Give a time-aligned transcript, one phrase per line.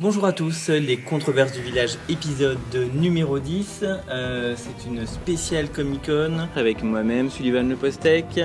[0.00, 2.58] Bonjour à tous, les controverses du village épisode
[2.94, 3.84] numéro 10.
[4.08, 8.40] Euh, c'est une spéciale Comic Con avec moi-même, Sullivan Le Postec,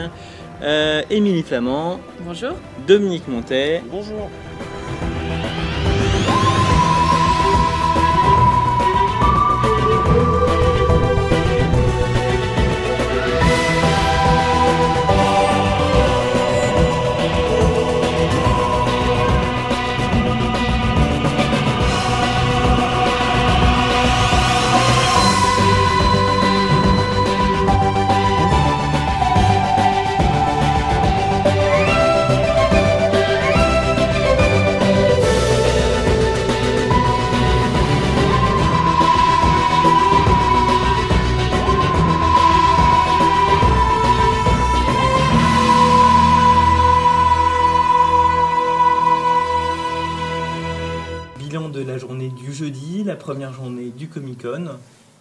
[0.63, 1.99] euh, Émilie Flamand.
[2.21, 2.53] Bonjour.
[2.87, 3.83] Dominique Montet.
[3.91, 4.31] Bonjour.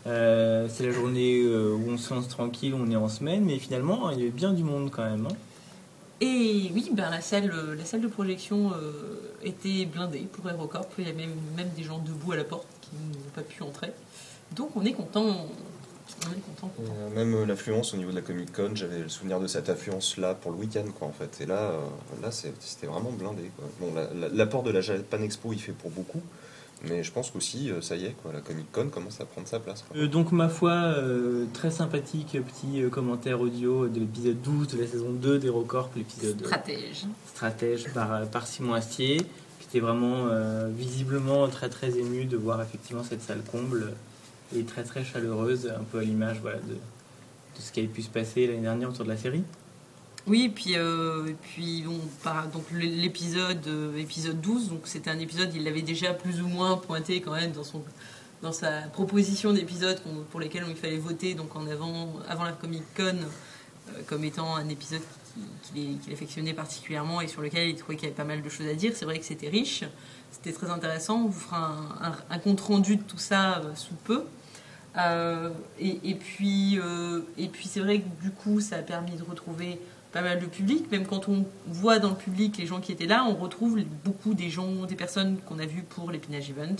[0.06, 3.59] Euh, c'est la journée euh, où on se lance tranquille, on est en semaine, mais
[3.59, 5.27] finalement il y avait bien du monde quand même.
[5.31, 5.34] hein.
[6.20, 10.86] Et oui, ben, la, salle, euh, la salle de projection euh, était blindée pour Aerocorp.
[10.98, 13.62] Il y avait même, même des gens debout à la porte qui n'ont pas pu
[13.62, 13.92] entrer.
[14.55, 15.25] Donc on est content.
[15.27, 16.69] On est content.
[16.77, 16.92] content.
[17.00, 19.69] Euh, Même euh, l'affluence au niveau de la Comic Con, j'avais le souvenir de cette
[19.69, 21.41] affluence-là pour le week-end, quoi, en fait.
[21.42, 21.78] Et là, euh,
[22.22, 23.64] là c'était vraiment blindé, quoi.
[23.81, 26.20] Bon, la- la- l'apport de la Japan Expo, il fait pour beaucoup,
[26.88, 29.47] mais je pense qu'aussi, euh, ça y est, quoi, la Comic Con commence à prendre
[29.48, 29.84] sa place.
[29.88, 29.97] quoi.
[29.97, 34.80] Euh, donc ma foi, euh, très sympathique petit euh, commentaire audio de l'épisode 12 de
[34.80, 37.05] la saison 2 d'Hérocorp, l'épisode Stratège.
[37.34, 39.20] stratège par, par Simon Astier.
[39.60, 43.92] J'étais vraiment euh, visiblement très très ému de voir effectivement cette salle comble
[44.55, 48.03] et très très chaleureuse, un peu à l'image voilà, de, de ce qui avait pu
[48.03, 49.42] se passer l'année dernière autour de la série.
[50.28, 51.84] Oui, et puis, euh, puis
[52.53, 56.77] donc l'épisode euh, épisode 12, donc c'était un épisode, il l'avait déjà plus ou moins
[56.77, 57.83] pointé quand même dans, son,
[58.41, 60.00] dans sa proposition d'épisode
[60.31, 64.55] pour lesquels il fallait voter donc en avant, avant la Comic Con euh, comme étant
[64.55, 65.03] un épisode
[65.65, 68.49] qui- qu'il affectionnait particulièrement et sur lequel il trouvait qu'il y avait pas mal de
[68.49, 68.93] choses à dire.
[68.94, 69.83] C'est vrai que c'était riche,
[70.31, 71.22] c'était très intéressant.
[71.22, 71.78] On vous fera
[72.31, 74.25] un, compte rendu de tout ça sous peu.
[75.81, 76.78] Et, puis,
[77.39, 79.81] et puis c'est vrai que du coup, ça a permis de retrouver
[80.12, 80.91] pas mal de public.
[80.91, 84.34] Même quand on voit dans le public les gens qui étaient là, on retrouve beaucoup
[84.34, 86.77] des gens, des personnes qu'on a vues pour l'Épinage Event,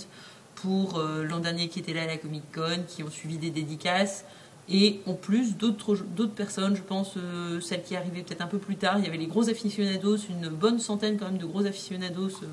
[0.55, 3.49] pour euh, l'an dernier qui étaient là à la Comic Con, qui ont suivi des
[3.49, 4.25] dédicaces.
[4.69, 8.77] Et en plus, d'autres personnes, je pense, euh, celles qui arrivaient peut-être un peu plus
[8.77, 12.29] tard, il y avait les gros aficionados, une bonne centaine quand même de gros aficionados
[12.43, 12.47] euh,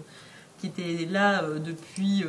[0.59, 2.23] qui étaient là depuis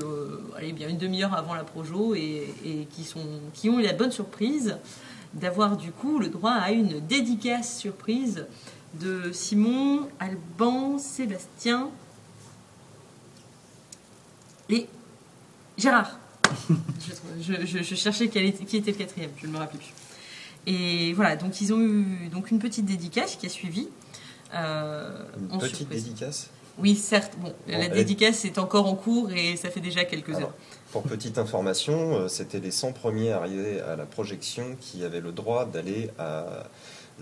[0.55, 3.91] allez, bien une demi-heure avant la Projo et, et qui, sont, qui ont eu la
[3.91, 4.77] bonne surprise
[5.33, 8.45] d'avoir du coup le droit à une dédicace surprise
[8.99, 11.89] de Simon, Alban, Sébastien
[14.69, 14.87] et
[15.77, 16.17] Gérard.
[16.69, 19.79] je, je- je- je cherchais quel était- qui était le quatrième, je ne me rappelle
[19.79, 19.93] plus.
[20.67, 23.87] Et voilà, donc ils ont eu donc une petite dédicace qui a suivi.
[24.53, 26.03] euh, Une petite surprise.
[26.03, 26.49] dédicace?
[26.77, 27.33] Oui, certes.
[27.39, 30.53] Bon, la elle- dédicace est encore en cours et ça fait déjà quelques Alors, heures.
[30.91, 35.31] Pour petite information, euh, c'était les 100 premiers arrivés à la projection qui avaient le
[35.31, 36.63] droit d'aller à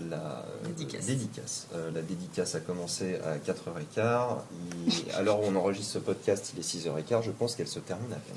[0.08, 1.06] la Dédicace.
[1.06, 1.66] dédicace.
[1.74, 4.38] Euh, la dédicace a commencé à 4h15.
[4.86, 7.22] Il- à l'heure où on enregistre ce podcast, il est 6h15.
[7.22, 8.36] Je pense qu'elle se termine à peine.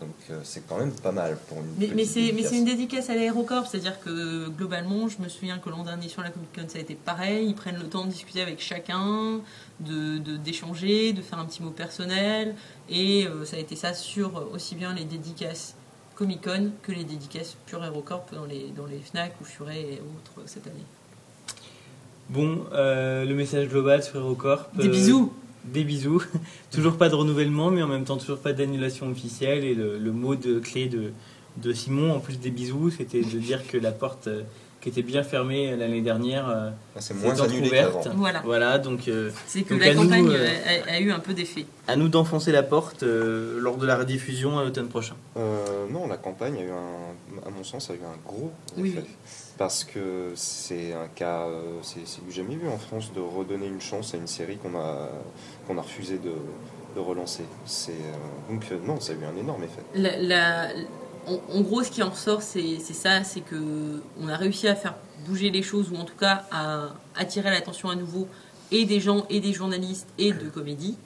[0.00, 2.50] Donc euh, c'est quand même pas mal pour une Mais, mais c'est mais dédicace.
[2.50, 6.22] c'est une dédicace à l'aérocorp, c'est-à-dire que globalement, je me souviens que l'an dernier sur
[6.22, 7.46] la Comic Con, ça a été pareil.
[7.48, 9.40] Ils prennent le temps de discuter avec chacun,
[9.80, 12.54] de de- d'échanger, de, faire un petit mot personnel.
[12.90, 15.74] Et euh, ça a été ça sur aussi bien les dédicaces
[16.14, 20.00] Comic Con que les dédicaces pure aérocorp dans les, dans les Fnac ou Furet et
[20.00, 20.84] autres cette année.
[22.28, 24.66] Bon, euh, le message global sur Hérocorp.
[24.74, 25.32] Des euh, bisous
[25.72, 26.22] Des bisous.
[26.70, 29.64] toujours pas de renouvellement, mais en même temps toujours pas d'annulation officielle.
[29.64, 31.12] Et le, le mot de clé de,
[31.58, 34.42] de Simon, en plus des bisous, c'était de dire que la porte euh,
[34.80, 38.00] qui était bien fermée l'année dernière euh, Ah, c'est moins qu'avant.
[38.14, 38.42] Voilà.
[38.44, 41.34] Voilà, donc euh, C'est que Donc la nous, campagne euh, a, a eu un peu
[41.34, 41.66] d'effet.
[41.88, 45.16] à nous d'enfoncer la porte euh, lors de la rediffusion à l'automne prochain.
[45.36, 48.90] Euh, non, la campagne a eu un, à mon sens, a eu un gros Oui,
[48.90, 49.02] effet.
[49.04, 49.14] oui.
[49.58, 53.80] Parce que c'est un cas, euh, c'est du jamais vu en France de redonner une
[53.80, 55.08] chance à une série qu'on a,
[55.66, 56.32] qu'on a refusé de,
[57.00, 57.42] relancer.
[57.42, 57.92] Euh,
[58.48, 59.82] donc euh, non, ça a eu un énorme effet.
[61.26, 64.94] En, gros, ce qui en ressort, c'est ça, c'est que on a réussi à faire
[65.26, 68.28] bouger les choses, ou en tout cas à attirer l'attention à nouveau
[68.70, 70.96] et des gens, et des journalistes, et de comédie.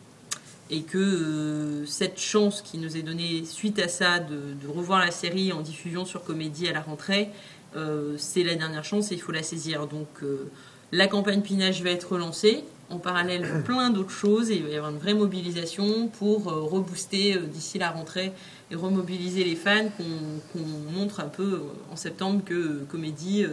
[0.72, 5.52] Et que cette chance qui nous est donnée suite à ça de revoir la série
[5.52, 7.30] en diffusion sur comédie à la rentrée,
[7.76, 9.86] euh, c'est la dernière chance et il faut la saisir.
[9.86, 10.50] Donc euh,
[10.92, 12.64] la campagne Pinage va être relancée.
[12.90, 16.62] en parallèle plein d'autres choses et il va y avoir une vraie mobilisation pour euh,
[16.62, 18.32] rebooster euh, d'ici la rentrée
[18.70, 20.58] et remobiliser les fans qu'on
[20.92, 23.44] montre un peu euh, en septembre que Comédie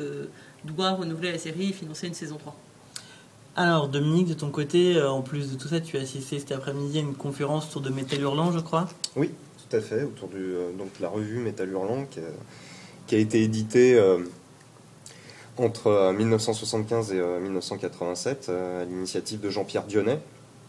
[0.66, 2.56] doit renouveler la série et financer une saison 3.
[3.56, 7.00] Alors Dominique, de ton côté, en plus de tout ça, tu as assisté cet après-midi
[7.00, 8.88] à une conférence autour de Métal Hurlant, je crois?
[9.16, 12.24] Oui, tout à fait, autour de donc, la revue Métal Hurlant qui a,
[13.08, 14.00] qui a été éditée
[15.58, 20.20] entre 1975 euh, et 1987 euh, euh, à l'initiative de Jean-Pierre Dionnet.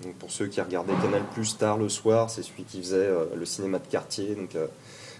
[0.02, 3.44] Donc pour ceux qui regardaient Canal Plus tard le soir, c'est celui qui faisait le
[3.44, 4.50] cinéma de quartier, donc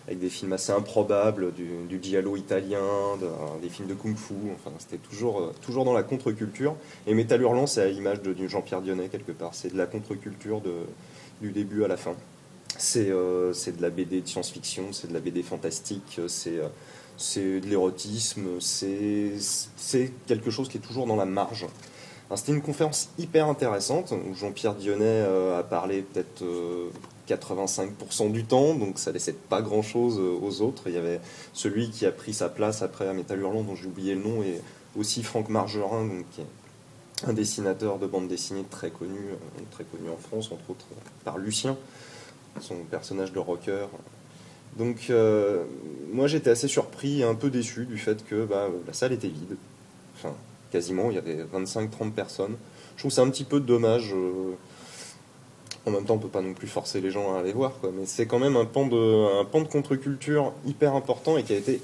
[0.06, 2.78] avec des films assez improbables, du, du giallo italien,
[3.60, 4.34] des films de kung-fu.
[4.54, 6.76] Enfin, c'était toujours, toujours dans la contre-culture.
[7.08, 9.52] Et Métal Hurlant, c'est à l'image de, Jean-Pierre Dionnet quelque part.
[9.52, 10.62] C'est de la contre-culture
[11.40, 12.14] du début à la fin.
[12.76, 16.60] C'est de la BD de science-fiction, c'est de la BD fantastique, c'est
[17.18, 19.32] c'est de l'érotisme, c'est
[20.26, 21.66] quelque chose qui est toujours dans la marge.
[22.36, 26.44] C'était une conférence hyper intéressante où Jean-Pierre Dionnet euh, a parlé peut-être
[27.26, 27.88] 85%
[28.26, 30.84] euh, du temps, donc ça laissait pas grand-chose euh, aux autres.
[30.86, 31.20] Il y avait
[31.54, 34.42] celui qui a pris sa place après à Métal Hurlant, dont j'ai oublié le nom,
[34.42, 34.60] et
[34.96, 39.18] aussi Franck Margerin, qui est un dessinateur de bande dessinée très connu,
[39.70, 40.84] très connu en France, entre autres
[41.24, 41.76] par Lucien,
[42.60, 43.86] son personnage de rocker
[44.76, 45.64] donc euh,
[46.12, 49.28] moi j'étais assez surpris et un peu déçu du fait que bah, la salle était
[49.28, 49.56] vide.
[50.16, 50.34] Enfin,
[50.70, 52.56] quasiment, il y avait 25-30 personnes.
[52.96, 54.12] Je trouve c'est un petit peu dommage.
[54.14, 54.54] Euh,
[55.86, 58.04] en même temps, on peut pas non plus forcer les gens à aller voir, mais
[58.04, 61.56] c'est quand même un pan de, un pan de contre-culture hyper important et qui a
[61.56, 61.80] été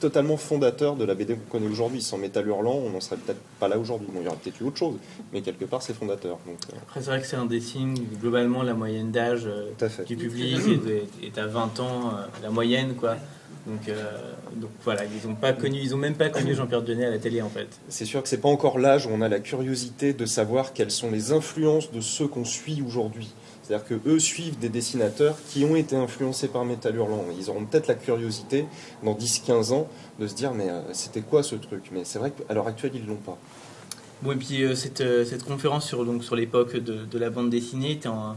[0.00, 2.02] totalement fondateur de la BD qu'on connaît aujourd'hui.
[2.02, 4.08] Sans Métal Hurlant, on n'en serait peut-être pas là aujourd'hui.
[4.12, 4.96] Bon, il y aurait peut-être eu autre chose,
[5.32, 6.38] mais quelque part, c'est fondateur.
[6.46, 6.76] Donc, euh.
[6.82, 7.96] Après, c'est vrai que c'est un des signes.
[8.20, 9.70] Globalement, la moyenne d'âge euh,
[10.06, 10.58] du public
[11.22, 13.16] est, à 20 ans, euh, la moyenne, quoi.
[13.66, 13.90] Donc,
[14.56, 17.18] donc voilà, ils n'ont pas connu, ils ont même pas connu Jean-Pierre Denet à la
[17.18, 17.68] télé en fait.
[17.90, 20.90] C'est sûr que c'est pas encore l'âge où on a la curiosité de savoir quelles
[20.90, 23.34] sont les influences de ceux qu'on suit aujourd'hui.
[23.70, 27.24] C'est-à-dire qu'eux suivent des dessinateurs qui ont été influencés par Métal Hurlant.
[27.38, 28.66] Ils auront peut-être la curiosité,
[29.04, 29.88] dans 10-15 ans,
[30.18, 31.84] de se dire mais euh, c'était quoi ce truc?
[31.92, 33.38] Mais c'est vrai qu'à l'heure actuelle, ils ne l'ont pas.
[34.22, 37.92] Bon, et puis euh, cette, euh, cette, conférence sur, sur l'époque de, la bande dessinée
[37.92, 38.36] était un,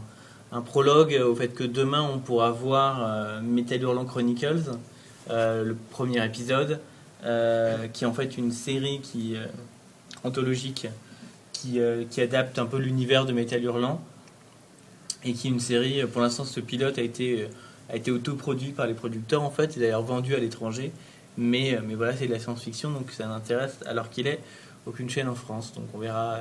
[0.60, 4.62] prologue au fait que demain on pourra voir Metal Hurlant Chronicles,
[5.28, 6.78] le premier épisode,
[7.22, 9.34] qui est en fait une série qui,
[10.22, 10.86] anthologique
[11.52, 14.00] qui, qui adapte un peu l'univers de Metal Hurlant
[15.24, 17.48] et qui est une série, pour l'instant ce pilote a été,
[17.90, 20.92] a été autoproduit par les producteurs en fait, il est d'ailleurs vendu à l'étranger,
[21.36, 24.40] mais, mais voilà c'est de la science-fiction donc ça n'intéresse alors qu'il est
[24.86, 26.40] aucune chaîne en France, donc on verra,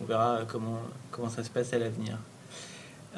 [0.00, 2.18] on verra comment, comment ça se passe à l'avenir.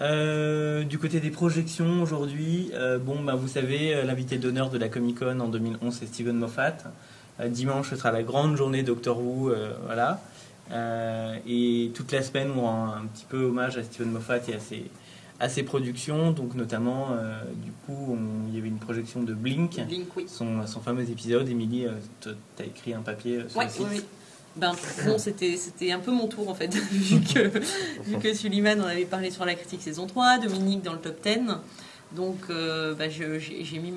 [0.01, 4.77] Euh, du côté des projections aujourd'hui, euh, bon, bah, vous savez, euh, l'invité d'honneur de
[4.77, 6.77] la Comic Con en 2011 c'est Steven Moffat.
[7.49, 9.53] dimanche ce sera la grande journée Doctor Who,
[9.85, 10.21] voilà.
[11.47, 14.59] et toute la semaine on rend un petit peu hommage à Steven Moffat et à
[14.59, 14.85] ses,
[15.39, 18.17] à ses productions, donc notamment, euh, du coup,
[18.49, 19.81] il y avait une projection de Blink,
[20.27, 21.49] son, son, fameux épisode.
[21.49, 23.87] Émilie, euh, tu as écrit un papier euh, sur le site.
[23.91, 24.03] Oui,
[24.57, 24.73] Ben,
[25.05, 27.59] bon, c'était, c'était un peu mon tour en fait, vu, que,
[28.05, 31.23] vu que Suleiman en avait parlé sur la critique saison 3, Dominique dans le top
[31.23, 31.41] 10.
[32.15, 33.93] Donc, bah, j'ai, mis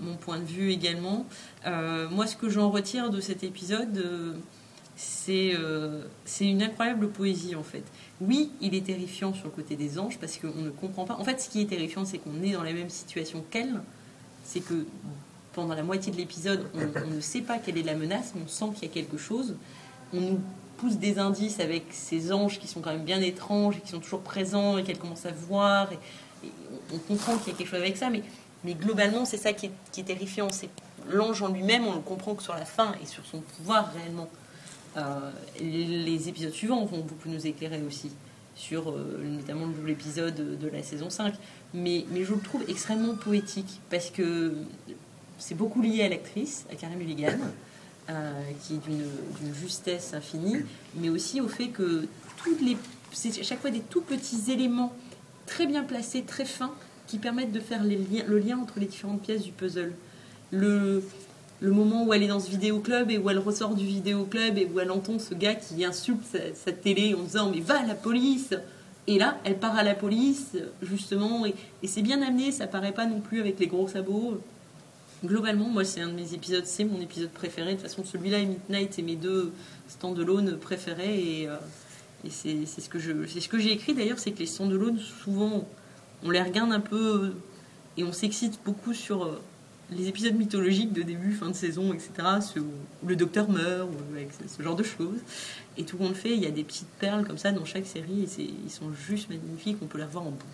[0.00, 1.26] mon point de vue également.
[1.64, 4.36] moi, ce que j'en retire de cet épisode,
[5.26, 5.54] c'est,
[6.24, 7.82] c'est une incroyable poésie en fait.
[8.20, 11.14] Oui, il est terrifiant sur le côté des anges parce qu'on ne comprend pas.
[11.14, 13.80] En fait, ce qui est terrifiant, c'est qu'on est dans la même situation qu'elle.
[14.44, 14.86] C'est que
[15.52, 18.48] pendant la moitié de l'épisode, on, ne sait pas quelle est la menace, mais on
[18.48, 19.56] sent qu'il y a quelque chose.
[20.12, 20.40] On nous
[20.76, 24.00] pousse des indices avec ces anges qui sont quand même bien étranges et qui sont
[24.00, 25.88] toujours présents et qu'elle commence à voir.
[26.92, 28.22] On comprend qu'il y a quelque chose avec ça, mais,
[28.64, 30.48] mais globalement, c'est ça qui est, qui est terrifiant.
[30.50, 30.68] C'est
[31.10, 34.28] l'ange en lui-même, on le comprend que sur la fin et sur son pouvoir réellement.
[34.96, 38.10] Euh, les épisodes suivants vont beaucoup nous éclairer aussi
[38.54, 41.34] sur euh, notamment le double épisode de la saison 5.
[41.74, 44.54] Mais, mais je le trouve extrêmement poétique parce que
[45.38, 47.38] c'est beaucoup lié à l'actrice, à Carey Mulligan,
[48.08, 50.56] euh, qui est d'une justesse infinie,
[50.94, 52.06] mais aussi au fait que
[52.38, 52.76] toutes les,
[53.42, 54.94] chaque fois des tout petits éléments
[55.44, 56.72] très bien placés, très fins,
[57.06, 59.92] qui permettent de faire le lien entre les différentes pièces du puzzle.
[60.50, 61.04] Le,
[61.60, 64.66] le moment où elle est dans ce vidéoclub et où elle ressort du vidéoclub et
[64.66, 66.20] où elle entend ce gars qui insulte
[66.54, 68.54] sa, télé en disant mais va à la police.
[69.06, 71.54] Et là elle part à la police justement et,
[71.86, 74.40] c'est bien amené ça paraît pas non plus avec les gros sabots.
[75.24, 77.72] Globalement moi c'est un de mes épisodes c'est mon épisode préféré.
[77.72, 79.52] De toute façon celui-là et Midnight c'est mes deux
[79.88, 81.56] stand-alone préférés et, euh,
[82.24, 83.94] et c'est ce que c'est ce que j'ai écrit.
[83.94, 85.66] D'ailleurs c'est que les stand-alone souvent
[86.22, 87.32] on les regarde un peu
[87.96, 89.40] et on s'excite beaucoup sur euh,
[89.90, 92.10] les épisodes mythologiques de début, fin de saison, etc.,
[92.56, 95.20] où le docteur meurt, ou avec ce genre de choses.
[95.76, 97.86] Et tout le monde fait, il y a des petites perles comme ça dans chaque
[97.86, 100.44] série, et ils sont juste magnifiques, on peut les revoir en boucle.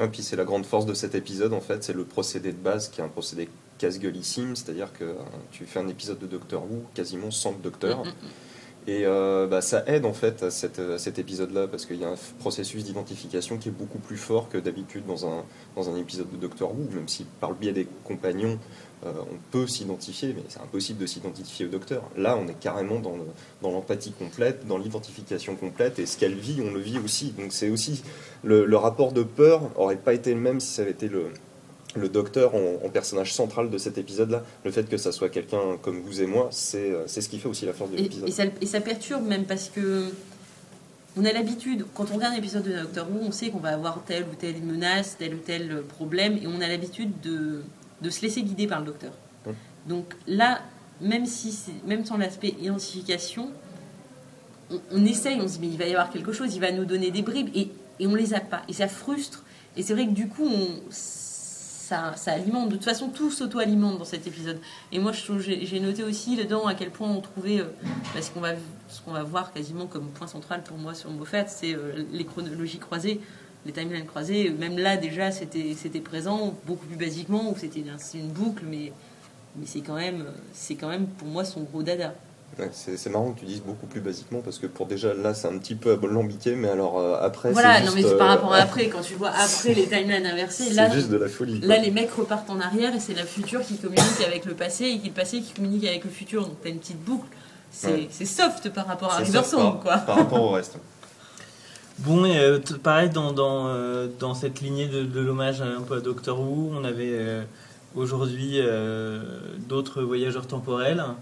[0.00, 2.58] Et puis c'est la grande force de cet épisode, en fait, c'est le procédé de
[2.58, 5.14] base qui est un procédé casse-gueulissime, c'est-à-dire que euh,
[5.50, 8.04] tu fais un épisode de Doctor Who quasiment sans le docteur.
[8.04, 8.53] Mm, mm, mm.
[8.86, 12.10] Et euh, bah, ça aide en fait à, à cet épisode-là parce qu'il y a
[12.10, 16.70] un processus d'identification qui est beaucoup plus fort que d'habitude dans un, épisode de Doctor
[16.72, 18.58] Who, même si par le biais des compagnons
[19.06, 22.02] euh, on peut s'identifier, mais c'est impossible de s'identifier au docteur.
[22.16, 23.24] Là on est carrément dans le-
[23.62, 27.32] dans l'empathie complète, dans l'identification complète, et ce qu'elle vit, on le vit aussi.
[27.32, 28.02] Donc c'est aussi
[28.42, 31.28] le, le rapport de peur aurait pas été le même si ça avait été le,
[31.96, 34.42] le docteur en, en personnage central de cet épisode-là.
[34.64, 37.48] Le fait que ça soit quelqu'un comme vous et moi, c'est euh, ce qui fait
[37.48, 38.28] aussi la force de l'épisode.
[38.28, 40.10] et ça, et ça perturbe même parce que
[41.16, 43.70] on a l'habitude, quand on regarde un épisode de Doctor Who, on sait qu'on va
[43.70, 47.62] avoir telle ou telle menace, tel ou tel problème, et on a l'habitude de,
[48.02, 49.12] de se laisser guider par le docteur.
[49.46, 49.50] Mm.
[49.86, 50.60] Donc là,
[51.00, 53.50] même, si même sans l'aspect identification,
[54.70, 56.72] on, on essaye, on se dit mais il va y avoir quelque chose, il va
[56.72, 57.70] nous donner des bribes, et,
[58.00, 58.62] et on les a pas.
[58.68, 59.44] Et ça frustre.
[59.76, 60.68] Et c'est vrai que du coup, on,
[61.84, 62.68] ça, alimente.
[62.70, 64.58] De toute façon, tout s'auto-alimente dans cet épisode.
[64.92, 67.66] Et moi, j'ai noté aussi dedans à quel point on trouvait, euh,
[68.14, 72.04] bah, ce qu'on va, voir quasiment comme point central pour moi sur Moffat, c'est euh,
[72.12, 73.20] les chronologies croisées,
[73.66, 74.50] les timelines croisées.
[74.50, 77.82] Même là, déjà, c'était présent, beaucoup plus basiquement, où c'était
[78.14, 78.92] une boucle, mais,
[79.56, 79.98] mais c'est quand,
[80.52, 82.14] c'est quand même pour moi son gros dada.
[82.58, 85.48] Ouais, c'est marrant que tu dises beaucoup plus basiquement parce que pour déjà là c'est
[85.48, 88.52] un petit peu alambiqué mais alors euh, après voilà, non mais c'est euh, par rapport
[88.54, 91.58] à après, quand tu vois après les timelines inversées, c'est là, juste de la folie.
[91.58, 91.68] quoi.
[91.68, 94.84] Là, les mecs repartent en arrière et c'est la future qui communique avec le passé
[94.84, 96.42] et qui le passé qui communique avec le futur.
[96.46, 97.26] Donc t'as une petite boucle.
[97.72, 97.88] C'est
[98.20, 98.24] Ouais.
[98.26, 99.96] soft par rapport à C'est River ça, Song, par, quoi.
[99.98, 100.76] par rapport au reste.
[102.00, 105.96] Bon, et euh, pareil, dans, dans, euh, dans cette lignée de, de l'hommage un peu
[105.96, 107.42] à Doctor Who, on avait euh,
[107.94, 109.20] aujourd'hui euh,
[109.68, 111.12] d'autres voyageurs temporels euh,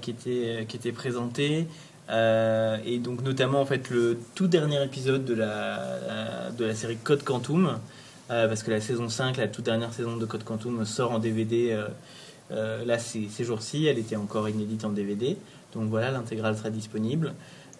[0.00, 1.66] qui, étaient, qui étaient présentés.
[2.10, 6.96] Euh, et donc notamment en fait le tout dernier épisode de la, de la série
[6.96, 7.78] Code Quantum,
[8.30, 11.18] euh, parce que la saison 5, la toute dernière saison de Code Quantum sort en
[11.18, 11.88] DVD euh,
[12.52, 15.36] euh, là ces, jours-ci, elle était encore inédite en DVD,
[15.72, 17.32] donc voilà l'intégrale sera disponible.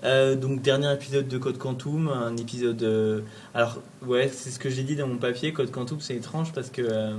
[0.05, 2.83] Euh, donc dernier épisode de Code Quantum, un épisode.
[2.83, 3.21] euh,
[3.55, 5.53] alors ouais, c'est ce que j'ai dit dans mon papier.
[5.53, 7.15] Code Quantum, c'est étrange parce que euh,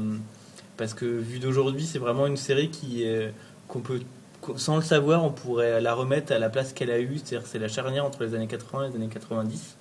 [0.77, 3.29] parce que vu d'aujourd'hui, c'est vraiment une série qui euh,
[3.67, 4.01] qu'on peut
[4.55, 7.17] sans le savoir, on pourrait la remettre à la place qu'elle a eue.
[7.17, 9.77] C'est-à-dire c'est la charnière entre les années 80 et les années 90.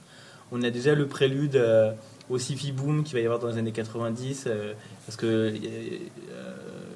[0.53, 1.93] On a déjà le prélude euh,
[2.31, 4.73] au sci-fi boom qu'il va y avoir dans les années 90 euh,
[5.07, 5.55] parce que euh,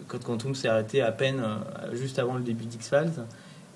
[0.06, 1.42] Code Quantum s'est arrêté à peine
[1.92, 3.24] juste avant le début d'X-Files.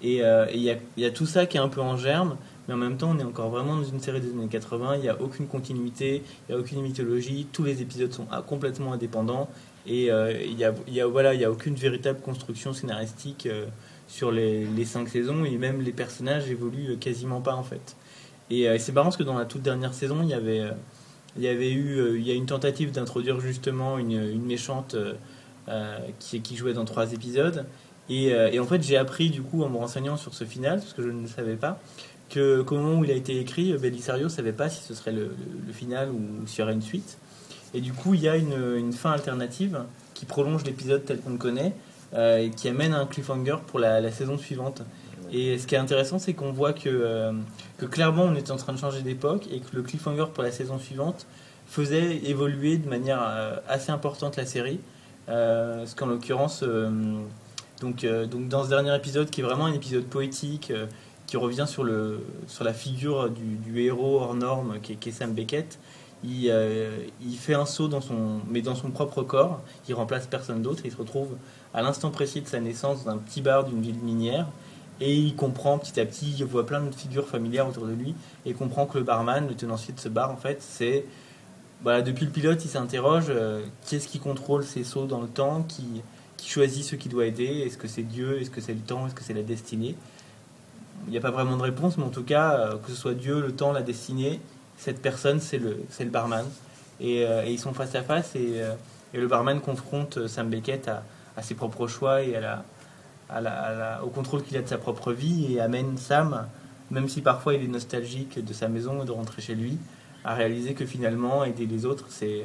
[0.02, 0.22] Et
[0.52, 2.96] il y, y a tout ça qui est un peu en germe, mais en même
[2.96, 4.96] temps, on est encore vraiment dans une série des années 80.
[4.96, 7.46] Il n'y a aucune continuité, il n'y a aucune mythologie.
[7.52, 9.48] Tous les épisodes sont ah, complètement indépendants.
[9.86, 13.46] Et euh, il n'y a, y a, voilà, il y a aucune véritable construction scénaristique
[13.46, 13.66] euh,
[14.06, 15.44] sur les, cinq saisons.
[15.44, 17.96] Et même les personnages évoluent quasiment pas, en fait.
[18.50, 20.72] Et euh, c'est marrant parce que dans la toute dernière saison, il y avait, euh,
[21.38, 25.14] y avait eu euh, y a une tentative d'introduire justement une, méchante euh,
[25.68, 27.64] euh, qui, jouait dans trois épisodes.
[28.08, 30.92] Et, euh, en fait, j'ai appris du coup en me renseignant sur ce final, parce
[30.92, 31.80] que je ne savais pas,
[32.30, 35.12] que qu'au moment où il a été écrit, Belisario ne savait pas si ce serait
[35.12, 35.30] le
[35.72, 37.18] final ou s'il y aurait une suite.
[37.74, 39.82] Et du coup, il y a une, une fin alternative
[40.14, 41.72] qui prolonge l'épisode tel qu'on le connaît
[42.14, 44.82] euh, et qui amène à un cliffhanger pour la, la saison suivante.
[45.32, 47.32] Et ce qui est intéressant, c'est qu'on voit que, euh,
[47.78, 50.52] que clairement on était en train de changer d'époque et que le cliffhanger pour la
[50.52, 51.26] saison suivante
[51.66, 54.80] faisait évoluer de manière euh, assez importante la série.
[55.26, 56.62] Parce qu'en l'occurrence,
[57.80, 60.72] donc, donc dans ce dernier épisode, qui est vraiment un épisode poétique,
[61.26, 65.08] qui revient sur, le, sur la figure du, du héros hors norme, qui est, qui
[65.08, 65.78] est Sam Beckett,
[66.24, 70.26] il, euh, il fait un saut dans son, mais dans son propre corps, il remplace
[70.26, 71.36] personne d'autre, il se retrouve
[71.74, 74.46] à l'instant précis de sa naissance dans un petit bar d'une ville minière,
[75.00, 78.14] et il comprend petit à petit, il voit plein de figures familières autour de lui,
[78.46, 81.04] et comprend que le barman, le tenancier de ce bar, en fait, c'est...
[81.82, 85.26] Voilà, depuis le pilote, il s'interroge, euh, qui est-ce qui contrôle ces sauts dans le
[85.26, 86.02] temps, qui,
[86.36, 89.08] qui choisit ce qui doit aider, est-ce que c'est Dieu, est-ce que c'est le temps,
[89.08, 89.96] est-ce que c'est la destinée?
[91.06, 93.14] Il n'y a pas vraiment de réponse, mais en tout cas, euh, que ce soit
[93.14, 94.40] Dieu, le temps, la destinée,
[94.82, 96.44] cette personne, c'est le, barman.
[97.00, 98.74] Et, euh, et ils sont face à face, et, euh,
[99.14, 102.34] le barman confronte euh, Sam Beckett à, ses propres choix et
[104.02, 106.46] au contrôle qu'il a de sa propre vie, et amène Sam,
[106.90, 109.78] même si parfois il est nostalgique de sa maison et de rentrer chez lui,
[110.24, 112.44] à réaliser que finalement, aider les autres, c'est,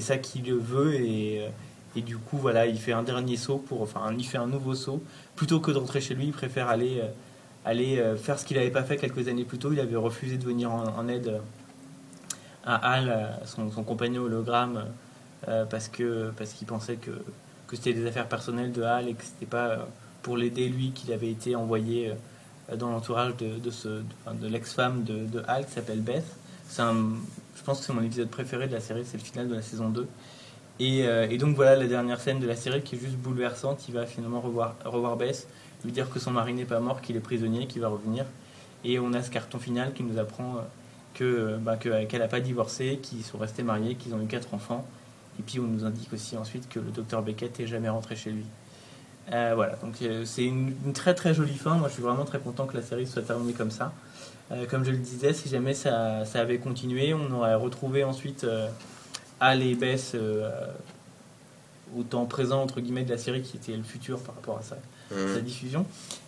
[0.00, 1.50] ça qu'il veut, et,
[1.94, 5.02] du coup, voilà, il fait un dernier saut, pour, enfin, il fait un nouveau saut,
[5.36, 7.02] plutôt que de rentrer chez lui, il préfère aller...
[7.64, 9.72] aller euh, faire ce qu'il n'avait pas fait quelques années plus tôt.
[9.72, 11.38] Il avait refusé de venir en, aide euh,
[12.64, 14.86] à Hal, euh, son, son compagnon hologramme,
[15.48, 15.90] euh, parce
[16.36, 17.10] parce qu'il pensait que
[17.66, 19.86] que c'était des affaires personnelles de Hal et que c'était pas
[20.22, 22.12] pour l'aider lui qu'il avait été envoyé
[22.76, 23.70] dans l'entourage de, de,
[24.34, 26.24] de, l'ex-femme de, de Hal qui s'appelle Beth.
[26.76, 29.62] Je pense que c'est mon épisode préféré de la série, c'est le final de la
[29.62, 30.08] saison 2.
[30.80, 33.88] Et, et donc voilà la dernière scène de la série qui est juste bouleversante.
[33.88, 35.46] Il va finalement revoir, revoir Beth,
[35.84, 38.24] lui dire que son mari n'est pas mort, qu'il est prisonnier, qu'il va revenir.
[38.84, 40.60] Et on a ce carton final qui nous apprend euh,
[41.14, 44.26] que, euh, bah, que- qu'elle n'a pas divorcé, qu'ils sont restés mariés, qu'ils ont eu
[44.26, 44.86] quatre enfants.
[45.38, 48.30] Et puis on nous indique aussi ensuite que le docteur Beckett n'est jamais rentré chez
[48.30, 48.44] lui.
[49.32, 51.74] Euh, voilà, donc euh, c'est une, très très jolie fin.
[51.76, 53.92] Moi je suis vraiment très content que la série soit terminée comme ça.
[54.50, 58.44] Euh, comme je le disais, si jamais ça, ça avait continué, on aurait retrouvé ensuite
[58.44, 58.68] euh,
[59.38, 60.50] Al et Bess euh,
[61.96, 64.62] au temps présent entre guillemets de la série qui était le futur par rapport à
[64.62, 64.76] ça
[65.10, 65.34] Mmh.
[65.34, 65.86] sa diffusion.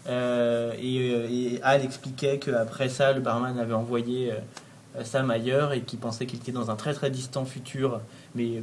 [0.09, 5.73] Euh, et, euh, et Al expliquait qu'après ça, le barman avait envoyé euh, Sam ailleurs
[5.73, 8.01] et qu'il pensait qu'il était dans un très très distant futur.
[8.35, 8.62] Mais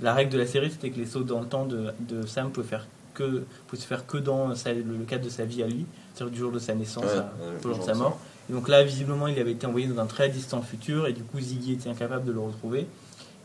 [0.00, 2.50] la règle de la série, c'était que les sauts dans le temps de, de Sam
[2.50, 5.62] pouvaient, faire que, pouvaient se faire que dans sa- le, le cadre de sa vie
[5.62, 7.32] à lui, c'est-à-dire du jour de sa naissance Ouais, à-
[7.64, 8.18] au jour de sa mort.
[8.50, 11.22] Et donc là, visiblement, il avait été envoyé dans un très distant futur et du
[11.22, 12.86] coup, Ziggy était incapable de le retrouver.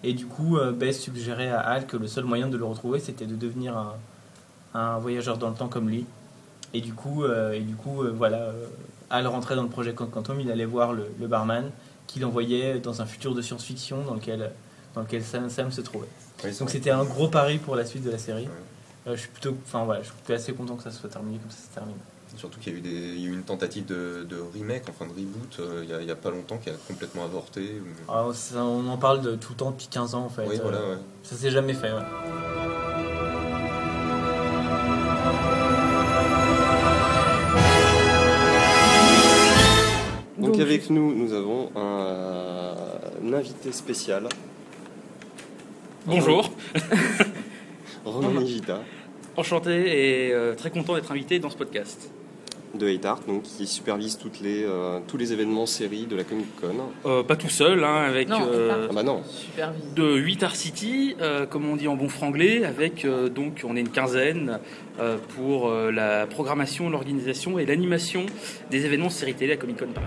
[0.04, 3.00] Et du coup, euh, Bess suggérait à Al que le seul moyen de le retrouver,
[3.00, 3.94] c'était de devenir un,
[4.74, 6.06] un voyageur dans le temps comme lui.
[6.74, 8.66] Et du coup, euh, et du coup euh, voilà, euh,
[9.10, 11.70] Al rentrait dans le projet Quantum, il allait voir le, le barman
[12.08, 14.52] qui l'envoyait dans un futur de science-fiction dans lequel,
[14.96, 16.08] dans lequel Sam, Sam se trouvait.
[16.44, 18.48] Oui, Donc c'était un gros pari pour la suite de la série.
[19.06, 19.14] Ouais.
[19.16, 21.58] Je suis plutôt, enfin voilà, je suis assez content que ça soit terminé comme ça
[21.70, 21.96] se termine.
[22.38, 24.84] Surtout qu'il y a eu, des, il y a eu une tentative de, de remake,
[24.88, 27.82] enfin de reboot, euh, il a- n'y a, pas longtemps qui a complètement avorté.
[28.08, 30.46] Alors, ça, on en parle de tout le temps depuis 15 ans en fait.
[30.48, 30.98] oui, voilà, ouais.
[31.24, 31.92] Ça s'est jamais fait.
[31.92, 33.31] ouais.
[40.38, 42.76] Donc, avec nous, nous avons un,
[43.24, 44.28] un invité spécial,
[46.08, 46.52] Bonjour,
[48.06, 48.80] Romain Nigita
[49.38, 52.10] enchanté et euh, très content d'être invité dans ce podcast.
[52.74, 56.24] De Hate Art, donc, qui supervise toutes les, euh, tous les événements séries de la
[56.24, 56.70] Comic Con.
[57.06, 59.94] Euh, pas tout seul, hein, avec Non, euh, Ah bah non, Supervise.
[59.96, 63.76] de 8 Art City, euh, comme on dit en bon franglais, avec euh, donc on
[63.76, 64.60] est une quinzaine
[65.00, 68.26] euh, pour euh, la programmation, l'organisation et l'animation
[68.70, 70.06] des événements séries télé à Comic Con Paris.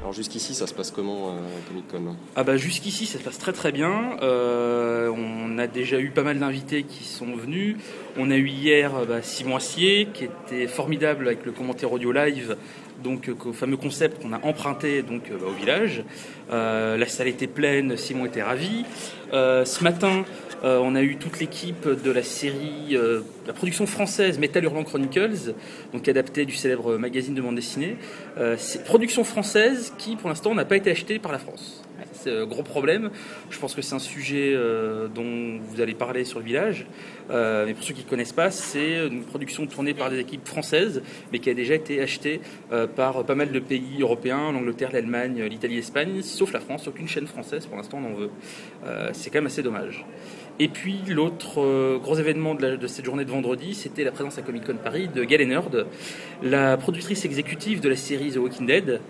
[0.00, 1.38] alors jusqu'ici ça se passe comment euh,
[1.68, 2.16] Comic Con?
[2.36, 4.16] Ah bah jusqu'ici ça se passe très très bien.
[4.22, 7.76] Euh, on a déjà eu pas mal d'invités qui sont venus.
[8.18, 12.12] On a eu hier euh, bah, Simon Assier qui était formidable avec le commentaire audio
[12.12, 12.56] live,
[13.04, 16.02] donc euh, au fameux concept qu'on a emprunté euh, bah, au village.
[16.48, 18.84] La salle était pleine, Simon était ravi.
[19.32, 20.24] Ce matin,
[20.62, 22.96] on a eu toute l'équipe de la série,
[23.46, 25.54] la production française Metal Hurlant Chronicles,
[25.92, 27.96] donc adaptée du célèbre magazine de bande dessinée.
[28.56, 31.85] C'est production française qui, pour l'instant, n'a pas été achetée par la France.
[32.28, 33.10] Un gros problème.
[33.50, 36.86] Je pense que c'est un sujet euh, dont vous allez parler sur le village.
[37.30, 40.46] Euh, mais pour ceux qui ne connaissent pas, c'est une production tournée par des équipes
[40.46, 42.40] françaises, mais qui a déjà été achetée
[42.72, 46.88] euh, par pas mal de pays européens, l'Angleterre, l'Allemagne, l'Italie, l'Espagne, sauf la France.
[46.88, 48.30] Aucune chaîne française pour l'instant n'en veut.
[48.86, 50.04] Euh, c'est quand même assez dommage.
[50.58, 54.42] Et puis l'autre euh, gros événement de, cette journée de vendredi, c'était la présence à
[54.42, 55.86] Comic Con Paris de Galen Nerd,
[56.42, 59.00] la productrice exécutive de la série The Walking Dead,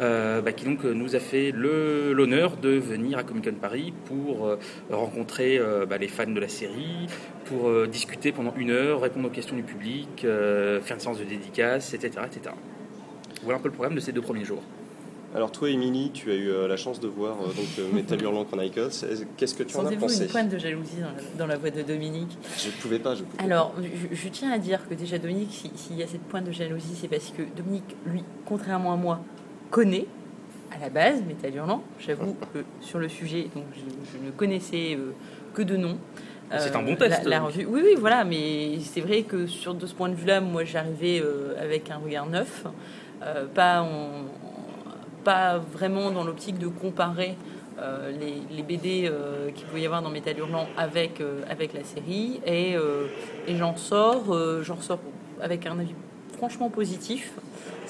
[0.00, 3.92] euh, bah, qui donc euh, nous a fait l'honneur de venir à Comic Con Paris
[4.06, 4.56] pour euh,
[4.90, 7.06] rencontrer euh, bah, les fans de la série,
[7.44, 11.18] pour euh, discuter pendant une heure, répondre aux questions du public, euh, faire une séance
[11.18, 12.54] de dédicaces, etc., etc.
[13.42, 14.62] Voilà un peu le programme de ces deux premiers jours.
[15.34, 18.20] Alors toi Émilie, tu as eu euh, la chance de voir euh, donc euh, Metal
[18.22, 18.80] Hurlant Chronicles.
[18.80, 21.46] Est-ce- Qu'est-ce que tu en as Sentez-vous pensé une pointe de jalousie dans la, dans
[21.46, 24.58] la voix de Dominique Je ne pouvais pas, je pouvais Alors, je, je tiens à
[24.58, 27.42] dire que déjà Dominique, si- s'il y a cette pointe de jalousie, c'est parce que
[27.56, 29.20] Dominique, lui, contrairement à moi,
[29.72, 30.06] connaît
[30.70, 31.82] à la base Métal Hurlant.
[31.98, 35.12] J'avoue que sur le sujet, donc je, je ne connaissais euh,
[35.54, 35.98] que de nom.
[36.58, 37.48] C'est un bon la- test, la donc.
[37.48, 40.64] revue- oui, oui, voilà, mais c'est vrai que sur de ce point de vue-là, moi,
[40.64, 42.64] j'arrivais euh, avec un regard neuf,
[43.22, 44.26] euh, pas en-
[45.24, 47.36] pas vraiment dans l'optique de comparer
[47.78, 51.72] euh, les, les BD euh, qu'il pouvait y avoir dans Métal Hurlant avec, euh, avec
[51.72, 52.40] la série.
[52.46, 53.06] Et, euh,
[53.48, 54.98] et j'en sors, euh, j'en ressors
[55.40, 55.94] avec un avis
[56.36, 57.32] franchement positif.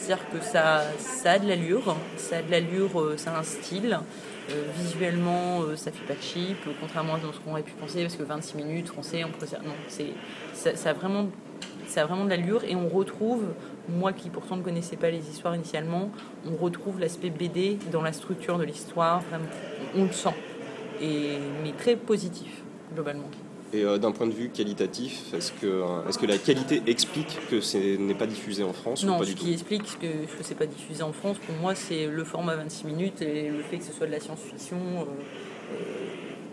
[0.02, 0.80] C'est-à-dire que ça,
[1.30, 4.00] a de l'allure, ça a de l'allure, euh, ça a un style.
[4.50, 8.02] Euh, visuellement, euh, ça fait pas cheap, euh, contrairement à ce qu'on aurait pu penser,
[8.02, 10.08] parce que 26 minutes, on pourrait dire- Non, c'est,
[10.74, 11.28] ça, a vraiment,
[11.86, 13.44] ça a vraiment de l'allure et on retrouve,
[13.88, 16.10] moi qui pourtant ne connaissais pas les histoires initialement,
[16.50, 19.22] on retrouve l'aspect BD dans la structure de l'histoire,
[19.94, 20.34] on, on le sent.
[21.00, 22.50] Et, mais très positif,
[22.92, 23.30] globalement.
[23.74, 27.38] Et euh, d'un point de vue qualitatif, est-ce que, euh, est-ce que la qualité explique
[27.50, 29.44] que ce n'est pas diffusé en France ou Non, pas ce du tout?
[29.46, 30.06] qui explique que
[30.42, 33.62] ce n'est pas diffusé en France, pour moi, c'est le format 26 minutes et le
[33.62, 34.76] fait que ce soit de la science-fiction.
[34.76, 35.04] euh,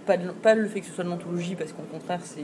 [0.05, 2.43] pas, de- pas le fait que ce soit de l'anthologie, parce qu'au contraire, c'est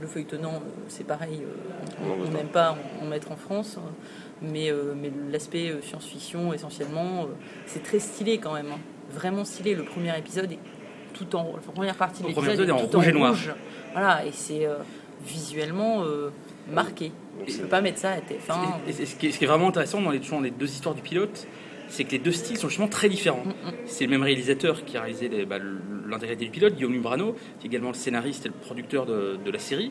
[0.00, 3.76] le feuilletonnant, c'est pareil, euh, En on- n'aime pas en, en mettre en France.
[3.78, 3.80] euh,
[4.42, 7.26] Mais, euh, mais l'aspect science-fiction, essentiellement, euh,
[7.66, 8.68] c'est très stylé quand même.
[8.72, 8.78] hein.
[9.12, 9.74] Vraiment stylé.
[9.74, 10.58] Le premier épisode est
[11.14, 11.52] tout en.
[11.56, 13.30] La première partie de Le premier l'épisode est, épisode est en tout rouge et noir.
[13.32, 13.52] rouge.
[13.92, 14.76] Voilà, et c'est euh,
[15.24, 16.30] visuellement euh,
[16.70, 17.12] marqué.
[17.46, 18.54] Je ne peux pas mettre ça à TF1.
[18.86, 20.66] Et- et ce, qui est, ce qui est vraiment intéressant dans les, dans les deux
[20.70, 21.46] histoires du pilote,
[21.88, 23.42] c'est que les deux styles sont justement très différents.
[23.44, 23.72] Mm, mm.
[23.86, 25.56] C'est le même réalisateur qui a réalisé bah,
[26.08, 29.50] l'intégralité du pilote, Guillaume Lumbrano, qui est également le scénariste et le producteur de, de
[29.50, 29.90] la série.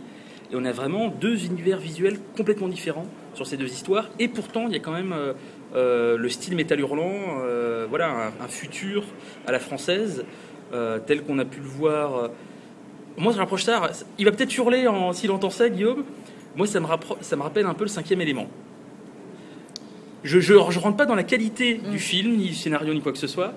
[0.51, 4.09] Et on a vraiment deux univers visuels complètement différents sur ces deux histoires.
[4.17, 5.33] Et pourtant, il y a quand même euh,
[5.75, 7.11] euh, le style métal hurlant,
[7.43, 9.03] euh, voilà, un, un futur
[9.45, 10.23] à la française,
[11.07, 12.29] tel qu'on a pu le voir.
[13.19, 13.91] Moi, je rapproche ça.
[14.17, 16.03] Il va peut-être hurler en, s'il entend ça, Guillaume.
[16.55, 18.47] Moi, ça me, rappro- ça me rappelle un peu le cinquième élément.
[20.23, 21.91] Je, je, je rentre pas dans la qualité Mm.
[21.91, 23.53] du film, ni du scénario, ni quoi que ce soit,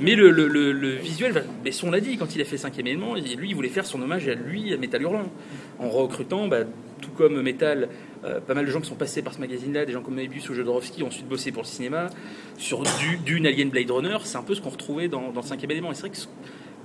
[0.00, 3.14] mais le, le, le, le visuel, Besson l'a dit quand il a fait cinquième élément,
[3.14, 5.30] lui, il voulait faire son hommage à lui, à Metal Hurlant,
[5.78, 6.60] en recrutant, bah,
[7.02, 7.88] tout comme Metal,
[8.24, 10.48] euh, pas mal de gens qui sont passés par ce magazine-là, des gens comme Moebius
[10.48, 12.08] ou Jodorowsky, ont ensuite bossé pour le cinéma,
[12.56, 15.46] sur du, Dune, Alien, Blade Runner, c'est un peu ce qu'on retrouvait dans, dans le
[15.46, 15.90] cinquième élément.
[15.92, 16.16] Et c'est vrai que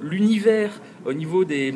[0.06, 1.76] l'univers, au niveau des,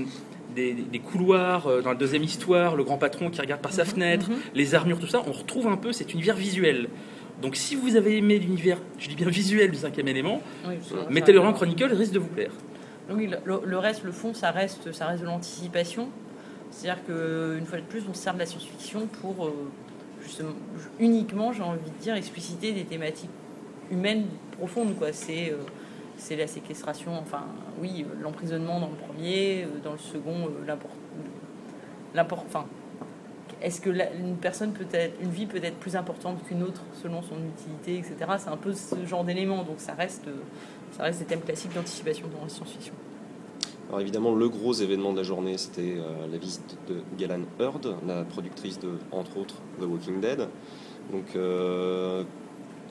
[0.55, 3.85] des, des couloirs, euh, dans la deuxième histoire, le grand patron qui regarde par sa
[3.85, 4.35] fenêtre, Mhm.
[4.53, 6.87] les armures, tout ça, on retrouve un peu cet univers visuel.
[7.41, 10.75] Donc si vous avez aimé l'univers, je dis bien visuel du cinquième élément, Oui,
[11.09, 12.51] Metal Hurlant Chronicle risque de vous plaire.
[13.11, 16.07] Oui, le, le reste, le fond, ça reste, ça reste de l'anticipation.
[16.71, 19.51] C'est-à-dire qu'une fois de plus, on se sert de la science-fiction pour euh,
[20.23, 20.49] justement,
[20.99, 23.29] uniquement, j'ai envie de dire, expliciter des thématiques
[23.91, 24.25] humaines
[24.57, 24.95] profondes.
[24.97, 25.09] Quoi.
[25.13, 25.57] C'est, euh,
[26.17, 27.43] c'est la séquestration, enfin,
[27.82, 30.65] oui, l'emprisonnement dans le premier, euh, dans le second, euh,
[32.13, 32.65] l'import- enfin,
[33.62, 37.21] est-ce que une personne peut être, une vie peut être plus importante qu'une autre selon
[37.21, 38.32] son utilité, etc.
[38.38, 40.25] C'est un peu ce genre d'élément, donc ça reste,
[40.91, 42.93] ça reste des thèmes classiques d'anticipation dans la science-fiction.
[43.89, 47.95] Alors évidemment, le gros événement de la journée, c'était euh, la visite de Galan Hurd,
[48.08, 50.47] la productrice de, entre autres, The Walking Dead,
[51.12, 51.25] donc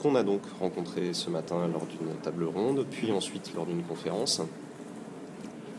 [0.05, 4.43] qu'on a donc rencontré ce matin lors d'une table ronde, puis ensuite lors d'une conférence.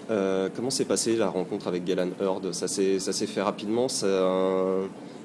[0.09, 2.51] Euh, comment s'est passée la rencontre avec Galan Hurd?
[2.51, 3.87] Ça s'est fait rapidement.
[3.87, 4.07] Ça,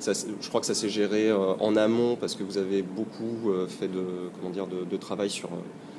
[0.01, 3.67] je crois que ça s'est géré euh, en amont parce que vous avez beaucoup euh,
[3.67, 5.51] fait de comment dire de, travail sur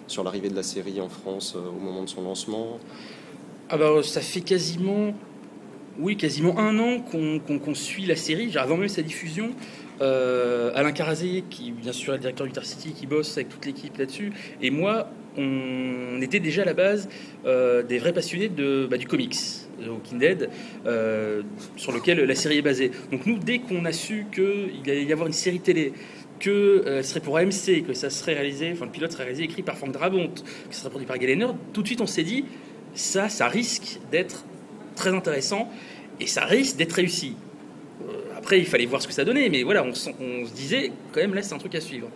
[0.08, 2.80] sur l'arrivée de la série en France au moment de son lancement.
[3.70, 5.14] Alors, ça fait quasiment,
[6.00, 9.52] oui, quasiment un an qu'on qu'on suit la série, avant même sa diffusion.
[10.02, 13.66] Euh, Alain Carazé, qui bien sûr est le directeur du City, qui bosse avec toute
[13.66, 17.08] l'équipe là-dessus, et moi, on était déjà à la base
[17.46, 19.36] euh, des vrais passionnés de, bah, du comics,
[19.80, 20.50] The Walking Dead,
[20.86, 21.44] euh,
[21.78, 22.92] sur lequel la série est basée.
[23.12, 25.94] Donc nous, dès qu'on a su qu'il allait y avoir une série télé,
[26.40, 29.62] que ce serait pour AMC, que ça serait réalisé, enfin le pilote serait réalisé, écrit
[29.62, 30.40] par Frank Drabont, que
[30.72, 32.46] ce serait produit par Galener, tout de suite on s'est dit,
[32.96, 34.44] ça, ça risque d'être
[34.96, 35.70] très intéressant
[36.20, 37.36] et ça risque d'être réussi.
[38.42, 41.36] Après, il fallait voir ce que ça donnait, mais voilà, on se disait quand même
[41.36, 42.10] là, c'est un truc à suivre.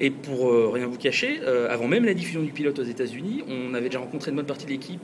[0.00, 3.42] Et pour euh, rien vous cacher, euh, avant même la diffusion du pilote aux États-Unis,
[3.48, 5.00] on avait déjà rencontré une bonne partie de l'équipe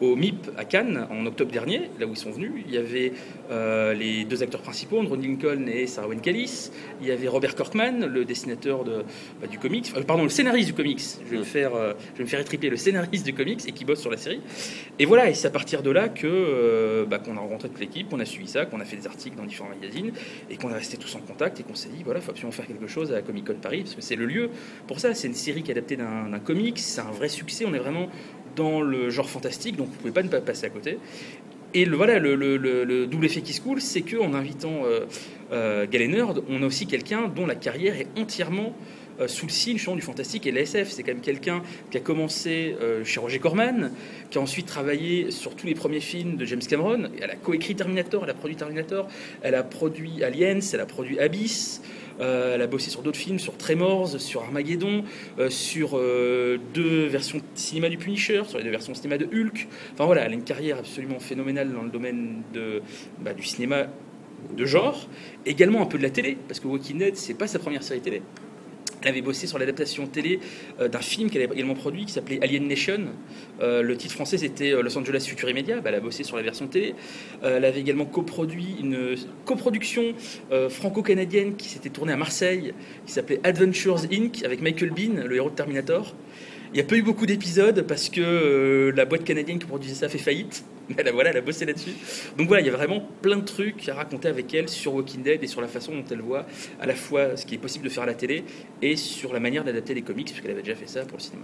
[0.00, 2.52] au MIP à Cannes en octobre dernier, là où ils sont venus.
[2.66, 3.12] Il y avait
[3.50, 6.70] euh, les deux acteurs principaux, Ron Lincoln et Sarah Wayne Callis.
[7.00, 9.04] Il y avait Robert Kirkman, le dessinateur de,
[9.40, 11.00] bah, du comics, euh, pardon, le scénariste du comics.
[11.24, 13.72] Je vais me faire, euh, je vais me faire étriper le scénariste du comics et
[13.72, 14.40] qui bosse sur la série.
[14.98, 17.80] Et voilà, et c'est à partir de là que euh, bah, qu'on a rencontré toute
[17.80, 20.12] l'équipe, qu'on a suivi ça, qu'on a fait des articles dans différents magazines
[20.50, 22.66] et qu'on est resté tous en contact et qu'on s'est dit voilà, faut absolument faire
[22.66, 24.50] quelque chose à Comic Con Paris parce que c'est le lieu
[24.86, 25.14] pour ça.
[25.14, 27.64] C'est une série qui est adaptée d'un comics, c'est un vrai succès.
[27.66, 28.08] On est vraiment
[28.56, 30.98] dans le genre fantastique, donc vous pouvez pas ne pas passer à côté.
[31.76, 34.82] Et le, voilà, le, le- le- le double effet qui se coule, c'est qu'en invitant
[34.84, 35.00] euh,
[35.52, 35.86] euh,
[36.48, 38.74] on a aussi quelqu'un dont la carrière est entièrement
[39.20, 40.90] euh, sous le signe du fantastique et de.
[40.90, 43.92] C'est quand même quelqu'un qui a commencé euh, chez Roger Corman,
[44.30, 47.04] qui a ensuite travaillé sur tous les premiers films de James Cameron.
[47.20, 49.08] Elle a coécrit Terminator, elle a produit Terminator,
[49.42, 51.82] elle a produit Aliens, elle a produit Abyss.
[52.20, 55.04] Euh, elle a bossé sur d'autres films, sur Tremors, sur Armageddon,
[55.48, 59.68] sur deux versions cinéma du Punisher, sur les deux versions cinéma de Hulk.
[59.92, 62.42] Enfin voilà, elle a une carrière absolument phénoménale dans le domaine
[63.20, 63.88] bah, du cinéma
[64.56, 65.08] de genre,
[65.46, 68.00] également un peu de la télé, parce que Walking Dead, c'est pas sa première série
[68.00, 68.22] télé.
[69.04, 70.40] Elle avait bossé sur l'adaptation télé
[70.80, 73.00] euh, d'un film qu'elle avait également produit qui s'appelait Alien Nation.
[73.60, 75.80] Euh, le titre français c'était euh, Los Angeles Future Immédiat.
[75.80, 76.94] Bah, elle a bossé sur la version télé.
[77.42, 80.14] Elle avait également coproduit une coproduction
[80.68, 82.72] franco-canadienne qui s'était tournée à Marseille,
[83.06, 84.42] qui s'appelait Adventures Inc.
[84.44, 86.14] avec Michael Bean, le héros de Terminator.
[86.72, 90.08] Il n'y a pas eu beaucoup d'épisodes parce que la boîte canadienne qui produisait ça
[90.08, 90.64] fait faillite.
[90.98, 91.92] Elle, a- voilà, elle a bossé là-dessus.
[92.36, 95.22] Donc voilà, il y a vraiment plein de trucs à raconter avec elle sur Walking
[95.22, 96.44] Dead et sur la façon dont elle voit
[96.80, 98.44] à la fois ce qui est possible de faire à la télé
[98.82, 101.42] et sur la manière d'adapter les comics, puisqu'elle avait déjà fait ça pour le cinéma.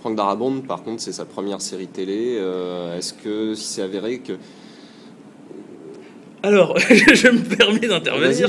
[0.00, 2.36] Frank Darabont, par contre, c'est sa première série télé.
[2.38, 4.34] Euh, Est-ce que c'est avéré que
[6.42, 8.48] Alors, je me permets d'intervenir.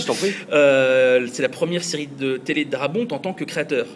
[0.51, 3.88] Euh, c'est la première série de télé de Darabont en tant que créateur.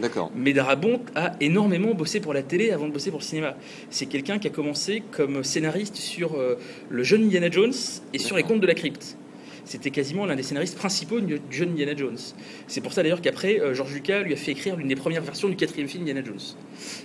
[0.00, 0.30] D'accord.
[0.34, 3.56] Mais Darabont a énormément bossé pour la télé avant de bosser pour le cinéma.
[3.90, 6.58] C'est quelqu'un qui a commencé comme scénariste sur euh,
[6.88, 7.74] le jeune Indiana Jones
[8.12, 9.16] et sur les contes de la crypte.
[9.68, 12.16] C'était quasiment l'un des scénaristes principaux du jeune Indiana Jones.
[12.68, 15.20] C'est pour ça d'ailleurs qu'après, euh, George Lucas lui a fait écrire l'une des premières
[15.20, 16.40] versions du quatrième film Indiana Jones.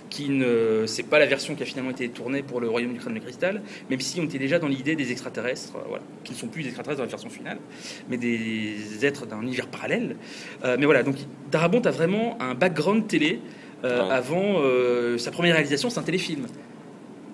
[0.08, 3.00] Qui ne, c'est pas la version qui a finalement été tournée pour le Royaume du
[3.00, 6.32] Crâne de Cristal, même si on était déjà dans l'idée des extraterrestres, euh, voilà, qui
[6.32, 7.58] ne sont plus des extraterrestres dans la version finale,
[8.08, 10.16] mais des êtres d'un univers parallèle.
[10.64, 11.16] Euh, mais voilà, donc
[11.50, 13.40] Darabont a vraiment un background télé.
[13.84, 14.08] euh.
[14.08, 16.46] Avant euh, sa première réalisation, c'est un téléfilm.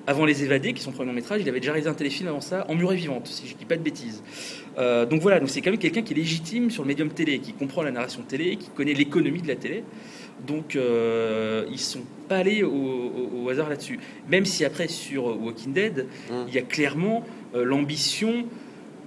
[0.06, 2.28] Avant Les Évadés, qui sont son premier long métrage, il avait déjà réalisé un téléfilm
[2.28, 4.24] avant ça, En Murée Vivante, si je dis pas de bêtises.
[4.80, 7.38] Euh, donc voilà, donc c'est quand même quelqu'un qui est légitime sur le médium télé,
[7.38, 9.84] qui comprend la narration télé, qui connaît l'économie de la télé.
[10.46, 13.98] Donc euh, ils sont pas allés au, au- au hasard là-dessus.
[14.28, 16.34] Même si après sur Walking Dead, Mm.
[16.48, 18.44] il y a clairement euh, l'ambition.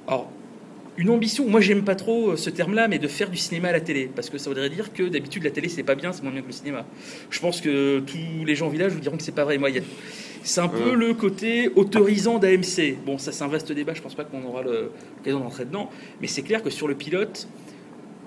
[0.07, 0.29] Alors
[0.95, 3.71] une ambition, moi j'aime pas trop euh, ce terme-là, mais de faire du cinéma à
[3.71, 6.21] la télé, parce que ça voudrait dire que d'habitude la télé c'est pas bien, c'est
[6.21, 6.85] moins bien que le cinéma.
[7.31, 9.57] Je pense que tous les gens au village vous diront que c'est pas vrai.
[9.57, 9.83] Moi, il y a-
[10.43, 10.95] c'est un peu Ouais.
[10.95, 12.97] le côté autorisant d'AMC.
[13.05, 15.89] Bon, ça c'est un vaste débat, je pense pas qu'on aura l'occasion d'entrer dedans,
[16.21, 17.47] mais c'est clair que sur le pilote,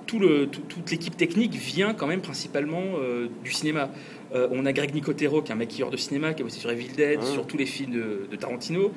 [0.06, 3.90] tout le, tout- toute l'équipe technique vient quand même principalement euh, du cinéma.
[4.34, 6.70] Euh, on a Greg Nicotero, qui est un maquilleur de cinéma, qui a bossé sur
[6.70, 7.26] Evil Dead, Ah.
[7.26, 8.92] sur tous les films de, de Tarantino.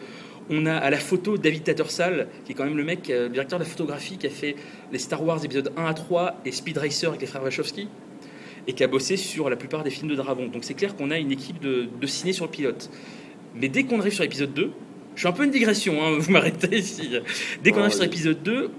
[0.51, 3.29] On a à la photo David Tattersall, qui est quand même le mec, euh, le
[3.33, 4.55] directeur de la photographie, qui a fait
[4.91, 7.87] les Star Wars épisodes 1 à 3 et Speed Racer avec les frères Wachowski,
[8.69, 10.45] et qui a bossé sur la plupart des films de Dragon.
[10.45, 12.91] Donc c'est clair qu'on a une équipe de, de ciné sur le pilote.
[13.55, 14.71] Mais dès qu'on arrive sur l'épisode 2,
[15.15, 17.09] je fais un peu une digression, hein, vous m'arrêtez ici.
[17.63, 18.69] Dès qu'on Ouais, arrive sur l'épisode 2,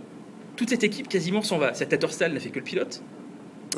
[0.54, 1.74] toute cette équipe quasiment s'en va.
[1.74, 3.02] Cette Tattersall n'a fait que le pilote.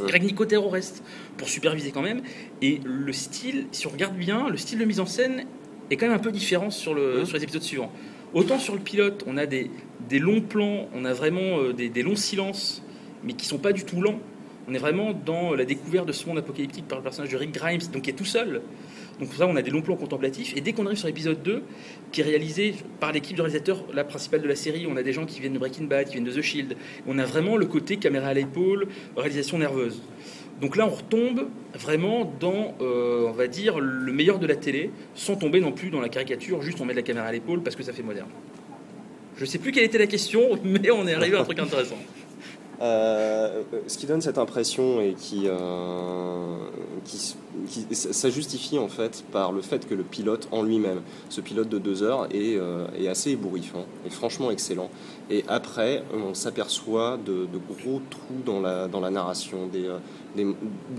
[0.07, 1.03] Greg Nicotero reste
[1.39, 2.21] pour superviser quand même.
[2.61, 5.45] Et le style, si on regarde bien, le style de mise en scène
[5.91, 7.91] est quand même un peu différent sur, le, sur les épisodes suivants.
[8.35, 9.71] Autant sur le pilote, on a des,
[10.11, 12.83] des longs plans, on a vraiment euh, des, des longs silences,
[13.25, 14.21] mais qui sont pas du tout lents.
[14.69, 17.53] On est vraiment dans la découverte de ce monde apocalyptique par le personnage de Rick
[17.53, 18.63] Grimes, donc qui est tout seul.
[19.19, 20.57] Donc pour ça, on a des longs plans contemplatifs.
[20.57, 21.63] Et dès qu'on arrive sur l'épisode 2,
[22.13, 25.13] qui est réalisé par l'équipe de réalisateurs, la principale de la série, on a des
[25.13, 26.77] gens qui viennent de Breaking Bad, qui viennent de The Shield.
[27.07, 30.03] On a vraiment le côté caméra à l'épaule, réalisation nerveuse.
[30.61, 34.91] Donc là, on retombe vraiment dans, euh, on va dire, le meilleur de la télé,
[35.15, 37.63] sans tomber non plus dans la caricature, juste on met de la caméra à l'épaule
[37.63, 38.29] parce que ça fait moderne.
[39.37, 41.99] Je sais plus quelle était la question, mais on est arrivé à un truc intéressant.
[42.83, 46.57] Euh, ce qui donne cette impression et qui, euh,
[47.05, 47.17] qui,
[47.95, 51.79] ça justifie en fait par le fait que le pilote en lui-même, ce pilote de
[51.79, 54.91] deux heures, est, euh, est assez ébouriffant, est franchement excellent.
[55.31, 59.99] Et après, on s'aperçoit de, de gros trous dans la, dans la narration, des, euh,
[60.37, 60.47] des-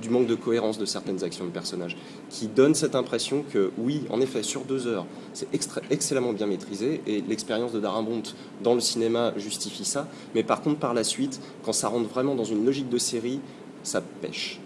[0.02, 1.98] du manque de cohérence de certaines actions de personnages,
[2.30, 5.48] qui donne cette impression que oui, en effet, sur deux heures, c'est
[5.89, 8.24] excellemment bien maîtrisé et l'expérience de Darabont
[8.62, 10.08] dans le cinéma justifie ça.
[10.36, 13.39] Mais par contre, par la suite, quand ça rentre vraiment dans une logique de série,
[13.84, 14.60] ça pêche.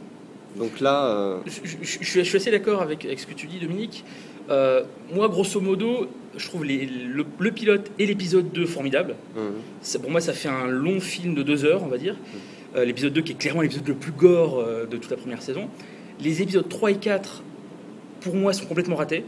[0.58, 3.60] Donc là, euh, Je, je- je suis, assez d'accord avec, avec ce que tu dis,
[3.60, 4.04] Dominique.
[4.50, 9.16] Euh, moi, grosso modo, je trouve les- le, le pilote et l'épisode 2 formidables.
[9.82, 12.16] Ça, pour moi, ça fait un long film de deux heures, on va dire.
[12.76, 15.42] Euh, l'épisode 2 qui est clairement l'épisode le plus gore euh, de toute la première
[15.42, 15.70] saison.
[16.20, 17.44] Les épisodes 3 et 4,
[18.22, 19.24] pour moi, sont complètement ratés.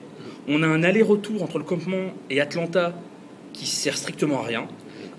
[0.47, 2.93] On a un aller-retour entre le campement et Atlanta
[3.53, 4.67] qui sert strictement à rien.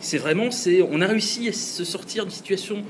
[0.01, 2.85] C'est vraiment, c'est, on a réussi à se sortir d'une situation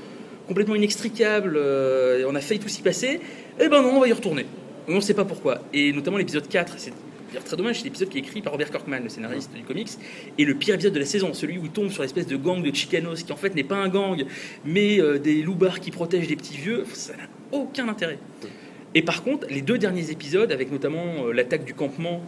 [0.47, 1.55] complètement inextricable.
[1.55, 3.19] euh, et on a failli tout s'y passer.
[3.59, 4.45] Eh ben non, on va y retourner.
[4.87, 5.59] On ne sait pas pourquoi.
[5.73, 6.93] Et notamment l'épisode 4, c'est
[7.31, 9.89] d'ailleurs très dommage, c'est l'épisode qui est écrit par Robert Kirkman, le scénariste du comics,
[10.37, 12.61] et le pire épisode de la saison, celui où il tombe sur l'espèce de gang
[12.61, 14.25] de Chicanos, qui en fait n'est pas un gang,
[14.65, 18.19] mais euh, des loupards qui protègent des petits vieux, ça n'a aucun intérêt.
[18.93, 22.21] Et par contre, les deux derniers épisodes, avec notamment euh, l'attaque du campement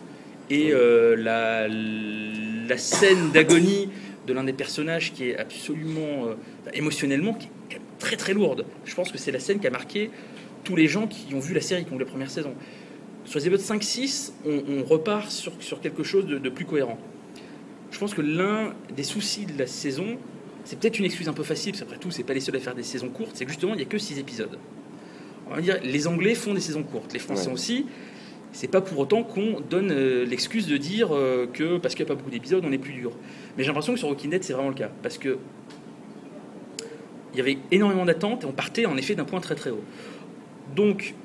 [0.49, 3.89] et euh, la, la scène d'agonie
[4.27, 6.35] de l'un des personnages qui est absolument euh,
[6.73, 8.65] émotionnellement qui est très très lourde.
[8.85, 10.09] Je pense que c'est la scène qui a marqué
[10.63, 12.53] tous les gens qui ont vu la série, qui ont vu la première saison.
[13.25, 16.97] Sur les épisodes 5-6, on, on repart sur, sur quelque chose de, de plus cohérent.
[17.91, 20.17] Je pense que l'un des soucis de la saison,
[20.65, 22.59] c'est peut-être une excuse un peu facile, parce qu'après tout, c'est pas les seuls à
[22.59, 24.57] faire des saisons courtes, c'est que justement, il n'y a que 6 épisodes.
[25.49, 27.53] On va dire, les Anglais font des saisons courtes, les Français Ouais.
[27.53, 27.85] aussi.
[28.51, 32.11] C'est pas pour autant qu'on donne euh, l'excuse de dire euh, que parce qu'il n'y
[32.11, 33.11] a pas beaucoup d'épisodes, on est plus dur.
[33.57, 34.91] Mais j'ai l'impression que sur Walking Dead, c'est vraiment le cas.
[35.01, 35.37] Parce que
[37.33, 39.81] il y avait énormément d'attentes et on partait en effet d'un point très très haut.
[40.75, 41.15] Donc,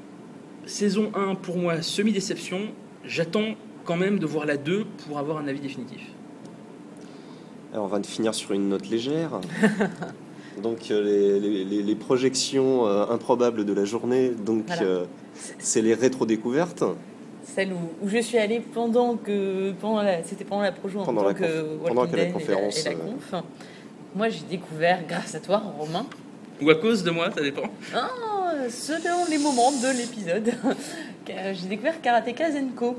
[0.68, 2.60] saison 1, pour moi, semi-déception.
[3.04, 3.54] J'attends
[3.84, 6.02] quand même de voir la 2 pour avoir un avis définitif.
[7.72, 9.40] alors on va finir sur une note légère.
[10.62, 14.82] Donc euh, les, les- les- les projections euh, improbables de la journée, donc Voilà.
[14.82, 15.04] euh,
[15.60, 16.82] c'est les rétro-découvertes.
[17.44, 21.22] celle où, où je suis allée pendant que pendant c'était pendant la projo en Pendant
[21.24, 22.98] la que conf- pendant la Dead et la- conférence, et la, euh,
[23.30, 23.42] conf.
[24.16, 26.06] Moi, j'ai découvert grâce à toi, Romain,
[26.60, 27.68] Ou à cause de moi, ça dépend.
[27.94, 28.08] ah,
[28.70, 30.52] selon les moments de l'épisode,
[31.26, 32.96] j'ai découvert Karateka Zenko.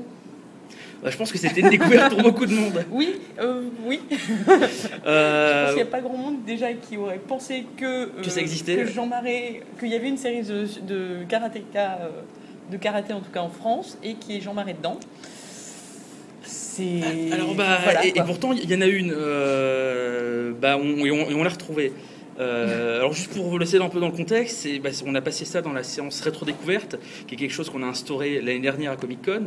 [1.02, 2.84] Bah, je pense que c'était une découverte pour beaucoup de monde.
[2.90, 4.00] Oui, euh, oui.
[4.10, 8.22] Euh, Je pense qu'il n'y a pas grand monde déjà qui aurait pensé que, euh,
[8.22, 8.76] Que ça existait.
[8.76, 12.10] que Jean Marais, qu'il y avait une série de, de karatéka, euh,
[12.70, 15.00] de karaté en tout cas en France, et qui est Jean Marais dedans.
[16.42, 17.00] C'est.
[17.32, 21.30] Alors bah Voilà, et, pourtant il y en a une, euh, bah on, et on,
[21.30, 21.92] et on l'a retrouvée.
[22.40, 25.44] Euh, alors juste pour vous laisser un peu dans le contexte, bah, on a passé
[25.44, 28.92] ça dans la séance rétro découverte, qui est quelque chose qu'on a instauré l'année dernière
[28.92, 29.44] à Comic Con,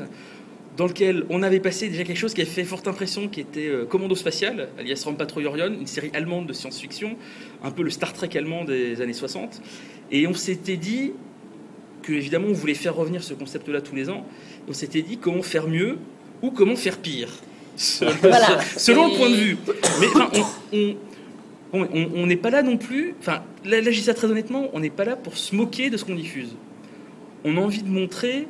[0.77, 3.67] dans lequel on avait passé déjà quelque chose qui a fait forte impression, qui était
[3.67, 7.15] euh, Commando spatial, alias Raum Patrouille Orion, une série allemande de science-fiction,
[7.63, 9.61] un peu le Star Trek allemand des années 60,
[10.11, 11.13] et on s'était dit
[12.03, 14.25] que évidemment on voulait faire revenir ce concept-là tous les ans.
[14.67, 15.97] On s'était dit comment faire mieux
[16.41, 17.29] ou comment faire pire.
[17.75, 18.59] Selon, Voilà.
[18.77, 19.57] selon le point de vue.
[20.01, 20.95] Mais enfin, on- on-
[21.73, 23.15] on n'est pas là non plus.
[23.19, 25.97] Enfin, là, je dis ça très honnêtement, on n'est pas là pour se moquer de
[25.97, 26.55] ce qu'on diffuse.
[27.43, 28.47] On a envie de montrer,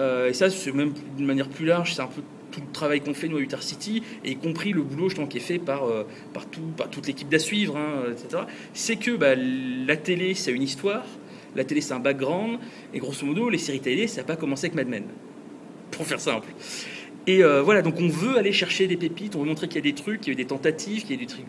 [0.00, 3.00] euh, et ça, c'est même d'une manière plus large, c'est un peu tout le travail
[3.00, 5.60] qu'on fait nous à Utah City, et y compris le boulot justement, qui est fait
[5.60, 8.42] par, euh, par, tout- par toute l'équipe d'à suivre, hein, etc.
[8.74, 11.04] C'est que bah, la télé, c'est une histoire,
[11.54, 12.58] la télé, c'est un background,
[12.92, 15.04] et grosso modo, les séries télé, ça n'a pas commencé avec Mad Men,
[15.92, 16.48] pour faire simple.
[17.28, 19.78] Et euh, voilà, donc on veut aller chercher des pépites, on veut montrer qu'il y
[19.78, 21.46] a des trucs, qu'il y a eu des tentatives, qu'il y a eu des trucs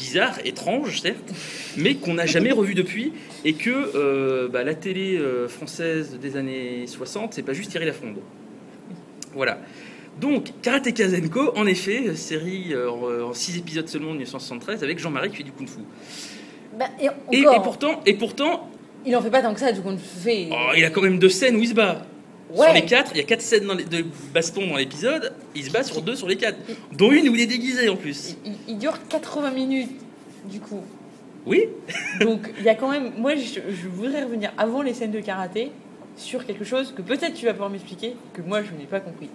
[0.00, 1.30] bizarres, étranges, certes,
[1.76, 3.12] mais qu'on n'a jamais revu depuis,
[3.44, 7.86] et que euh, bah, la télé euh, française des années 60, c'est pas juste Thierry
[7.86, 8.16] Lafronde.
[9.34, 9.58] Voilà.
[10.20, 15.30] Donc, Karateka Zenko, en effet, série euh, en 6 épisodes seulement de 1973, avec Jean-Marie
[15.30, 15.80] qui fait du kung-fu.
[16.78, 18.70] Bah, et, Et, encore, et pourtant, et pourtant
[19.04, 20.48] il en fait pas tant que ça, du fait.
[20.52, 22.02] oh, il a quand même deux scènes où il se bat.
[22.54, 25.64] Sur les quatre, il y a quatre scènes dans les- de baston dans l'épisode, il
[25.64, 26.58] se bat sur deux sur les quatre,
[26.92, 28.36] dont une où il est déguisé en plus.
[28.44, 29.90] Il, il- dure 80 minutes,
[30.50, 30.80] du coup.
[31.46, 31.64] Oui,
[32.20, 33.12] Donc, il y a quand même.
[33.18, 35.72] Moi, je, je voudrais revenir avant les scènes de karaté
[36.16, 39.30] sur quelque chose que peut-être tu vas pouvoir m'expliquer, que moi, je n'ai pas compris.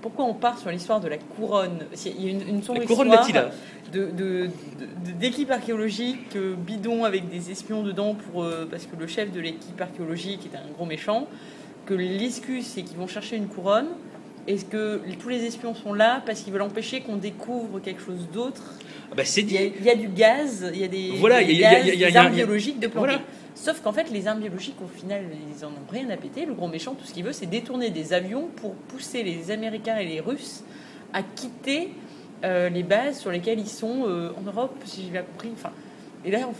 [0.00, 1.80] Pourquoi on part sur l'histoire de la couronne?
[2.06, 3.50] Il y a une, une sombre la couronne histoire d'Attila.
[3.92, 8.94] de, de- de- d'équipe archéologique euh, bidon avec des espions dedans pour, euh, parce que
[8.96, 11.26] le chef de l'équipe archéologique est un gros méchant.
[11.86, 13.88] Que l'excuse, c'est qu'ils vont chercher une couronne.
[14.46, 18.28] Est-ce que tous les espions sont là parce qu'ils veulent empêcher qu'on découvre quelque chose
[18.32, 18.62] d'autre?
[19.10, 21.12] Ah bah, c'est il y, a, il y a du gaz, il y a des,
[21.18, 23.06] Voilà, des y a- gaz, y des armes biologiques de planquer.
[23.08, 23.22] Voilà.
[23.54, 25.22] Sauf qu'en fait, les armes biologiques, au final,
[25.54, 26.46] ils en ont rien à péter.
[26.46, 29.96] Le gros méchant, tout ce qu'il veut, c'est détourner des avions pour pousser les Américains
[29.98, 30.62] et les Russes
[31.12, 31.90] à quitter
[32.44, 35.50] euh, les bases sur lesquelles ils sont euh, en Europe, si j'ai bien compris.
[35.54, 35.70] Enfin,
[36.24, 36.52] et là, on...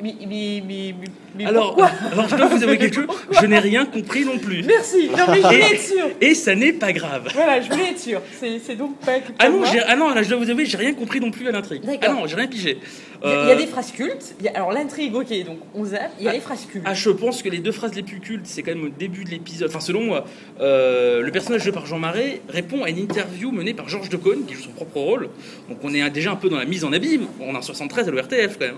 [0.00, 0.94] mais, mais,
[1.36, 1.76] mais, Alors,
[2.12, 3.06] alors, je dois vous avouer quelque chose,
[3.40, 4.62] je n'ai rien compris non plus.
[4.64, 5.08] Merci.
[5.10, 6.08] Non, mais je voulais être sûre.
[6.20, 7.28] Et ça n'est pas grave.
[7.34, 8.20] Voilà, je voulais être sûre.
[8.40, 11.20] C'est donc pas Ah non, ah non, là je dois vous avouer, j'ai rien compris
[11.20, 11.82] non plus à l'intrigue.
[12.02, 12.78] Ah non, j'ai rien pigé.
[13.24, 14.34] Il y, a, il y a Euh, des phrases cultes.
[14.40, 16.10] Il y a- alors l'intrigue, ok, donc on zappe.
[16.18, 16.84] Il y a les phrases cultes.
[16.84, 19.22] Ah, je pense que les deux phrases les plus cultes, c'est quand même au début
[19.24, 19.68] de l'épisode.
[19.68, 20.24] Enfin, selon moi,
[20.60, 24.44] euh, le personnage joué par Jean Marais répond à une interview menée par Georges Decaune,
[24.46, 25.28] qui joue son propre rôle.
[25.68, 27.26] Donc, on est déjà un peu dans la mise en abîme.
[27.40, 28.74] On est en 73 à l'ORTF quand même.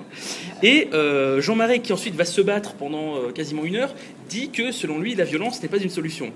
[0.63, 1.04] Et euh,
[1.41, 3.95] Jean Marais, qui ensuite va se battre pendant euh, quasiment une heure,
[4.29, 6.33] dit que selon lui, la violence n'est pas une solution.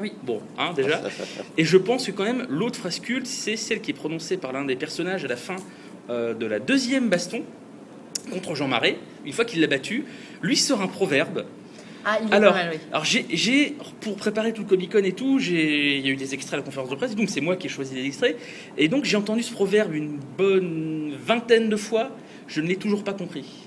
[0.00, 0.12] Oui.
[0.22, 1.02] Bon, hein, déjà.
[1.58, 4.52] Et je pense que quand même, l'autre phrase culte, c'est celle qui est prononcée par
[4.52, 5.56] l'un des personnages à la fin
[6.08, 7.42] euh, de la deuxième baston
[8.32, 8.96] contre Jean Marais.
[9.26, 10.04] Une fois qu'il l'a battu,
[10.42, 11.44] lui sort un proverbe.
[12.04, 12.78] Ah, il est Alors, mal, oui.
[12.92, 16.16] Alors j'ai, pour préparer tout le Comic Con et tout, j'ai, il y a eu
[16.16, 18.38] des extraits à la conférence de presse, donc c'est moi qui ai choisi les extraits.
[18.78, 22.10] Et donc j'ai entendu ce proverbe une bonne vingtaine de fois.
[22.46, 23.59] Je ne l'ai toujours pas compris.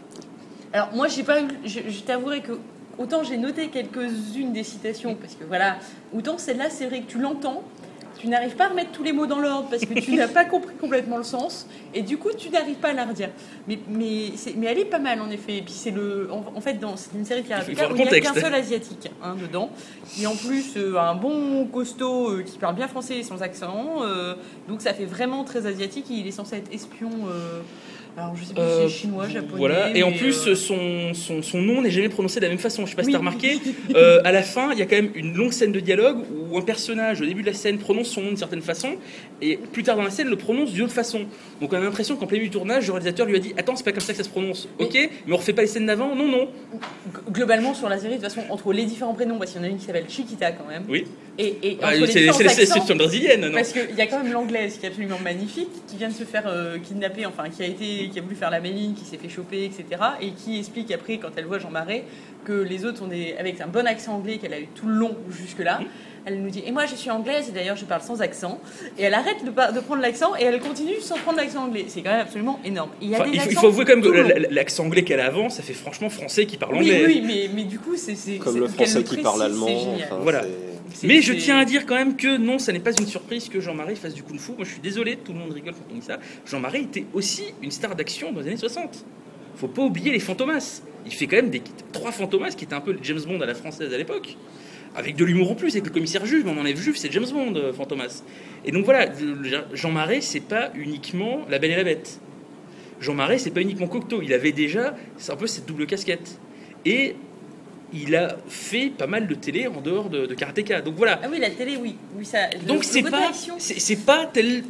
[0.73, 2.53] Alors moi j'ai pas eu, je, je t'avouerai que
[2.97, 5.77] autant j'ai noté quelques-unes des citations parce que voilà,
[6.15, 7.61] autant celle-là c'est vrai que tu l'entends,
[8.17, 10.45] tu n'arrives pas à remettre tous les mots dans l'ordre parce que tu n'as pas
[10.45, 13.29] compris complètement le sens et du coup tu n'arrives pas à la redire.
[13.67, 15.57] Mais mais mais elle est pas mal en effet.
[15.57, 17.53] Et puis c'est le, en, en fait dans c'est une série de Il
[17.91, 19.69] où il n'y a qu'un seul asiatique hein, dedans,
[20.09, 23.97] qui en plus euh, un bon costaud euh, qui parle bien français et sans accent,
[24.01, 24.33] euh,
[24.67, 26.07] donc ça fait vraiment très asiatique.
[26.09, 27.11] Il est censé être espion.
[28.17, 29.57] Euh, alors je sais plus si Euh, c'est chinois, japonais.
[29.57, 29.95] Voilà.
[29.95, 32.85] Et en plus, euh, son, son, son nom n'est jamais prononcé de la même façon.
[32.85, 33.13] Je sais pas si Oui.
[33.13, 33.59] t'as remarqué.
[33.95, 36.17] Euh, à la fin, il y a quand même une longue scène de dialogue
[36.49, 38.95] où un personnage, au début de la scène, prononce son nom d'une certaine façon,
[39.41, 41.25] et plus tard dans la scène, le prononce d'une autre façon.
[41.61, 43.75] Donc on a l'impression qu'en plein milieu du tournage, le réalisateur lui a dit Attends,
[43.75, 44.67] c'est pas comme ça que ça se prononce.
[44.79, 44.93] Ok,
[45.27, 46.15] mais on refait pas les scènes d'avant?
[46.15, 46.47] Non, non.
[47.31, 49.67] Globalement sur la série de toute façon entre les différents prénoms parce qu'il y en
[49.67, 51.05] a une qui s'appelle Chiquita quand même Oui.
[51.37, 53.51] et, et Ah, c'est l'exception brésilienne, non?
[53.53, 56.23] parce qu'il y a quand même l'anglaise qui est absolument magnifique qui vient de se
[56.23, 59.17] faire euh, kidnapper enfin qui a été qui a voulu faire la méline qui s'est
[59.17, 62.05] fait choper etc et qui explique après quand elle voit Jean Marais
[62.45, 64.95] que les autres ont des avec un bon accent anglais qu'elle a eu tout le
[64.95, 65.79] long jusque là
[66.25, 68.59] elle nous dit Et moi, je suis anglaise, et d'ailleurs, je parle sans accent.
[68.97, 71.85] Et elle arrête de, prendre l'accent, et elle continue sans prendre l'accent anglais.
[71.87, 72.91] C'est quand même absolument énorme.
[73.01, 74.85] Il, y a Enfin, des il, faut, il accents faut avouer quand même que l'accent
[74.85, 77.03] anglais qu'elle a avant, ça fait franchement français qui parle anglais.
[77.05, 78.37] oui, mais, mais du coup, c'est.
[78.37, 79.67] Comme le français qui précise, parle allemand.
[79.95, 80.43] enfin, Voilà.
[81.03, 83.59] Mais je tiens à dire quand même que non, ça n'est pas une surprise que
[83.59, 84.51] Jean-Marie fasse du kung fu.
[84.51, 86.19] Moi, je suis désolé, tout le monde rigole quand on dit ça.
[86.45, 89.05] Jean-Marie était aussi une star d'action dans les années 60.
[89.55, 90.81] Faut pas oublier les Fantomas.
[91.05, 93.45] Il fait quand même des trois Fantomas qui étaient un peu le James Bond à
[93.45, 94.37] la française à l'époque.
[94.95, 97.25] Avec de l'humour en plus, avec le commissaire Juve, mais on enlève Juve, c'est James
[97.31, 98.23] Bond, euh, Fantomas.
[98.63, 99.07] Et donc voilà,
[99.73, 102.19] Jean Marais, c'est pas uniquement La Belle et la Bête.
[102.99, 104.21] Jean Marais, c'est pas uniquement Cocteau.
[104.21, 104.95] Il avait déjà,
[105.27, 106.39] un peu cette double casquette.
[106.85, 107.15] Et
[107.93, 110.81] il a fait pas mal de télé en dehors de, de Karateka.
[110.81, 111.95] Donc voilà, Ah oui, la télé, oui.
[112.17, 114.63] oui ça, le- donc c'est pas, c'est pas tel,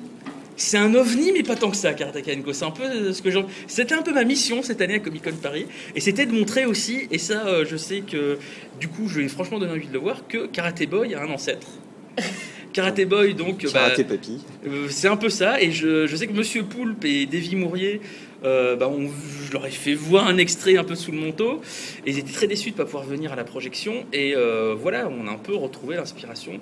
[0.55, 2.53] c'est un ovni mais pas tant que ça, Karateka Co.
[2.53, 4.99] C'est un peu euh, ce que j'en, c'était un peu ma mission cette année à
[4.99, 5.65] Comic Con Paris,
[5.95, 8.38] et c'était de montrer aussi, et ça, euh, je sais que
[8.80, 11.30] du coup, je vais franchement donner envie de le voir, que Karate Boy a un
[11.30, 11.67] ancêtre.
[12.74, 14.39] Karate Boy, donc, euh, bah, Karaté Papy.
[14.67, 18.01] euh, c'est un peu ça, et je, je sais que Monsieur Poulpe et Davy Mourier,
[18.44, 18.89] euh, bah,
[19.46, 21.62] je leur ai fait voir un extrait un peu sous le manteau,
[22.06, 24.76] et ils étaient très déçus de ne pas pouvoir venir à la projection, et euh,
[24.80, 26.60] voilà, on a un peu retrouvé l'inspiration,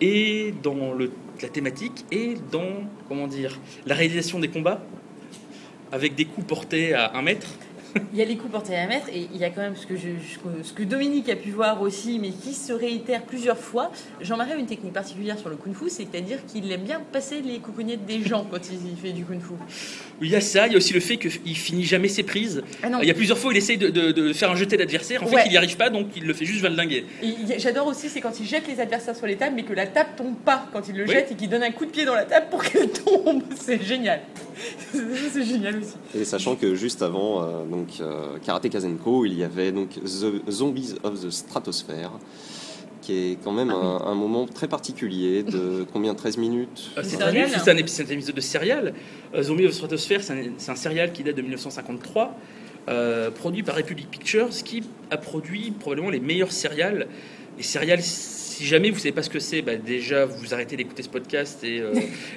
[0.00, 0.94] et dans
[1.42, 4.82] la thématique, et dans, comment dire, la réalisation des combats,
[5.90, 7.48] avec des coups portés à un mètre.
[8.12, 9.76] Il y a les coups portés à la mètre et il y a quand même
[9.76, 13.22] ce que, je, je- ce que Dominique a pu voir aussi, mais qui se réitère
[13.22, 13.90] plusieurs fois.
[14.20, 18.06] Jean-Marie a une technique particulière sur le kung-fu, c'est-à-dire qu'il aime bien passer les coucougnettes
[18.06, 19.54] des gens quand il fait du kung-fu.
[20.20, 22.62] Il y a ça, il y a aussi le fait qu'il finit jamais ses prises.
[22.82, 24.56] Ah non, Il y a plusieurs fois où il essaye de, de- de faire un
[24.56, 25.42] jeté d'adversaire, en fait Ouais.
[25.46, 27.04] il n'y arrive pas, donc il le fait juste valdinguer.
[27.58, 30.10] J'adore aussi, c'est quand il jette les adversaires sur les tables, mais que la table
[30.16, 31.10] tombe pas quand il le Oui.
[31.12, 33.42] jette et qu'il donne un coup de pied dans la table pour qu'elle tombe.
[33.60, 34.20] C'est génial.
[34.92, 35.94] c'est génial aussi.
[36.18, 40.50] Et sachant que juste avant euh, donc euh, Karate Kazenko, il y avait donc The
[40.50, 42.10] Zombies of the Stratosphere,
[43.02, 43.86] qui est quand même Ah oui.
[44.06, 46.90] un, un moment très particulier de combien 13 minutes.
[46.98, 47.22] Euh, C'est
[47.70, 48.94] un, épisode de serial.
[49.34, 52.34] Euh, Zombie of Stratosphere, c'est un, serial qui date de 1953,
[52.88, 57.06] euh, produit par Republic Pictures, qui a produit probablement les meilleurs serials.
[57.56, 61.02] Les serials, si jamais vous savez pas ce que c'est, bah déjà vous arrêtez d'écouter
[61.02, 61.92] ce podcast et, euh,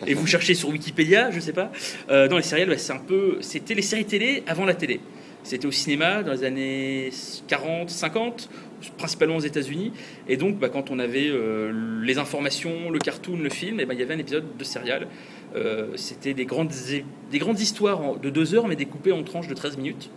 [0.07, 1.71] et vous cherchez sur Wikipédia, je sais pas.
[2.09, 4.99] Euh, dans les serials, bah, c'est un peu, c'était les séries télé avant la télé.
[5.43, 7.09] C'était au cinéma dans les années
[7.47, 8.49] 40, 50,
[8.97, 9.91] principalement aux États-Unis.
[10.27, 13.93] Et donc, bah, quand on avait euh, les informations, le cartoon, le film, et ben,
[13.93, 15.07] il y avait un épisode de serial.
[15.55, 16.71] Euh, C'était des grandes,
[17.31, 20.09] des grandes histoires de deux heures, mais découpées en tranches de 13 minutes.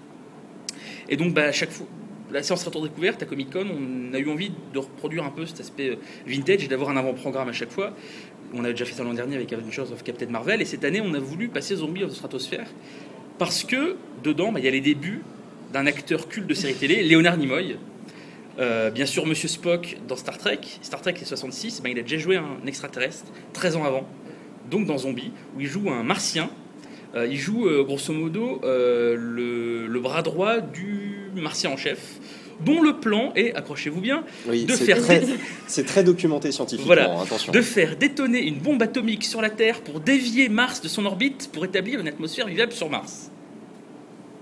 [1.09, 1.87] Et donc, bah, à chaque fois,
[2.31, 5.47] la séance retour découverte à Comic Con, on a eu envie de reproduire un peu
[5.47, 5.97] cet aspect euh,
[6.27, 7.95] vintage et d'avoir un avant-programme à chaque fois.
[8.53, 11.01] On a déjà fait ça l'an dernier avec Adventures of Captain Marvel, et cette année,
[11.01, 12.66] on a voulu passer Zombie of the Stratosphere
[13.39, 15.22] parce que dedans, bah, il y a les débuts
[15.72, 17.76] d'un acteur culte de série télé, Léonard Nimoy.
[18.59, 20.61] Euh, bien sûr, Monsieur Spock dans Star Trek.
[20.82, 21.82] Star Trek, c'est 66.
[21.82, 24.07] ben, il a déjà joué un extraterrestre 13 ans avant,
[24.70, 26.51] donc dans Zombie, où il joue un martien.
[27.16, 32.18] Euh, il joue, euh, grosso modo, le bras droit du martien en chef,
[32.65, 35.23] dont le plan est, accrochez-vous bien, Oui, de faire- très,
[35.67, 36.95] c'est très documenté scientifiquement.
[36.95, 37.21] Voilà.
[37.21, 37.53] Attention.
[37.53, 41.51] de faire détonner une bombe atomique sur la Terre pour dévier Mars de son orbite
[41.53, 43.31] pour établir une atmosphère vivable sur Mars.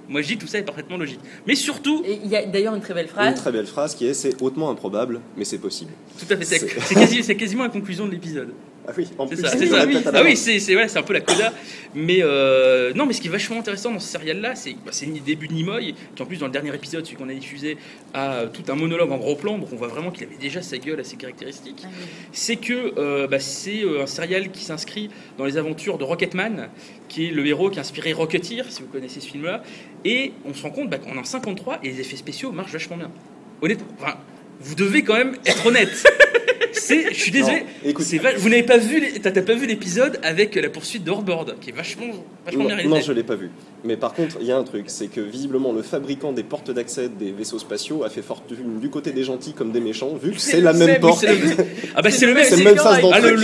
[0.08, 1.20] Moi, je dis tout ça est parfaitement logique.
[1.46, 3.34] Mais surtout, Et il y a d'ailleurs une très belle Une phrase.
[3.36, 5.92] très belle phrase qui est c'est hautement improbable, mais c'est possible.
[6.18, 8.52] tout à fait, c'est quasi- c'est quasiment la conclusion de l'épisode.
[8.86, 9.82] Ah oui, en C'est plus, ça, c'est ça.
[9.82, 11.52] à Ah oui, c'est c'est- ouais, c'est un peu la coda.
[11.94, 15.06] Mais euh, non, mais ce qui est vachement intéressant dans ce serial-là, c'est bah, c'est
[15.06, 17.76] le début de Nimoy, qui en plus dans le dernier épisode, celui qu'on a diffusé,
[18.12, 20.62] a euh, tout un monologue en gros plan, donc on voit vraiment qu'il avait déjà
[20.62, 21.82] sa gueule, assez caractéristique.
[21.84, 22.06] Ah oui.
[22.32, 26.68] C'est que euh, bah, c'est un serial qui s'inscrit dans les aventures de Rocketman,
[27.08, 29.62] qui est le héros qui a inspiré Rocketeer, si vous connaissez ce film-là.
[30.04, 32.72] Et on se rend compte bah, qu'on est en 53 et les effets spéciaux marchent
[32.72, 33.12] vachement bien.
[33.60, 34.14] Honnêtement, enfin,
[34.58, 36.04] vous devez quand même être honnête.
[36.82, 37.64] C'est, je suis désolé,
[38.00, 41.04] c'est va- vous n'avez pas vu, les- t'as t'as pas vu l'épisode avec la poursuite
[41.04, 42.06] de Hordboard, qui est vachement,
[42.44, 42.88] vachement bien non, réalisé.
[42.98, 43.50] non, je l'ai pas vu.
[43.84, 46.70] Mais par contre, il y a un truc, c'est que visiblement le fabricant des portes
[46.70, 50.32] d'accès des vaisseaux spatiaux a fait fortune du côté des gentils comme des méchants, vu
[50.32, 51.24] que C'est la même porte.
[51.94, 53.20] Ah bah c'est le même, c'est le même ah, d'entrée.
[53.32, 53.36] le,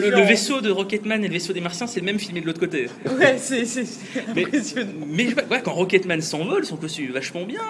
[0.00, 0.26] différent.
[0.26, 2.88] vaisseau de Rocketman et le vaisseau des Martiens, c'est le même filmé de l'autre côté.
[3.18, 4.90] Ouais, c'est c'est- c'est Mais, impressionnant.
[5.08, 5.26] mais
[5.64, 7.62] quand Rocketman s'envole, son costume est vachement bien.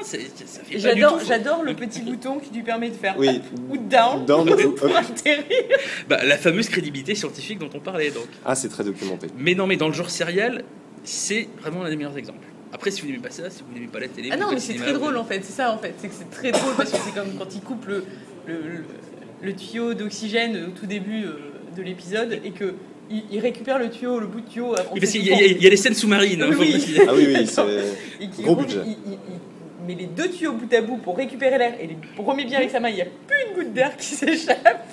[0.77, 3.41] J'adore, j'adore le petit bouton qui lui permet de faire Oui.
[3.71, 5.45] ou down, Down ou pour atterrir.
[6.09, 8.27] Bah, la fameuse crédibilité scientifique dont on parlait donc.
[8.45, 9.29] Ah, c'est très documenté.
[9.39, 10.65] Mais non, mais dans le genre serial,
[11.07, 12.47] c'est vraiment l'un des meilleurs exemples.
[12.73, 14.49] Après, si vous n'aimez pas ça, si vous n'aimez pas la télé, Ah vous non,
[14.53, 16.51] mais c'est le très drôle en fait, c'est ça en fait, c'est que c'est très
[16.53, 18.05] drôle parce que c'est comme quand il coupe le,
[18.47, 18.85] le, le-
[19.43, 21.39] le tuyau d'oxygène au tout début euh,
[21.77, 22.75] de l'épisode et que
[23.11, 24.75] il, il récupère le tuyau, le bout de tuyau.
[24.75, 26.43] parce y, a- il y a des scènes sous-marines.
[26.43, 26.97] hein, Oui.
[27.07, 27.63] Ah oui, oui, c'est.
[28.21, 28.81] Et qu'il Gros roule- budget.
[28.85, 29.19] Il, il-
[29.81, 31.89] il met les deux tuyaux bout à bout pour récupérer l'air et
[32.19, 34.85] il remet bien avec sa main, il n'y a plus une goutte d'air qui s'échappe.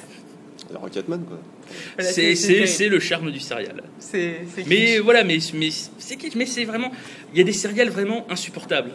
[0.73, 1.39] Et Rocketman, quoi.
[1.95, 3.83] Voilà, C'est- c'est- C'est c'est- c'est le charme du serial.
[3.99, 5.69] C'est c'est Mais voilà, mais, mais
[5.99, 6.91] c'est kitsch, mais c'est vraiment.
[7.33, 8.91] Il y a des céréales vraiment insupportables.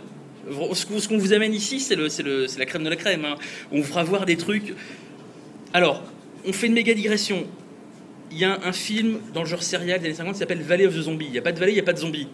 [0.75, 2.89] Ce qu'on ce qu'on vous amène ici, c'est le, c'est le- c'est la crème de
[2.91, 3.25] la crème.
[3.25, 3.37] hein.
[3.71, 4.75] On vous fera voir des trucs.
[5.73, 6.03] Alors,
[6.47, 7.47] on fait une méga digression.
[8.31, 10.87] Il y a un film dans le genre serial des années 50 qui s'appelle Valley
[10.87, 11.27] of the Zombie.
[11.27, 12.29] Il n'y a pas de vallée, il n'y a pas de zombies.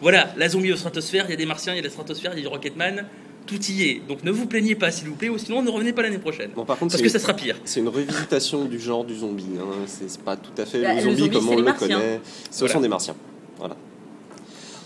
[0.00, 2.32] Voilà, la zombie au stratosphère, il y a des martiens, il y a la stratosphère,
[2.32, 3.06] il y a du Rocketman.
[3.48, 4.02] Tout y est.
[4.06, 6.50] Donc ne vous plaignez pas, s'il vous plaît, ou sinon ne revenez pas l'année prochaine.
[6.54, 7.56] Bon, par contre, Parce que ça sera pire.
[7.64, 9.46] C'est une revisitation du genre du zombie.
[9.58, 9.64] Hein.
[9.86, 11.98] C'est pas tout à fait Bah, le le zombie zombie, comme on le martiens.
[11.98, 12.20] connaît.
[12.50, 12.74] Ce Voilà.
[12.74, 13.14] sont des martiens.
[13.58, 13.76] Voilà.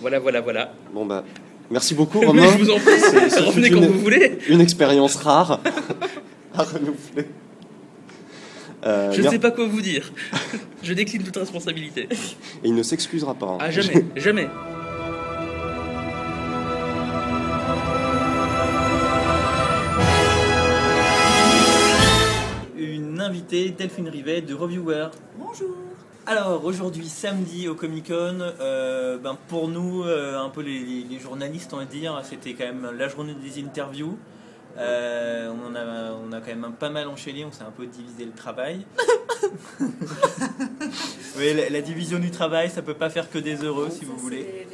[0.00, 0.72] Voilà, voilà, voilà.
[0.94, 1.24] Bon bah,
[1.70, 2.46] merci beaucoup Romain.
[2.56, 2.92] Je vous en prie,
[3.44, 4.38] revenez une- quand vous voulez.
[4.48, 5.60] Une expérience rare
[6.54, 7.26] à renouveler.
[8.84, 10.12] Euh, Je ne sais pas quoi vous dire.
[10.82, 12.08] Je décline toute responsabilité.
[12.10, 12.16] Et
[12.64, 13.46] il ne s'excusera pas.
[13.46, 13.58] hein.
[13.60, 14.48] Ah, jamais, jamais.
[23.42, 25.08] Invitée, Delphine Rivet de Reviewer.
[25.36, 25.70] Bonjour.
[26.26, 31.02] Alors aujourd'hui samedi au Comic Con, euh, ben, pour nous euh, un peu les, les-
[31.10, 34.16] les journalistes on va dire, c'était quand même la journée des interviews.
[34.78, 38.24] Euh, on, a, on a quand même pas mal enchaîné, on s'est un peu divisé
[38.24, 38.86] le travail.
[41.36, 44.16] oui, la, la division du travail, ça peut pas faire que des heureux si vous
[44.16, 44.68] voulez.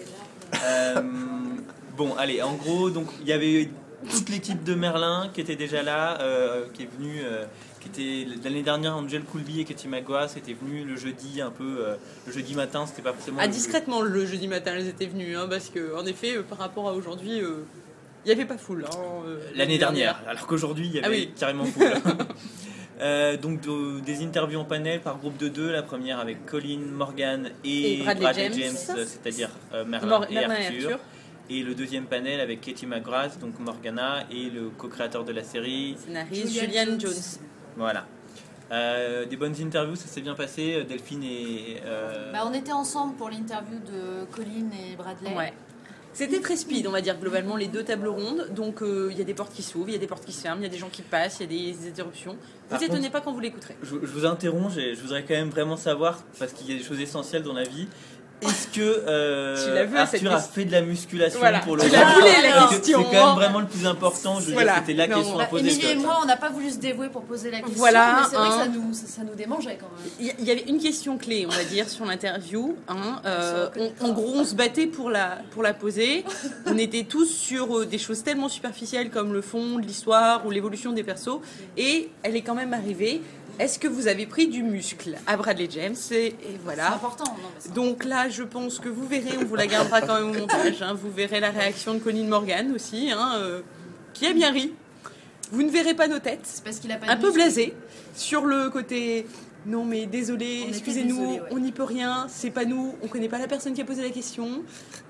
[1.97, 3.71] Bon, allez, en gros, donc il y avait
[4.11, 7.45] toute l'équipe de Merlin qui était déjà là, euh, qui est venue, euh,
[7.81, 11.79] qui était l'année dernière, Angel Coulby et Katie Magua, c'était venu le jeudi un peu,
[11.87, 11.95] euh,
[12.27, 13.39] le jeudi matin, c'était pas forcément.
[13.41, 16.43] Ah, le- discrètement, le jeudi matin, elles étaient venues, hein, parce que, en effet, euh,
[16.43, 17.65] par rapport à aujourd'hui, euh,
[18.25, 18.85] il n'y avait pas foule.
[18.87, 21.31] hein, euh, L'année dernière, alors qu'aujourd'hui il y avait Ah oui.
[21.39, 21.87] carrément full.
[23.01, 26.81] Euh, donc de- des interviews en panel par groupe de deux, la première avec Colin
[26.81, 28.75] Morgan et, Et Bradley James.
[28.91, 30.99] euh, c'est-à-dire euh, Merlin, Mor- et, Merlin et Arthur.
[31.49, 35.97] Et le deuxième panel avec Katie McGrath, donc Morgana, et le co-créateur de la série,
[36.05, 37.01] Scénariste Julian Julian Jones.
[37.01, 37.15] Jones.
[37.79, 38.05] Voilà.
[38.71, 40.85] Euh, des bonnes interviews, ça s'est bien passé.
[40.87, 41.81] Delphine et.
[41.87, 45.35] euh, Bah, on était ensemble pour l'interview de Colin et Bradley.
[45.35, 45.55] Ouais.
[46.13, 48.49] C'était très speed, on va dire, globalement, les deux tables rondes.
[48.51, 50.33] Donc, euh, il y a des portes qui s'ouvrent, il y a des portes qui
[50.33, 52.37] se ferment, il y a des gens qui passent, il y a des interruptions.
[52.71, 53.77] Vous étonnez contre- pas quand vous l'écouterez.
[53.83, 56.79] je, je vous interromps, j'ai- je voudrais quand même vraiment savoir, parce qu'il y a
[56.79, 57.89] des choses essentielles dans la vie.
[58.41, 61.59] Est-ce que euh, vu, Arthur a fait de la musculation Voilà.
[61.61, 63.27] pour le Tu l'as voulu, la question, C'est quand hein.
[63.31, 64.39] même vraiment le plus important.
[64.41, 64.77] Je Voilà.
[64.77, 65.17] c'était la Non.
[65.17, 65.69] question à poser.
[65.73, 67.77] Émilie et moi, on n'a pas voulu se dévouer pour poser la question.
[67.77, 68.51] Voilà, mais c'est vrai hein.
[68.51, 70.33] que ça nous, ça, ça nous démangeait quand même.
[70.41, 72.77] Il y- avait une question clé, on va dire, sur l'interview.
[72.89, 73.21] hein.
[73.27, 73.69] Euh,
[74.01, 76.25] on- en gros, on se battait pour la, pour la poser.
[76.67, 80.51] On était tous sur euh, des choses tellement superficielles comme le fond de l'histoire ou
[80.53, 81.41] l'évolution des persos.
[81.77, 83.21] Et elle est quand même arrivée.
[83.59, 86.35] Est-ce que vous avez pris du muscle à Bradley James et, et
[86.65, 87.25] C'est important.
[87.25, 90.15] Non, mais c'est Donc là, je pense que vous verrez, on vous la gardera quand
[90.21, 90.81] même au montage.
[90.83, 90.95] hein.
[90.95, 93.63] Vous verrez la réaction de Colin Morgan aussi, hein, euh,
[94.15, 94.73] qui a bien ri.
[95.51, 97.41] Vous ne verrez pas nos têtes c'est parce qu'il a pas un peu muscle.
[97.41, 97.75] blasé
[98.15, 99.27] sur le côté
[99.67, 101.43] non mais désolé, excusez-nous, ouais.
[101.51, 104.03] on n'y peut rien, c'est pas nous, on connaît pas la personne qui a posé
[104.03, 104.63] la question.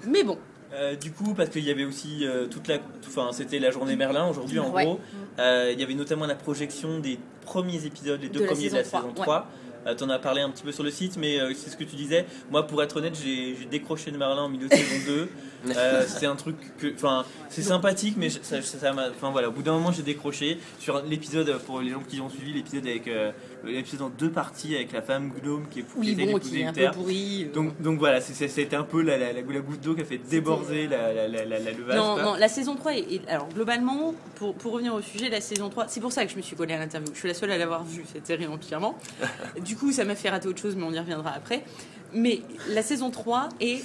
[0.07, 0.38] Mais bon,
[0.74, 3.96] Euh, du coup, parce qu'il y avait aussi euh, toute la, enfin, c'était la journée
[3.96, 4.84] Merlin aujourd'hui en Ouais.
[4.84, 5.00] gros.
[5.38, 8.74] Euh, il y avait notamment la projection des premiers épisodes, les deux De premiers de
[8.76, 9.46] la saison saison 3, 3.
[9.86, 11.96] Euh, T'en as parlé un petit peu sur le site, mais c'est ce que tu
[11.96, 12.26] disais.
[12.50, 15.28] Moi, pour être honnête, j'ai décroché de Merlin en milieu de saison 2.
[15.74, 19.62] Euh, c'est un truc que, enfin, c'est sympathique, mais ça, m'a- enfin voilà, au bout
[19.62, 23.08] d'un moment, j'ai décroché sur l'épisode pour les gens qui ont suivi l'épisode avec
[23.64, 26.64] l'épisode en deux parties avec la femme gnome qui est qui oui bon, qui est
[26.64, 26.90] un peu terre.
[26.92, 27.46] pourri.
[27.48, 27.52] euh.
[27.54, 30.18] Donc, donc voilà, c'était un peu la, la, la, la goutte d'eau qui a fait
[30.18, 33.28] déborder la, la, la, la, la le vase, non, non, la saison 3 est, est-
[33.28, 36.36] alors globalement, pour, pour revenir au sujet, la saison 3, c'est pour ça que je
[36.36, 37.11] me suis collée à l'interview.
[37.12, 38.98] Je suis la seule à l'avoir vue, cette série entièrement.
[39.64, 41.64] du coup, ça m'a fait rater autre chose, mais on y reviendra après.
[42.12, 42.40] Mais
[42.70, 43.82] la saison 3 est,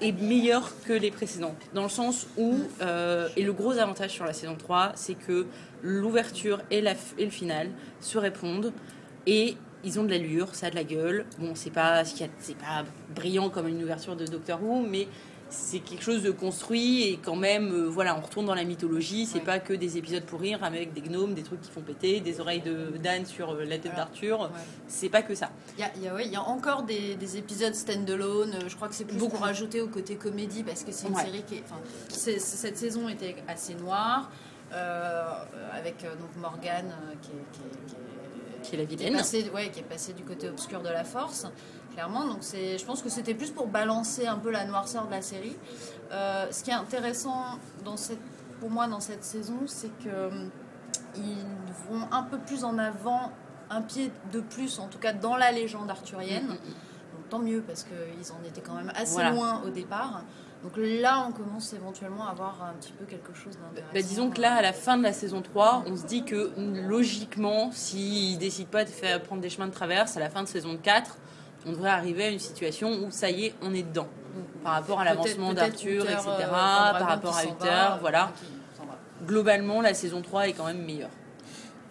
[0.00, 4.24] est meilleure que les précédentes, dans le sens où, euh, et le gros avantage sur
[4.24, 5.46] la saison 3, c'est que
[5.82, 6.78] l'ouverture et,
[7.18, 7.70] et le final
[8.00, 8.72] se répondent,
[9.26, 11.26] et ils ont de l'allure, ça a de la gueule.
[11.38, 12.84] Bon, c'est pas, c'est pas
[13.14, 15.06] brillant comme une ouverture de Doctor Who, mais
[15.48, 19.26] c'est quelque chose de construit et quand même, euh, voilà, on retourne dans la mythologie.
[19.26, 19.44] C'est Ouais.
[19.44, 22.40] pas que des épisodes pour rire avec des gnomes, des trucs qui font péter, des
[22.40, 24.40] oreilles de d'âne sur euh, la tête d'Arthur.
[24.40, 24.48] Ouais.
[24.88, 25.50] C'est pas que ça.
[25.78, 28.54] Il y a, y a- ouais, y a encore des, des épisodes stand-alone.
[28.54, 29.36] euh, Je crois que c'est plus Beaucoup.
[29.36, 31.64] pour rajouter au côté comédie parce que c'est une série qui est.
[32.08, 34.30] Cette saison était assez noire.
[34.72, 35.24] euh,
[35.72, 36.92] avec donc Morgane
[37.22, 39.16] qui, est, qui est- qui est- Qui est la qui est vilaine.
[39.16, 41.46] passée, ouais, qui est passée du côté obscur de la force,
[41.96, 42.26] clairement.
[42.26, 45.22] Donc c'est, je pense que c'était plus pour balancer un peu la noirceur de la
[45.22, 45.56] série.
[46.12, 48.20] Euh, ce qui est intéressant dans cette,
[48.60, 50.50] pour moi dans cette saison, c'est que hum,
[51.16, 53.32] ils vont un peu plus en avant,
[53.70, 56.46] un pied de plus, en tout cas dans la légende arthurienne.
[56.48, 59.30] Mm, mm, Donc tant mieux parce qu'ils en étaient quand même assez Voilà.
[59.30, 60.22] loin au départ.
[60.62, 63.92] Donc là, on commence éventuellement à avoir un petit peu quelque chose d'intéressant.
[63.94, 66.52] Bah, disons que là, à la fin de la saison 3, on se dit que
[66.88, 70.42] logiquement, s'ils ne décident pas de faire prendre des chemins de traverse, à la fin
[70.42, 71.18] de saison 4,
[71.66, 74.08] on devrait arriver à une situation où ça y est, on est dedans.
[74.62, 78.32] Par rapport à l'avancement d'Arthur, etc., euh, par rapport à Uther, voilà.
[79.26, 81.10] Globalement, la saison 3 est quand même meilleure.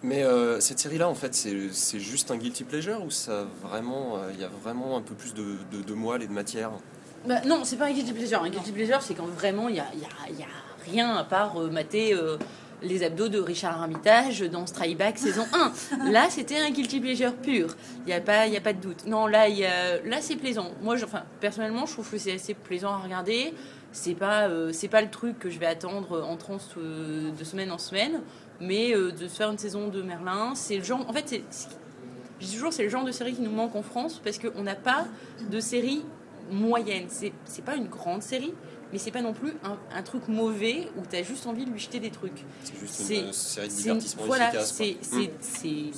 [0.02, 4.16] Mais euh, cette série-là, en fait, c'est c'est juste un guilty pleasure ou ça vraiment,
[4.18, 6.70] euh, il y a vraiment un peu plus de, de, de moelle et de matière?
[7.26, 8.42] Bah, non, c'est pas un guilty pleasure.
[8.42, 10.46] Un guilty pleasure, c'est quand vraiment il n'y a, il y a- il y a
[10.92, 12.36] rien à part euh, mater euh,
[12.82, 15.44] les abdos de Richard Armitage dans Strike Back saison
[16.00, 16.10] 1.
[16.10, 17.68] Là, c'était un guilty pleasure pur.
[18.00, 19.06] Il n'y a, pas- y a pas de doute.
[19.06, 20.70] Non, là, là c'est plaisant.
[20.82, 23.54] Moi, enfin, personnellement, je trouve que c'est assez plaisant à regarder.
[23.92, 27.44] C'est pas, euh, c'est pas le truc que je vais attendre en transe euh, de
[27.44, 28.20] semaine en semaine,
[28.60, 31.04] mais euh, de se faire une saison de Merlin, c'est le genre.
[31.08, 31.42] En fait, c'est-
[32.40, 34.62] je dis toujours, c'est le genre de série qui nous manque en France parce qu'on
[34.62, 35.06] n'a pas
[35.50, 36.04] de série
[36.50, 37.06] moyenne.
[37.08, 38.52] C'est, c'est pas une grande série,
[38.92, 41.70] mais c'est pas non plus un, un truc mauvais où tu as juste envie de
[41.70, 42.44] lui jeter des trucs.
[42.62, 44.96] C'est juste une euh, série de C'est- voilà, C'est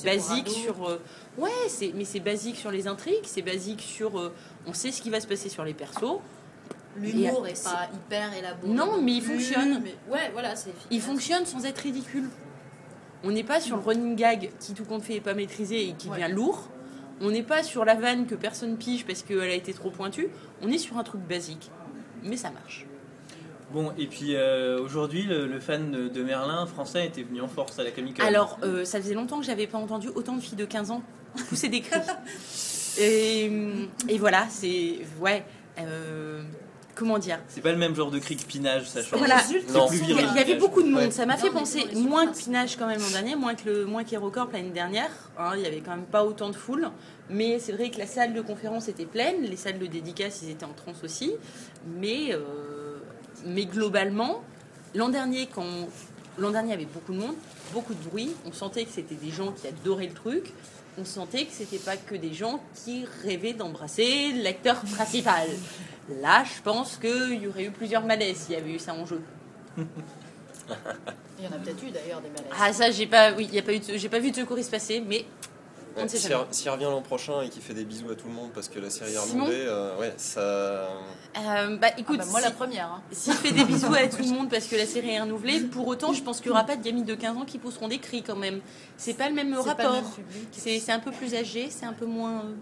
[0.04, 0.88] basique sur.
[0.88, 1.00] euh,
[1.36, 1.50] ouais,
[1.94, 4.18] mais c'est basique sur les intrigues, c'est basique sur.
[4.18, 4.32] euh,
[4.66, 6.20] on sait ce qui va se passer sur les persos.
[6.96, 8.72] L'humour est pas hyper élaboré.
[8.72, 9.82] Non, mais il fonctionne.
[9.84, 10.72] mais- Ouais, voilà, c'est.
[10.90, 12.28] Il fonctionne sans être ridicule.
[13.22, 15.92] On n'est pas sur le running gag qui, tout compte fait, est pas maîtrisé et
[15.92, 16.20] qui Ouais.
[16.20, 16.68] devient lourd.
[17.20, 20.28] On n'est pas sur la vanne que personne pige parce qu'elle a été trop pointue.
[20.62, 21.70] On est sur un truc basique.
[22.22, 22.86] Mais ça marche.
[23.72, 27.48] Bon, et puis euh, aujourd'hui, le, le fan de, de Merlin français était venu en
[27.48, 28.24] force à la Comic Con.
[28.26, 31.02] Alors, euh, ça faisait longtemps que j'avais pas entendu autant de filles de 15 ans
[31.50, 32.00] pousser des cris.
[32.98, 33.50] et,
[34.08, 35.00] et voilà, c'est.
[35.20, 35.44] Ouais.
[35.78, 36.42] euh,
[36.98, 39.18] comment dire c'est pas le même genre de cri que Pinage, ça change.
[39.18, 39.40] Voilà.
[39.48, 41.10] Il y avait beaucoup de monde, Ouais.
[41.10, 42.36] ça m'a fait penser moins que.
[42.36, 45.10] Pinage quand même l'an dernier, moins que le moins qu'Hérocorp l'année dernière.
[45.38, 46.90] hein, il y avait quand même pas autant de foule,
[47.30, 50.50] mais c'est vrai que la salle de conférence était pleine, les salles de dédicace ils
[50.50, 51.32] étaient en transe aussi,
[51.86, 52.96] mais euh,
[53.46, 54.42] mais globalement
[54.94, 55.64] l'an dernier quand
[56.38, 57.34] l'an dernier il y avait beaucoup de monde,
[57.72, 60.52] beaucoup de bruit, on sentait que c'était des gens qui adoraient le truc.
[61.00, 65.46] On sentait que c'était pas que des gens qui rêvaient d'embrasser l'acteur principal.
[66.20, 69.06] Là, je pense qu'il y aurait eu plusieurs malaises s'il y avait eu ça en
[69.06, 69.20] jeu.
[69.78, 72.52] Il y en a peut-être eu d'ailleurs des malaises.
[72.60, 74.36] Ah ça j'ai pas oui, il y a pas eu de- j'ai pas vu de
[74.36, 75.24] secouriste passer mais
[75.96, 76.20] Ouais, S'il
[76.50, 78.78] s'il revient l'an prochain et qu'il fait des bisous à tout le monde parce que
[78.78, 80.40] la série est renouvelée, euh, ouais, ça.
[80.40, 82.86] Euh, bah Ah écoute, bah, moi, si- la première.
[82.92, 83.02] hein.
[83.12, 85.86] s'il fait des bisous à tout le monde parce que la série est renouvelée, pour
[85.88, 87.98] autant je pense qu'il y aura pas de gamines de 15 ans qui pousseront des
[87.98, 88.60] cris quand même.
[88.96, 90.02] C'est pas le même rapport.
[90.52, 92.54] c'est un peu plus âgé, c'est un peu moins euh,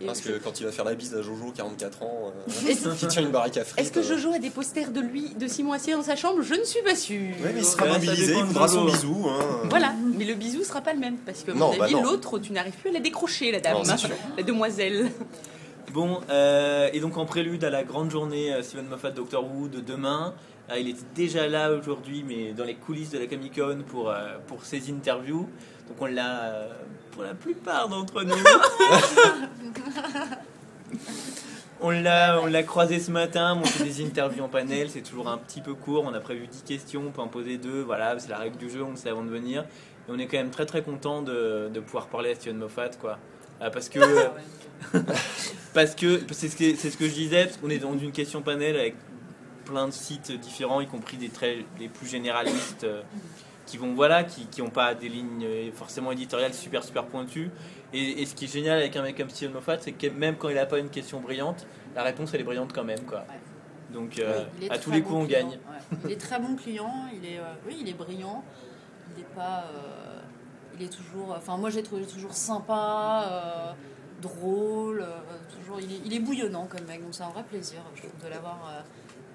[0.00, 2.68] et Parce je- que quand il va faire la bise à Jojo, 44 ans, euh,
[2.68, 3.78] Est-ce qui tient une baraque à frites.
[3.80, 6.42] est-ce que euh, Jojo a des posters de lui, de Simon Assier dans sa chambre?
[6.42, 7.34] Je ne suis pas sûre.
[7.42, 9.24] Mais il sera mobilisé, il voudra son bisou.
[9.28, 9.38] Hein.
[9.70, 11.94] Voilà, mais le bisou sera pas le même parce que à Non, mon bah avis
[11.94, 12.02] non.
[12.02, 14.10] l'autre tu n'arrives plus à la décrocher la dame, Non, sûr.
[14.36, 15.10] la demoiselle.
[15.92, 19.68] Bon, euh, et donc en prélude à la grande journée euh, Steven Moffat Doctor Who
[19.68, 23.54] de demain, euh, il était déjà là aujourd'hui, mais dans les coulisses de la Comic
[23.54, 25.48] Con pour, euh, pour ses interviews.
[25.88, 26.72] Donc on l'a euh,
[27.12, 28.34] pour la plupart d'entre nous.
[31.80, 35.28] on l'a on l'a croisé ce matin, on fait des interviews en panel, c'est toujours
[35.28, 38.18] un petit peu court, on a prévu 10 questions, on peut en poser deux, voilà,
[38.18, 39.64] c'est la règle du jeu, on le sait avant de venir.
[40.08, 42.90] Et on est quand même très très content de, de pouvoir parler à Steven Moffat,
[43.00, 43.18] quoi.
[43.60, 44.00] Euh, parce que
[45.74, 48.12] parce que c'est ce que c'est ce que je disais parce qu'on est dans une
[48.12, 48.96] question panel avec
[49.64, 53.02] plein de sites différents y compris des très des plus généralistes euh,
[53.66, 57.50] qui vont voilà qui qui ont pas des lignes euh, forcément éditoriales super super pointues
[57.92, 60.36] et, et ce qui est génial avec un mec comme Steven Moffat c'est que même
[60.36, 63.24] quand il a pas une question brillante la réponse elle est brillante quand même quoi
[63.94, 65.98] donc euh, à tous les bon coups on client, gagne ouais.
[66.06, 68.42] Il est très bon client, il est, euh, oui, il est brillant,
[69.14, 70.20] il est pas, euh,
[70.76, 73.76] il est toujours, enfin moi j'ai trouvé toujours sympa,
[74.20, 75.06] drôle,
[75.56, 78.24] toujours, il est, il est bouillonnant comme mec, donc c'est un vrai plaisir, je trouve,
[78.24, 78.84] de l'avoir.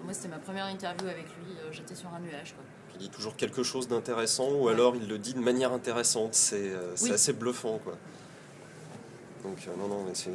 [0.04, 2.64] Moi c'était ma première interview avec lui, euh, j'étais sur un nuage quoi.
[2.95, 4.74] Il dit toujours quelque chose d'intéressant ou Ouais.
[4.74, 6.34] alors il le dit de manière intéressante.
[6.34, 7.12] C'est euh, Oui.
[7.12, 7.80] assez bluffant.
[7.84, 7.93] Quoi.
[9.43, 10.32] Donc euh, non, non, mais c'est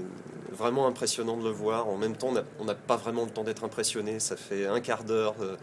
[0.51, 1.89] vraiment impressionnant de le voir.
[1.89, 4.19] En même temps, on n'a- pas vraiment le temps d'être impressionné.
[4.19, 5.57] Ça fait un quart d'heure, euh,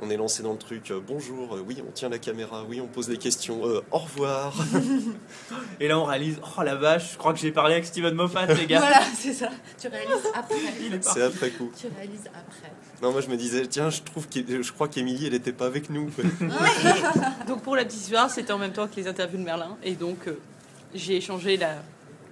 [0.00, 0.90] on est lancé dans le truc.
[0.90, 3.66] euh, bonjour, euh, oui, on tient la caméra, oui, on pose des questions.
[3.66, 4.54] euh, au revoir.
[5.80, 8.46] et là on réalise oh la vache je crois que j'ai parlé avec Steven Moffat
[8.46, 9.50] les gars Voilà, c'est ça.
[9.78, 10.54] Tu réalises après.
[10.80, 11.70] il est c'est après coup.
[11.78, 12.72] Tu réalises après.
[13.02, 15.66] Non, moi je me disais, tiens, je trouve qu'É- je crois qu'Émilie, elle n'était pas
[15.66, 16.10] avec nous.
[16.10, 16.24] quoi.
[17.46, 19.76] Donc pour la petite histoire, c'était en même temps que les interviews de Merlin.
[19.82, 20.38] Et donc euh,
[20.94, 21.74] j'ai échangé la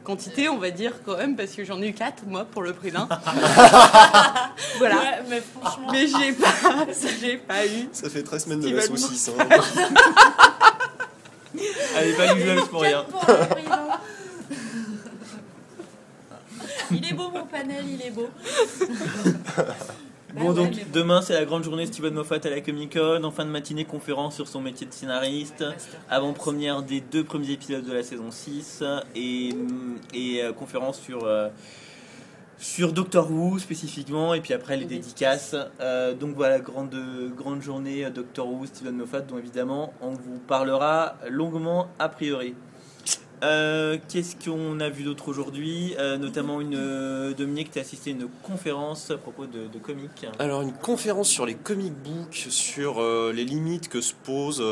[0.04, 2.72] quantité, on va dire quand même, parce que j'en ai eu 4 moi pour le
[2.72, 3.06] prix d'un.
[4.78, 4.96] voilà.
[4.96, 5.88] Ouais, mais franchement.
[5.92, 6.86] Mais j'ai pas,
[7.20, 7.88] j'ai pas eu.
[7.92, 9.30] Ça fait 13 semaines de la saucisse.
[9.38, 9.46] hein.
[11.96, 13.88] elle est pas usuelle pour rien Quatre pour le prix d'un.
[16.90, 18.28] Il est beau mon panel, il est beau.
[20.34, 20.82] Bon, Bah ouais, donc bon.
[20.92, 23.22] demain, c'est la grande journée Steven Moffat à la Comic Con.
[23.22, 25.64] En fin de matinée, conférence sur son métier de scénariste.
[26.10, 28.82] Avant-première des deux premiers épisodes de la saison 6.
[29.14, 29.50] Et,
[30.12, 31.48] et euh, conférence sur, euh,
[32.58, 34.34] sur Doctor Who spécifiquement.
[34.34, 35.54] Et puis après, les dédicaces.
[35.80, 36.94] Euh, donc voilà, grande,
[37.36, 42.54] grande journée Doctor Who, Steven Moffat, dont évidemment on vous parlera longuement a priori.
[43.44, 48.10] Euh, Qu'est-ce qu'on a vu d'autre aujourd'hui Euh, Notamment une euh, Dominique, tu as assisté
[48.10, 50.26] à une conférence à propos de, comics.
[50.38, 54.64] Alors une conférence sur les comic books, sur les limites que se posent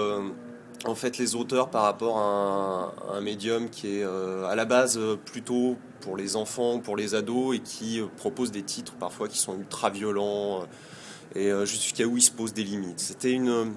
[0.84, 2.22] en fait les auteurs par rapport à
[3.12, 7.56] un, un médium qui est à la base plutôt pour les enfants, pour les ados
[7.56, 10.64] et qui propose des titres parfois qui sont ultra violents
[11.34, 13.00] et jusqu'à où il se pose des limites.
[13.00, 13.74] C'était une,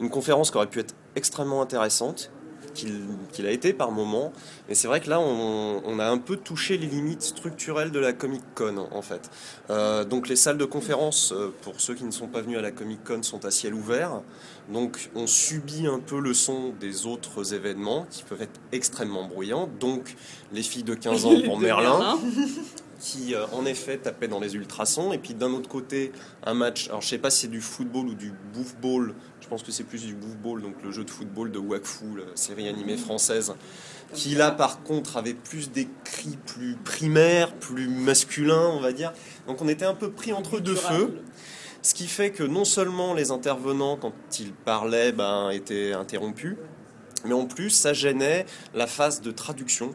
[0.00, 2.30] une conférence qui aurait pu être extrêmement intéressante
[2.74, 4.32] qu'il a été par moment.
[4.68, 7.98] Mais c'est vrai que là, on, on a un peu touché les limites structurelles de
[7.98, 9.30] la Comic Con, en fait.
[9.70, 12.62] Euh, donc les salles de conférence, euh, pour ceux qui ne sont pas venus à
[12.62, 14.22] la Comic Con, sont à ciel ouvert.
[14.68, 19.68] Donc on subit un peu le son des autres événements qui peuvent être extrêmement bruyants.
[19.80, 20.16] Donc
[20.52, 22.18] les filles de 15 ans pour Merlin
[23.04, 26.12] qui euh, en effet tapait dans les ultrasons et puis d'un autre côté
[26.44, 28.32] un match alors je sais pas si c'est du football ou du
[28.80, 29.14] ball
[29.44, 32.34] je pense que c'est plus du ball donc le jeu de football de Wakfu la
[32.34, 33.54] série animée française
[34.14, 39.12] qui là par contre avait plus des cris plus primaires plus masculins on va dire.
[39.46, 41.20] Donc on était un peu pris entre deux feux.
[41.82, 46.56] Ce qui fait que non seulement les intervenants quand ils parlaient ben, étaient interrompus
[47.26, 49.94] mais en plus ça gênait la phase de traduction.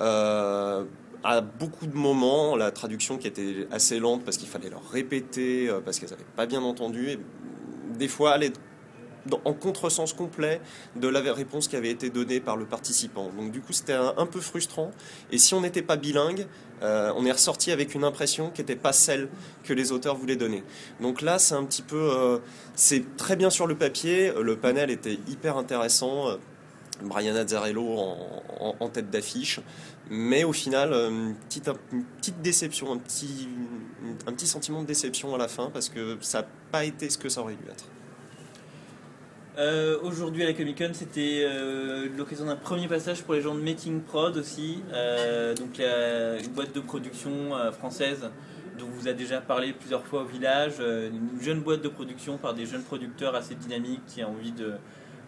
[0.00, 0.84] Euh,
[1.24, 5.68] à beaucoup de moments, la traduction qui était assez lente parce qu'il fallait leur répéter,
[5.68, 7.18] euh, parce qu'elles n'avaient pas bien entendu, et
[7.98, 8.52] des fois aller
[9.28, 10.60] dans- en contresens complet
[10.96, 13.30] de la réponse qui avait été donnée par le participant.
[13.36, 14.90] Donc du coup, c'était un, peu frustrant.
[15.32, 16.46] Et si on n'était pas bilingue,
[16.82, 19.28] euh, on est ressorti avec une impression qui n'était pas celle
[19.64, 20.62] que les auteurs voulaient donner.
[21.00, 21.96] Donc là, c'est un petit peu...
[21.96, 22.38] euh,
[22.74, 26.38] c'est très bien sur le papier, le panel était hyper intéressant.
[27.02, 27.96] Brian Azzarello
[28.58, 29.60] en, tête d'affiche.
[30.10, 32.98] Mais au final, euh, une petite, déception, un
[34.32, 37.28] petit sentiment de déception à la fin parce que ça n'a pas été ce que
[37.28, 37.84] ça aurait dû être.
[39.58, 43.56] Euh, Aujourd'hui à la Comic Con, c'était euh, l'occasion d'un premier passage pour les gens
[43.56, 48.30] de Making Prod aussi, euh, donc la- une boîte de production euh, française
[48.78, 52.36] dont on vous a déjà parlé plusieurs fois au village, une jeune boîte de production
[52.38, 54.74] par des jeunes producteurs assez dynamiques qui ont envie de,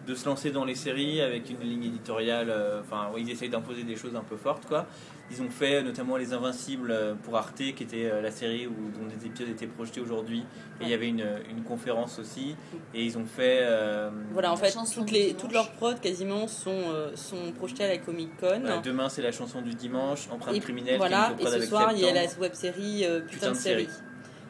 [0.07, 3.49] de se lancer dans les séries avec une ligne éditoriale, euh, enfin ouais, ils essayent
[3.49, 4.87] d'imposer des choses un peu fortes quoi.
[5.33, 8.73] Ils ont fait notamment Les Invincibles euh, pour Arte, qui était euh, la série où,
[8.73, 10.39] dont des épisodes étaient projetés aujourd'hui.
[10.81, 12.53] Et il y avait une, une conférence aussi.
[12.93, 13.59] Et ils ont fait.
[13.61, 17.87] euh, Voilà, en fait, toutes, les, toutes leurs prods quasiment sont, euh, sont projetées à
[17.87, 18.59] la Comic Con.
[18.59, 20.97] voilà, demain, c'est la chanson du dimanche, Empreinte Et, criminelle.
[20.97, 23.51] voilà, qui est et ce avec soir, il y a la web série euh, Putain,
[23.51, 23.85] de série.
[23.85, 23.93] série.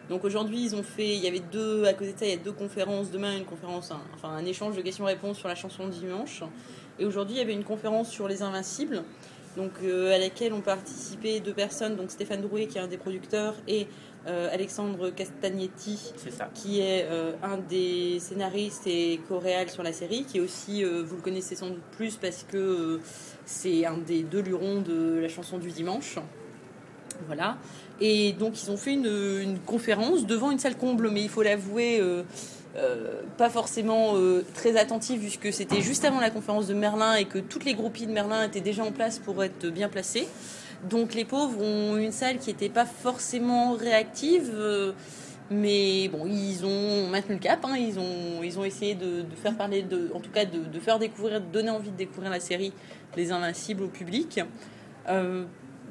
[0.10, 2.34] Donc aujourd'hui, ils ont fait, il y avait deux, à côté de ça, il y
[2.34, 3.12] a deux conférences.
[3.12, 6.44] Demain, une conférence, un- enfin un échange de questions-réponses sur la chanson de dimanche.
[7.00, 9.04] Et aujourd'hui, il y avait une conférence sur les Invincibles,
[9.56, 12.98] donc euh, à laquelle ont participé deux personnes, donc Stéphane Drouet qui est un des
[12.98, 13.88] producteurs et
[14.28, 16.50] euh, Alexandre Castagnetti ça.
[16.54, 21.02] qui est euh, un des scénaristes et co-réal sur la série, qui est aussi, euh,
[21.04, 23.00] vous le connaissez sans doute plus parce que euh,
[23.46, 26.18] c'est un des deux lurons de la chanson du dimanche.
[27.28, 27.58] Voilà.
[28.02, 32.00] Et donc ils ont fait une, conférence devant une salle comble, mais il faut l'avouer,
[32.02, 32.24] euh,
[32.76, 37.26] euh, pas forcément euh, très attentive, puisque c'était juste avant la conférence de Merlin et
[37.26, 40.28] que toutes les groupies de Merlin étaient déjà en place pour être bien placées.
[40.90, 44.52] Donc les pauvres ont une salle qui n'était pas forcément réactive.
[45.52, 49.36] mais bon, ils ont maintenu le cap, hein, ils, ont, ils ont essayé de, de
[49.36, 52.32] faire parler, de, en tout cas de, de faire découvrir, de donner envie de découvrir
[52.32, 52.74] la série
[53.16, 54.40] Les Invincibles au public.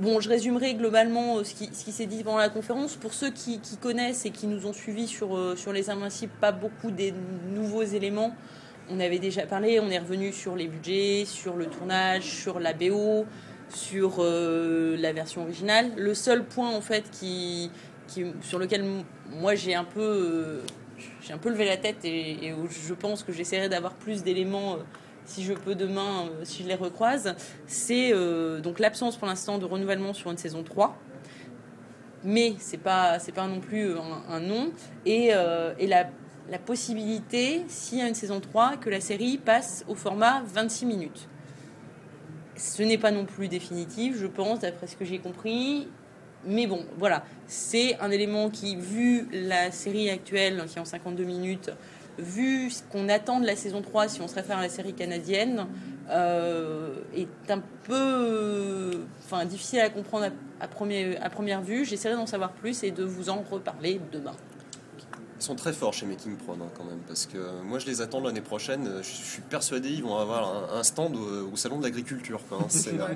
[0.00, 2.96] Bon, je résumerai globalement euh, ce qui, s'est dit pendant la conférence.
[2.96, 6.52] Pour ceux qui, connaissent et qui nous ont suivis sur, euh, sur Les Invincibles, pas
[6.52, 7.12] beaucoup des
[7.54, 8.34] nouveaux éléments.
[8.88, 12.72] On avait déjà parlé, on est revenu sur les budgets, sur le tournage, sur la
[12.72, 13.26] BO,
[13.68, 15.90] sur euh, la version originale.
[15.98, 17.70] Le seul point en fait qui,
[18.40, 18.82] sur lequel
[19.28, 20.60] moi j'ai un peu
[21.30, 24.78] un peu levé la tête et, et je pense que j'essaierai d'avoir plus d'éléments
[25.30, 27.34] si je peux demain euh, si je les recroise
[27.66, 30.98] c'est euh, donc l'absence pour l'instant de renouvellement sur une saison 3
[32.24, 34.72] mais c'est pas pas non plus un, un non.
[35.06, 36.10] Et, euh, la,
[36.50, 40.86] la possibilité s'il y a une saison 3 que la série passe au format 26
[40.86, 41.28] minutes.
[42.56, 45.88] Ce n'est pas non plus définitif, je pense, d'après ce que j'ai compris.
[46.44, 51.24] Mais bon, voilà, c'est un élément qui, vu la série actuelle, qui est en 52
[51.24, 51.70] minutes,
[52.18, 54.92] vu ce qu'on attend de la saison 3 si on se réfère à la série
[54.94, 55.66] canadienne,
[56.10, 60.28] euh, est un peu enfin, difficile à comprendre
[60.60, 61.84] à, premier, à première vue.
[61.84, 64.34] J'essaierai d'en savoir plus et de vous en reparler demain.
[65.38, 68.02] Ils sont très forts chez Making Prod hein, quand même, parce que moi je les
[68.02, 68.90] attends l'année prochaine.
[69.00, 72.40] Je suis persuadé ils vont avoir un, un stand au, au salon de l'agriculture.
[72.52, 72.58] hein.
[72.68, 73.06] C'est euh,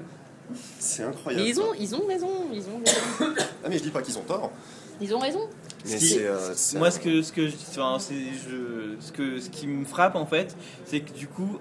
[0.78, 1.42] c'est incroyable.
[1.44, 1.76] Mais ils ont, quoi.
[1.78, 3.34] ils ont raison, ils ont raison.
[3.64, 4.52] Ah mais je dis pas qu'ils ont tort.
[5.00, 5.40] Ils ont raison.
[5.86, 9.66] Mais euh, Moi, ce que, ce que je, enfin, c'est, je, ce que, ce qui
[9.66, 11.58] me frappe en fait, c'est que du coup,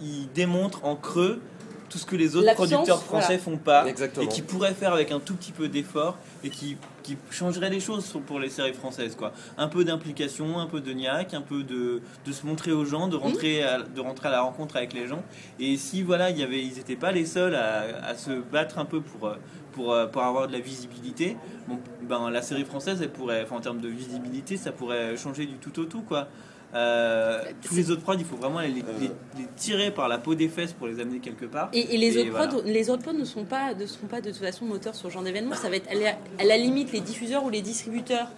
[0.00, 1.40] ils démontrent en creux
[1.88, 3.42] tout ce que les autres producteurs français voilà.
[3.42, 4.24] font pas Exactement.
[4.24, 7.80] et qui pourraient faire avec un tout petit peu d'effort et qui, qui changerait les
[7.80, 9.32] choses pour les séries françaises quoi.
[9.58, 13.08] Un peu d'implication, un peu de niaque, un peu de, de se montrer aux gens,
[13.08, 15.22] de rentrer, à, de rentrer à la rencontre avec les gens.
[15.58, 18.78] Et si voilà, il y avait, ils n'étaient pas les seuls à, à se battre
[18.78, 19.30] un peu pour,
[19.72, 21.36] pour, pour avoir de la visibilité,
[21.68, 25.46] bon, ben, la série française, elle pourrait, enfin, en termes de visibilité, ça pourrait changer
[25.46, 26.28] du tout au tout quoi.
[26.72, 28.82] Euh, tous les autres prods, il faut vraiment les, les-
[29.36, 31.68] les tirer par la peau des fesses pour les amener quelque part.
[31.72, 32.70] Et, et les, Et autres prods, voilà.
[32.72, 35.12] les autres prods ne sont pas, ne sont pas de toute façon moteurs sur ce
[35.14, 35.54] genre d'événement.
[35.56, 38.28] Ça va être à la, à la limite les diffuseurs ou les distributeurs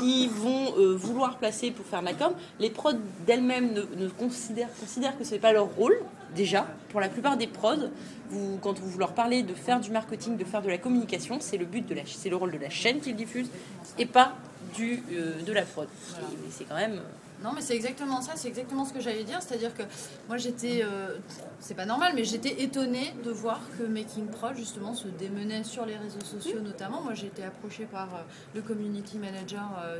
[0.00, 2.32] qui vont euh, vouloir placer pour faire de la com.
[2.58, 2.92] Les prods
[3.26, 5.96] d'elles-mêmes ne, ne considèrent, considèrent que ce n'est pas leur rôle.
[6.34, 7.90] Déjà, pour la plupart des prods,
[8.30, 11.58] vous, quand vous leur parlez de faire du marketing, de faire de la communication, c'est
[11.58, 13.50] le but de la, c'est le rôle de la chaîne qu'ils diffusent
[13.98, 14.32] et pas
[14.74, 15.86] du, euh, de la prod.
[16.10, 16.26] Voilà.
[16.50, 17.00] C'est quand même.
[17.44, 19.42] Non, mais c'est exactement ça, c'est exactement ce que j'allais dire.
[19.42, 19.82] C'est-à-dire que
[20.28, 20.80] moi, j'étais.
[20.82, 21.18] euh,
[21.60, 25.84] c'est pas normal, mais j'étais étonnée de voir que Making Prod, justement, se démenait sur
[25.84, 27.02] les réseaux sociaux, notamment.
[27.02, 28.18] Moi, j'ai été approchée par euh,
[28.54, 29.98] le community manager euh,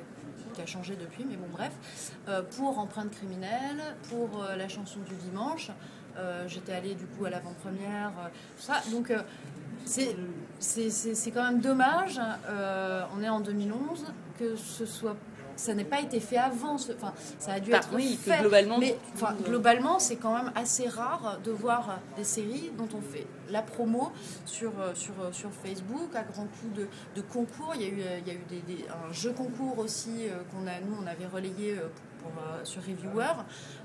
[0.55, 1.72] qui a changé depuis, mais bon, bref,
[2.57, 5.70] pour Empreinte criminelle, pour la chanson du dimanche.
[6.47, 8.12] J'étais allée, du coup, à l'avant-première,
[8.57, 8.80] tout ça.
[8.90, 9.12] Donc.
[9.84, 10.16] c'est-
[10.61, 12.18] c'est c'est- c'est quand même dommage,
[13.14, 14.07] on est en 2011,
[14.38, 15.16] que ce soit,
[15.57, 16.74] ça n'ait pas été fait avant.
[16.74, 18.40] Enfin, ça a dû Bah, être oui, que fait.
[18.40, 22.88] globalement, mais enfin, monde- globalement, c'est quand même assez rare de voir des séries dont
[22.96, 24.11] on fait la promo
[24.46, 26.86] sur, euh, sur, euh, sur Facebook à grands coups de,
[27.16, 27.72] de concours.
[27.76, 30.28] Il y a eu, euh, il y a eu des, des- un jeu concours aussi
[30.28, 31.88] euh, qu'on a, nous, on avait relayé euh,
[32.22, 33.32] pour, euh, sur Reviewer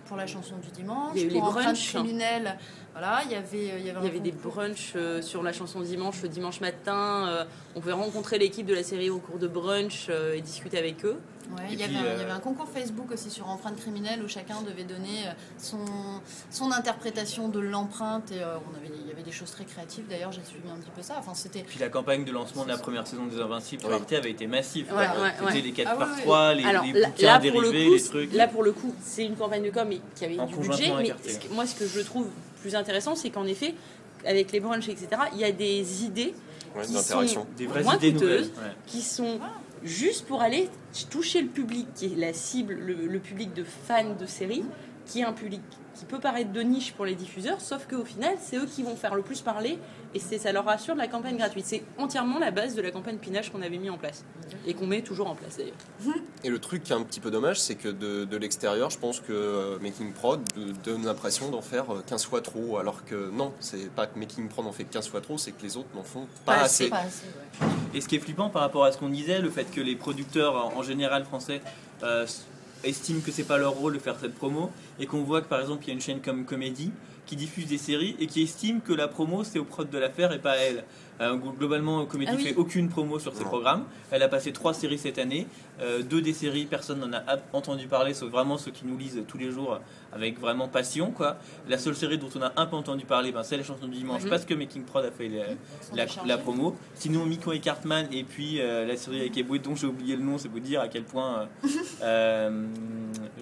[0.05, 1.11] pour la chanson du dimanche.
[1.15, 1.89] Il y a eu pour les brunchs.
[1.93, 2.57] criminelle.
[2.93, 5.22] Voilà, il y avait, euh, il y avait, Il y un avait des brunchs euh,
[5.22, 7.28] sur la chanson dimanche, le dimanche matin.
[7.28, 7.45] euh,
[7.76, 11.05] on pouvait rencontrer l'équipe de la série au cours de brunch euh, et discuter avec
[11.05, 11.20] eux.
[11.58, 13.47] Ouais, il, y avait puis, un, il y euh, avait un concours Facebook aussi sur
[13.50, 15.80] empreinte criminelle où chacun devait donner euh, son,
[16.52, 20.06] son interprétation de l'empreinte et euh, on avait, il y avait des choses très créatives
[20.08, 22.70] d'ailleurs j'ai suivi un petit peu ça enfin c'était Puis la campagne de lancement de
[22.70, 23.93] la première saison des Invincibles Oui.
[23.93, 24.91] Arte avait été massive.
[24.93, 25.62] Ouais, ouais, C'était ouais.
[25.62, 26.22] les 4 Ah par ouais, ouais.
[26.22, 28.34] 3, les, Alors les là, bouquins là, pour le dérivés, coup, les trucs.
[28.34, 30.93] là pour le coup, c'est une campagne de com mais qui avait En du budget.
[30.97, 31.28] Mais Arte.
[31.28, 32.28] ce que- moi, ce que je trouve
[32.62, 33.74] plus intéressant, c'est qu'en effet,
[34.26, 36.36] avec les brunchs, etc., il y a des idées
[36.76, 37.41] Ouais, qui d'interaction.
[37.41, 38.72] sont des vraies moins idées coûteuses, ouais.
[38.86, 39.39] qui sont
[39.84, 40.70] juste pour aller
[41.10, 44.66] toucher le public, qui est la cible, le, public de fans de séries,
[45.06, 45.62] qui est un public
[46.00, 48.95] qui peut paraître de niche pour les diffuseurs, sauf qu'au final, c'est eux qui vont
[48.95, 49.78] faire le plus parler,
[50.16, 51.66] et c'est ça leur assure de la campagne gratuite.
[51.68, 54.24] C'est entièrement la base de la campagne Pinage qu'on avait mis en place,
[54.66, 56.16] et qu'on met toujours en place d'ailleurs.
[56.45, 58.97] Et le truc qui est un petit peu dommage, c'est que de, de l'extérieur, je
[58.97, 60.41] pense que euh, Making Prod
[60.86, 64.47] donne l'impression d'en faire euh, 15 fois trop, alors que non, c'est pas que Making
[64.47, 66.89] Prod en fait 15 fois trop, c'est que les autres n'en font pas, Pas assez.
[66.89, 67.68] pas assez ouais.
[67.93, 69.97] Et ce qui est flippant par rapport à ce qu'on disait, le fait que les
[69.97, 71.62] producteurs en général français
[72.04, 72.26] euh,
[72.84, 75.62] estiment que c'est pas leur rôle de faire cette promo et qu'on voit que par
[75.62, 76.92] exemple il y a une chaîne comme Comédie
[77.30, 80.10] qui diffuse des séries et qui estime que la promo c'est au prod de la
[80.10, 80.84] faire et pas à elle.
[81.22, 82.44] Euh, globalement, Comédie Ah oui.
[82.46, 83.50] fait aucune promo sur ses Non.
[83.50, 83.84] programmes.
[84.10, 85.46] Elle a passé trois séries cette année.
[85.82, 87.24] Euh, deux des séries, personne n'en a
[87.54, 89.80] entendu parler, sauf vraiment ceux qui nous lisent tous les jours
[90.14, 91.12] avec vraiment passion.
[91.12, 91.38] Quoi.
[91.68, 93.98] La seule série dont on a un peu entendu parler, ben, c'est la chanson du
[93.98, 94.30] dimanche Mhm.
[94.30, 95.44] parce que Making Prod a fait les,
[95.82, 96.76] Sans la, promo.
[96.96, 100.24] Sinon, Miko et Cartman et puis euh, la série avec Eboué dont j'ai oublié le
[100.24, 101.42] nom, c'est vous dire à quel point.
[101.42, 101.46] euh,
[102.02, 102.66] euh,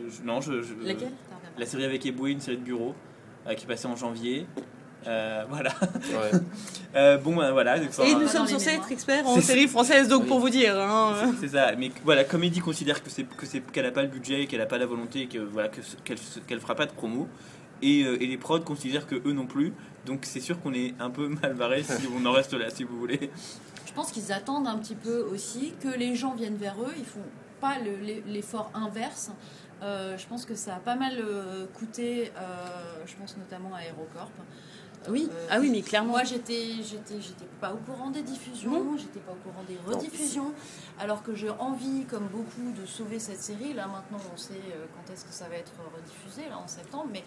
[0.10, 1.12] je- non, je, je- Laquelle?
[1.60, 2.94] La série avec Eboué, une série de bureau
[3.56, 4.46] qui est passée en janvier.
[5.08, 5.72] Euh, voilà.
[5.82, 6.32] Ouais.
[6.96, 7.78] Euh, bon, ben, voilà.
[7.78, 10.28] donc, Et nous sommes censés être experts en séries françaises, donc Oui.
[10.30, 10.76] pour vous dire.
[10.80, 11.32] hein.
[11.40, 11.74] c'est ça.
[11.78, 14.66] Mais voilà, Comédie considère que c'est que c'est qu'elle n'a pas le budget, qu'elle n'a
[14.66, 16.18] pas la volonté, que voilà que qu'elle
[16.48, 17.28] qu'elle fera pas de promo.
[17.84, 19.74] Et, euh, et les prods considèrent que eux non plus.
[20.08, 22.84] Donc c'est sûr qu'on est un peu mal barré si on en reste là, si
[22.84, 23.30] vous voulez.
[23.86, 27.06] je pense qu'ils attendent un petit peu aussi que les gens viennent vers eux ils
[27.06, 27.20] font
[27.62, 29.30] pas le- l'e- l'effort inverse
[29.84, 32.42] Euh, je pense que ça a pas mal euh, coûté euh,
[33.06, 34.32] je pense notamment à Aérocorp
[35.08, 36.14] Oui, Euh, ah oui, mais clairement.
[36.14, 40.52] Moi, j'étais, j'étais, j'étais pas au courant des diffusions, j'étais pas au courant des rediffusions,
[41.00, 43.74] alors que j'ai envie, comme beaucoup, de sauver cette série.
[43.74, 44.56] Là, maintenant, on sait
[44.96, 47.24] quand est-ce que ça va être rediffusé, là, en septembre, mais.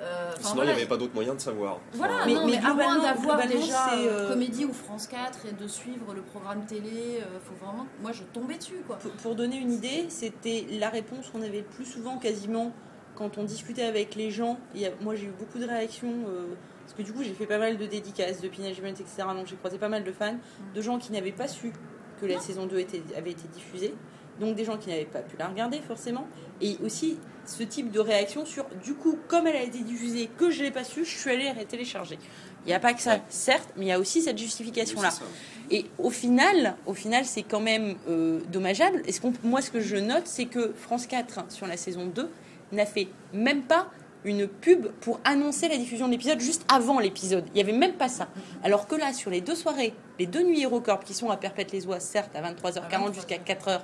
[0.00, 0.70] Euh, Sinon, voilà.
[0.70, 1.80] il n'y avait pas d'autre moyen de savoir.
[1.92, 5.06] Voilà, Enfin, Mais- non, mais mais, à moins globalement- d'avoir déjà euh, Comédie ou France
[5.06, 7.86] 4 et de suivre le programme télé, euh, faut vraiment.
[8.02, 8.96] Moi, je tombais dessus, quoi.
[8.96, 12.72] Pour, pour donner une idée, c'était la réponse qu'on avait le plus souvent quasiment
[13.14, 14.58] quand on discutait avec les gens.
[14.74, 17.32] Il y a- moi j'ai eu beaucoup de réactions euh, Parce que du coup, j'ai
[17.34, 19.06] fait pas mal de dédicaces, de pinagement, etc.
[19.34, 20.36] Donc j'ai croisé pas mal de fans,
[20.72, 21.72] de gens qui n'avaient pas su
[22.20, 23.92] que la saison 2 était, avait été diffusée.
[24.38, 26.28] Donc des gens qui n'avaient pas pu la regarder forcément.
[26.60, 30.50] Et aussi ce type de réaction sur, du coup, comme elle a été diffusée, que
[30.50, 32.18] je ne l'ai pas su, je suis allée la télécharger.
[32.64, 35.10] Il n'y a pas que ça, certes, mais il y a aussi cette justification-là.
[35.20, 35.78] Oui.
[35.78, 39.02] Et au final, au final, c'est quand même euh, dommageable.
[39.06, 42.06] Et ce moi, ce que je note, c'est que France 4 hein, sur la saison
[42.06, 42.28] 2
[42.72, 43.88] n'a fait même pas
[44.24, 47.44] une pub pour annoncer la diffusion de l'épisode juste avant l'épisode.
[47.48, 48.28] Il n'y avait même pas ça.
[48.64, 52.00] Alors que là, sur les deux soirées, les deux nuits HeroCorp qui sont à Perpète-les-Oies,
[52.00, 53.80] certes à 23h40 jusqu'à 4h,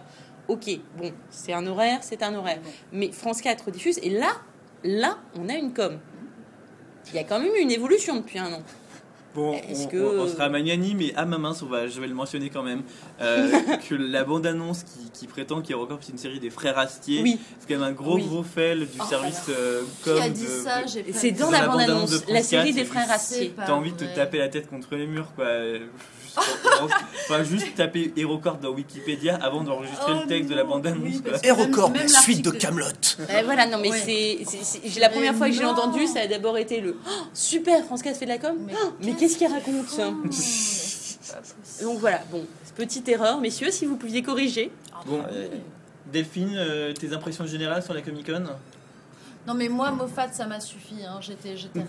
[0.48, 2.58] ok, bon, c'est un horaire, c'est un horaire.
[2.92, 4.30] Mais France 4 diffuse, et là,
[4.84, 5.98] là, on a une com.
[7.08, 8.62] Il y a quand même eu une évolution depuis un an.
[9.34, 12.06] Bon, on, que- on- on sera magnanime, mais à ma main, on va, je vais
[12.06, 12.82] le mentionner quand même,
[13.22, 13.50] euh,
[13.88, 17.40] que la bande-annonce qui, qui prétend qu'Hérocorp c'est une série des frères Astier, Oui.
[17.58, 18.26] c'est quand même un gros Oui.
[18.26, 20.18] gros fail du Oh, service euh, Qui com.
[20.22, 22.38] a dit de- ça J'ai pas C'est dans dans la la bande-annonce bande-annonce, de la
[22.40, 23.54] France série 4, des frères Astier.
[23.56, 25.46] T'as envie de te taper la tête contre les murs, quoi.
[26.34, 26.94] Juste,
[27.28, 31.02] enfin, juste taper HeroCorp dans Wikipédia avant d'enregistrer Oh le texte de la non, bande-annonce,
[31.04, 31.22] oui,
[31.94, 32.86] la suite de Camelot.
[33.28, 33.98] Eh, voilà, non mais Ouais.
[34.04, 36.80] c'est, c'est- c'est- j'ai- la Mais première fois que j'ai entendu, ça a d'abord été
[36.80, 38.56] le Oh, super, France 4 fait de la com.
[38.66, 41.84] Mais, Oh, mais qu'est-ce qu'il raconte Oh.
[41.84, 42.44] Donc voilà, bon,
[42.76, 44.70] petite erreur, messieurs, si vous pouviez corriger.
[45.06, 45.50] Bon, Après,
[46.12, 48.44] Delphine, euh, tes impressions générales sur la Comic Con?
[49.44, 51.18] Non mais moi Moffat ça m'a suffi hein.
[51.20, 51.84] j'étais j'étais euh,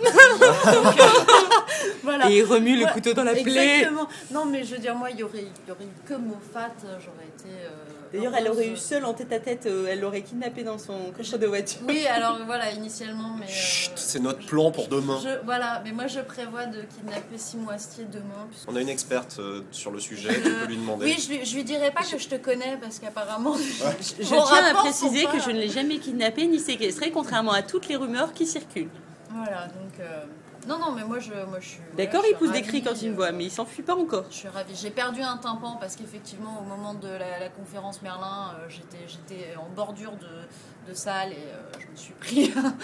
[2.04, 3.78] voilà Et il remue le couteau dans la plaie.
[3.80, 4.08] Exactement.
[4.32, 6.72] Non mais je veux dire moi il y aurait il y aurait eu que Moffat
[6.86, 7.70] euh, j'aurais été euh,
[8.14, 10.94] D'ailleurs, elle aurait eu seule en tête à tête, euh, elle l'aurait kidnappé dans son
[11.18, 11.80] coffre de voiture.
[11.88, 15.20] Oui alors voilà initialement mais euh, Chut, c'est notre plan pour demain.
[15.24, 18.90] je- voilà mais moi je prévois de kidnapper Simon Astier demain puisque- On a une
[18.90, 21.06] experte euh, sur le sujet, tu peux lui demander.
[21.08, 24.66] Oui je lui, je lui dirai pas que je te connais parce qu'apparemment Je tiens
[24.70, 28.34] à préciser que je ne l'ai jamais kidnappé ni séquestré, contrairement à toutes les rumeurs
[28.34, 28.90] qui circulent.
[29.32, 30.24] voilà donc euh,
[30.68, 33.02] non non mais moi je moi je suis D'accord, voilà, il pousse des cris quand
[33.02, 34.26] il me voit, mais il s'enfuit pas encore.
[34.30, 34.76] Je suis ravie.
[34.76, 39.06] J'ai perdu un tympan parce qu'effectivement, au moment de la, la conférence Merlin, euh, j'étais,
[39.08, 42.76] j'étais en bordure de, de salle et euh, je me suis pris un,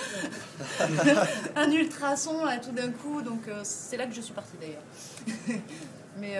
[1.61, 3.21] un ultrason là tout d'un coup.
[3.21, 5.59] Donc euh, c'est là que je suis partie d'ailleurs.
[6.17, 6.35] Mais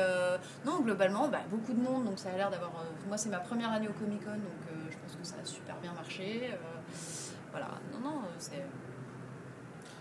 [0.66, 2.04] non, globalement, bah, beaucoup de monde.
[2.04, 2.72] Donc ça a l'air d'avoir.
[3.08, 5.76] moi, c'est ma première année au Comic Con, donc je pense que ça a super
[5.78, 6.52] bien marché.
[7.52, 7.68] voilà.
[7.94, 8.66] Non, non, c'est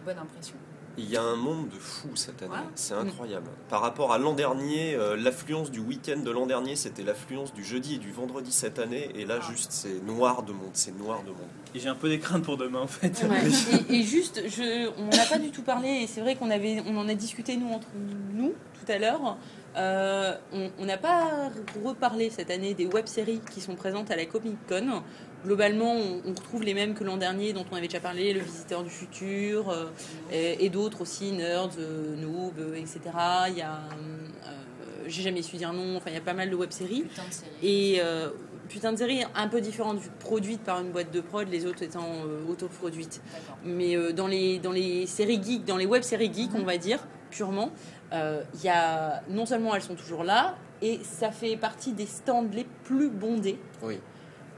[0.04, 0.56] bonne impression.
[0.98, 2.58] Il y a un monde de fous cette année, Ouais.
[2.74, 3.46] c'est incroyable.
[3.68, 7.64] Par rapport à l'an dernier, euh, l'affluence du week-end de l'an dernier, c'était l'affluence du
[7.64, 9.46] jeudi et du vendredi cette année, et là, Ah.
[9.50, 11.38] juste, c'est noir de monde, c'est noir de monde.
[11.74, 13.24] Et j'ai un peu des craintes pour demain, en fait.
[13.28, 13.42] Ouais.
[13.90, 16.50] Et, et juste, je, on n'en a pas du tout parlé, et c'est vrai qu'on
[16.50, 17.88] avait, on en a discuté nous entre
[18.34, 18.52] nous
[18.84, 19.36] tout à l'heure.
[19.76, 21.50] Euh, on on n'a pas
[21.84, 25.02] reparlé cette année des web-séries qui sont présentes à la Comic Con.
[25.44, 28.82] Globalement, on, retrouve les mêmes que l'an dernier, dont on avait déjà parlé, Le Visiteur
[28.82, 29.86] du Futur, euh,
[30.32, 33.00] et, et d'autres aussi, Nerds, euh, Noob, euh, etc.
[33.48, 36.50] Il y a, euh, j'ai jamais su dire non, enfin il y a pas mal
[36.50, 37.02] de web-séries.
[37.02, 37.50] Putain de série.
[37.62, 38.30] Et euh,
[38.68, 42.06] putain de série un peu différente, produite par une boîte de prod, les autres étant
[42.26, 43.20] euh, autoproduites.
[43.64, 46.76] Mais euh, dans, les, dans les séries geeks, dans les web séries geeks, on va
[46.76, 47.70] dire, purement,
[48.12, 52.06] euh, il y a, non seulement elles sont toujours là, et ça fait partie des
[52.06, 53.58] stands les plus bondés.
[53.82, 53.98] Oui.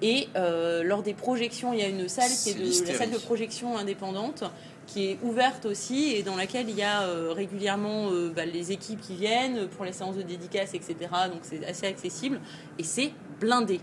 [0.03, 3.11] Et euh, lors des projections, il y a une salle qui est de, la salle
[3.11, 4.44] de projection indépendante
[4.86, 8.72] qui est ouverte aussi et dans laquelle il y a euh, régulièrement euh, bah, les
[8.72, 10.96] équipes qui viennent pour les séances de dédicaces, etc.
[11.30, 12.40] Donc c'est assez accessible
[12.78, 13.80] et c'est blindé.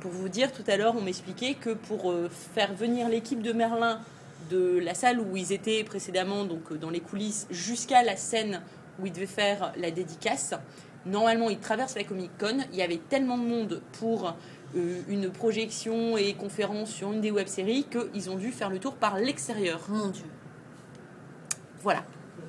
[0.00, 4.00] Pour vous dire, tout à l'heure, on m'expliquait que pour faire venir l'équipe de Merlin
[4.50, 8.62] de la salle où ils étaient précédemment, donc dans les coulisses, jusqu'à la scène
[8.98, 10.54] où ils devaient faire la dédicace,
[11.06, 12.58] normalement ils traversent la Comic Con.
[12.72, 14.34] Il y avait tellement de monde pour
[14.74, 19.16] une projection et conférence sur une des web-séries qu'ils ont dû faire le tour par
[19.18, 19.80] l'extérieur.
[19.88, 20.24] Mon Dieu.
[21.82, 22.04] Voilà.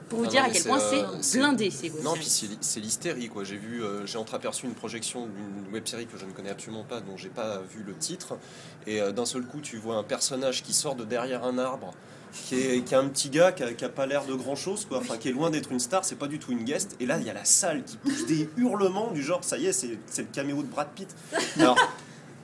[0.10, 2.48] Pour vous Ah dire non, à quel point euh, c'est blindé ces Non, puis c'est,
[2.48, 3.46] l'hy- c'est l'hystérie, quoi.
[3.46, 7.00] J'ai vu, euh, j'ai entreaperçu une projection d'une web-série que je ne connais absolument pas,
[7.00, 8.38] dont j'ai pas vu le titre,
[8.86, 11.94] et euh, d'un seul coup, tu vois un personnage qui sort de derrière un arbre,
[12.34, 14.56] qui est, qui est un petit gars qui a, qui a pas l'air de grand
[14.58, 14.98] chose, quoi.
[14.98, 16.98] Enfin, qui est loin d'être une star, c'est pas du tout une guest.
[17.00, 19.68] Et là, il y a la salle qui pousse des hurlements du genre, ça y
[19.68, 21.16] est, c'est, c'est le caméo de Brad Pitt.
[21.58, 21.78] Alors.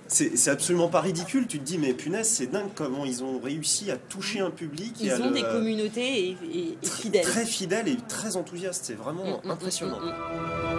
[0.09, 3.91] C'est, absolument pas ridicule, tu te dis mais punaise c'est dingue comment ils ont réussi
[3.91, 7.23] à toucher un public Ils ont le- des communautés et, et- et fidèles.
[7.25, 8.85] très fidèle et très enthousiaste.
[8.85, 9.99] C'est vraiment Mm, mm, impressionnant.
[9.99, 10.76] mm, mm,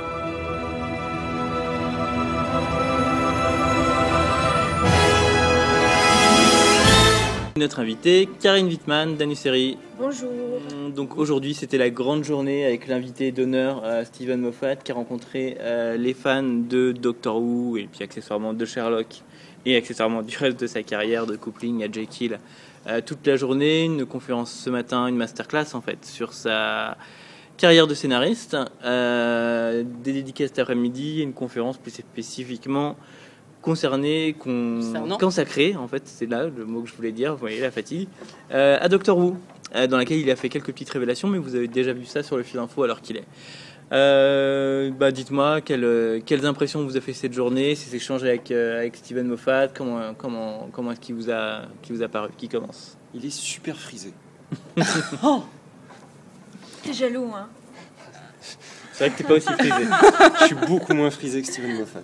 [7.58, 9.78] Notre invité, Karine Wittmann d'Anuseri.
[9.98, 10.30] Bonjour.
[10.30, 14.94] Hum, Donc aujourd'hui, c'était la grande journée avec l'invité d'honneur euh, Steven Moffat qui a
[14.94, 19.22] rencontré euh, les fans de Doctor Who et puis accessoirement de Sherlock
[19.66, 22.38] et accessoirement du reste de sa carrière de coupling à Jekyll
[22.86, 26.96] euh, toute la journée, une conférence ce matin, une masterclass en fait sur sa
[27.56, 32.94] carrière de scénariste, des dédicaces cet après-midi, une conférence plus spécifiquement
[33.62, 34.80] concernée, con-
[35.18, 38.08] consacrée, en fait, c'est là le mot que je voulais dire, vous voyez la fatigue,
[38.52, 39.36] euh, à Doctor Who,
[39.74, 42.22] euh, dans laquelle il a fait quelques petites révélations, mais vous avez déjà vu ça
[42.22, 43.24] sur le fil info alors qu'il est.
[43.90, 48.50] Euh, bah, dites-moi quelles, euh, quelles impressions vous a fait cette journée, ces échanges avec,
[48.50, 52.28] euh, avec Steven Moffat, comment, comment, comment est-ce qu'il vous a, qui vous a paru,
[52.36, 52.96] qui commence?
[53.14, 54.12] Il est super frisé.
[56.82, 57.48] T'es jaloux, hein?
[58.98, 59.84] C'est vrai que t'es pas aussi frisé.
[60.40, 62.00] Je suis beaucoup moins frisé que Steven Moffat.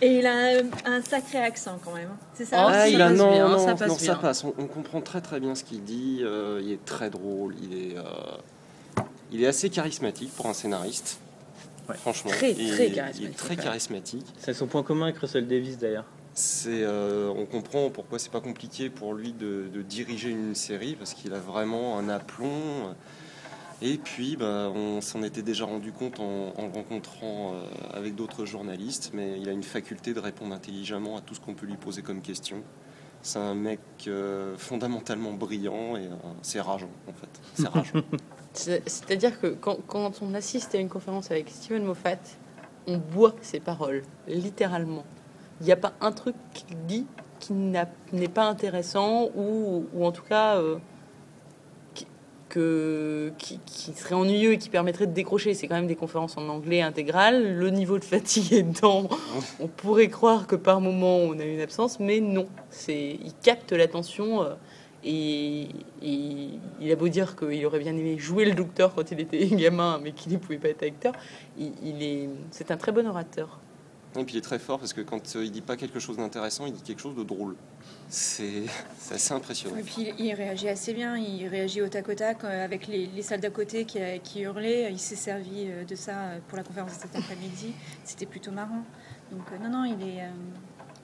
[0.00, 2.10] Et il a un, un sacré accent quand même.
[2.34, 4.14] C'est ça Oh, Ah, ça il a passe non, bien, non, ça passe non, bien.
[4.14, 4.44] passe.
[4.44, 6.20] On, on comprend très très bien ce qu'il dit.
[6.22, 7.54] euh, il est très drôle.
[7.60, 8.02] Il est, euh,
[9.32, 11.18] il est assez charismatique pour un scénariste.
[11.88, 11.96] Ouais.
[11.96, 14.26] Franchement, Très, Il- très Il charismatique, est très charismatique.
[14.38, 16.04] C'est son point commun avec Russell Davis d'ailleurs.
[16.34, 20.94] C'est, euh, on comprend pourquoi c'est pas compliqué pour lui de, de diriger une série
[20.94, 22.94] parce qu'il a vraiment un aplomb.
[23.82, 28.14] Et puis, bah, on s'en était déjà rendu compte en, en le rencontrant euh, avec
[28.14, 31.66] d'autres journalistes, mais il a une faculté de répondre intelligemment à tout ce qu'on peut
[31.66, 32.62] lui poser comme question.
[33.20, 37.28] C'est un mec euh, fondamentalement brillant et euh, c'est rageant en fait.
[37.54, 38.00] C'est rageant.
[38.54, 42.16] C'est- C'est-à-dire que quand, quand on assiste à une conférence avec Steven Moffat,
[42.86, 45.04] on boit ses paroles, littéralement.
[45.60, 47.06] Il n'y a pas un truc qu'il dit
[47.40, 50.78] qui n'est pas intéressant ou, ou en tout cas euh,
[52.56, 55.52] que, qui, qui serait ennuyeux et qui permettrait de décrocher.
[55.52, 57.54] C'est quand même des conférences en anglais intégrales.
[57.58, 59.10] Le niveau de fatigue étant,
[59.60, 62.46] on pourrait croire que par moment on a une absence, mais non.
[62.70, 64.42] C'est, il capte l'attention.
[64.42, 64.54] euh,
[65.04, 65.68] et,
[66.02, 66.48] et
[66.80, 70.00] il a beau dire qu'il aurait bien aimé jouer le docteur quand il était gamin,
[70.02, 71.12] mais qu'il ne pouvait pas être acteur,
[71.58, 73.60] il, il est, c'est un très bon orateur.
[74.20, 76.16] Et puis il est très fort parce que quand euh, il dit pas quelque chose
[76.16, 77.56] d'intéressant, il dit quelque chose de drôle.
[78.08, 78.64] C'est
[79.10, 79.76] assez impressionnant.
[79.76, 83.06] Et puis il réagit assez bien, il réagit au tac au tac euh, avec les,
[83.06, 84.90] les salles d'à côté qui, euh, hurlaient.
[84.92, 86.14] Il s'est servi de ça
[86.48, 87.72] pour la conférence de cet après-midi.
[88.04, 88.84] C'était plutôt marrant.
[89.30, 90.22] Donc non, non, il est,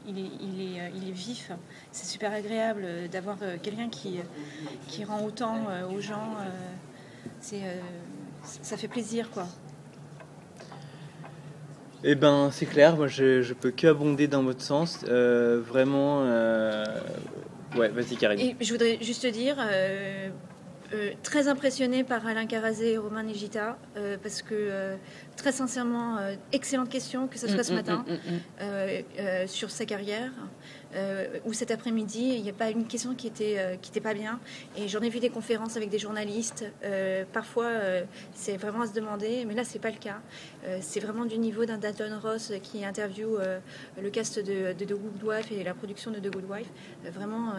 [0.07, 1.51] il est, il est, il est vif.
[1.91, 4.21] C'est super agréable d'avoir quelqu'un qui,
[4.87, 6.37] qui rend autant aux gens.
[7.41, 9.49] ça fait plaisir, quoi.
[12.05, 15.05] Eh ben, c'est clair, moi je, peux que abonder dans votre sens.
[15.09, 16.85] Euh, vraiment, euh,
[17.77, 18.41] ouais, vas-y Karine.
[18.41, 20.29] Et je voudrais juste dire, euh,
[20.95, 24.97] euh, très impressionnée par Alain Carazé et Romain Nigita, euh, parce que euh,
[25.37, 29.85] très sincèrement, euh, excellente question, que ce soit ce Mm, mm, matin, mm, sur sa
[29.87, 30.33] carrière,
[31.47, 34.39] ou cet après-midi, il n'y a pas une question qui était, qui était pas bien.
[34.77, 36.67] Et j'en ai vu des conférences avec des journalistes.
[37.33, 37.71] parfois,
[38.35, 40.21] c'est vraiment à se demander, mais là, c'est pas le cas.
[40.81, 43.41] C'est vraiment du niveau d'un Dalton Ross qui interviewe
[44.01, 46.69] le cast de, de The Good Wife et la production de The Good Wife.
[47.11, 47.55] Vraiment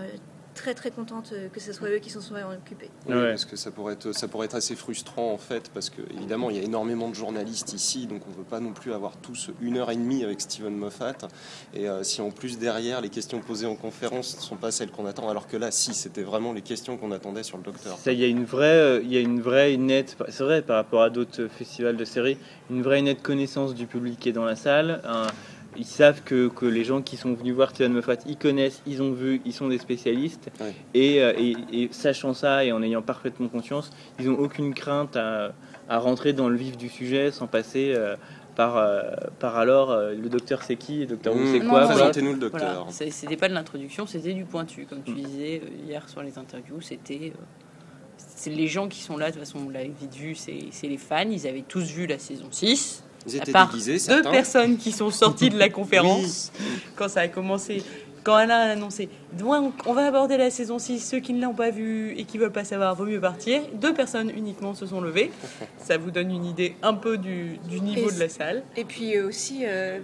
[0.54, 2.90] très très contente euh, que ce soit eux qui s'en soient occupés.
[3.08, 3.30] Oui, Ouais.
[3.30, 6.50] parce que ça pourrait, être, ça pourrait être assez frustrant en fait, parce que évidemment
[6.50, 9.18] il y a énormément de journalistes ici, donc on ne veut pas non plus avoir
[9.18, 11.14] tous une heure et demie avec Steven Moffat.
[11.74, 14.92] Et euh, si en plus derrière les questions posées en conférence ne sont pas celles
[14.92, 17.98] qu'on attend, alors que là, si, c'était vraiment les questions qu'on attendait sur le docteur.
[17.98, 20.62] Ça, il y a une vraie, euh, il y a une vraie, nette, c'est vrai
[20.62, 22.38] par rapport à d'autres festivals de séries,
[22.70, 25.02] une vraie nette connaissance du public qui est dans la salle.
[25.06, 25.28] un-
[25.78, 29.02] ils savent que, que les gens qui sont venus voir Steven Moffat, ils connaissent, ils
[29.02, 30.50] ont vu, ils sont des spécialistes.
[30.60, 30.74] Ouais.
[30.94, 35.16] Et, euh, et, et sachant ça et en ayant parfaitement conscience, ils n'ont aucune crainte
[35.18, 35.54] à,
[35.90, 38.16] à rentrer dans le vif du sujet sans passer euh,
[38.56, 39.02] par, euh,
[39.40, 41.46] par alors euh, le docteur c'est qui, le docteur Who Mmh.
[41.52, 41.80] c'est Non, quoi.
[41.82, 41.96] non, voilà.
[42.10, 42.88] Présentez-nous le Voilà, docteur.
[42.92, 45.16] c'est- c'était pas de l'introduction, c'était du pointu, comme tu Mm.
[45.16, 46.80] disais euh, hier sur les interviews.
[46.82, 47.42] C'était, euh,
[48.18, 49.28] c'est les gens qui sont là.
[49.28, 51.28] De toute façon, on l'a vite vu, c'est c'est les fans.
[51.30, 53.04] Ils avaient tous vu la saison 6.
[53.28, 54.32] Ils à étaient part déguisés, deux certains.
[54.32, 56.52] personnes qui sont sorties de la conférence
[56.96, 57.84] quand ça a commencé.
[58.24, 61.54] Quand Alain a annoncé, donc on va aborder la saison 6, ceux qui ne l'ont
[61.54, 63.62] pas vu et qui veulent pas savoir, vaut mieux partir.
[63.74, 65.30] Deux personnes uniquement se sont levées.
[65.78, 68.64] Ça vous donne une idée un peu du, du niveau Et de la salle.
[68.78, 70.00] Et puis euh, aussi, euh,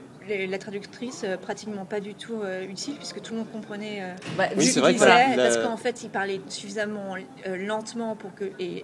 [0.47, 4.13] la traductrice, euh, pratiquement pas du tout euh, utile, puisque tout le monde comprenait euh,
[4.37, 7.15] Bah, Oui, ce c'est qu'il vrai que parce la- qu'en fait, il parlait suffisamment
[7.47, 8.83] euh, lentement pour que, et,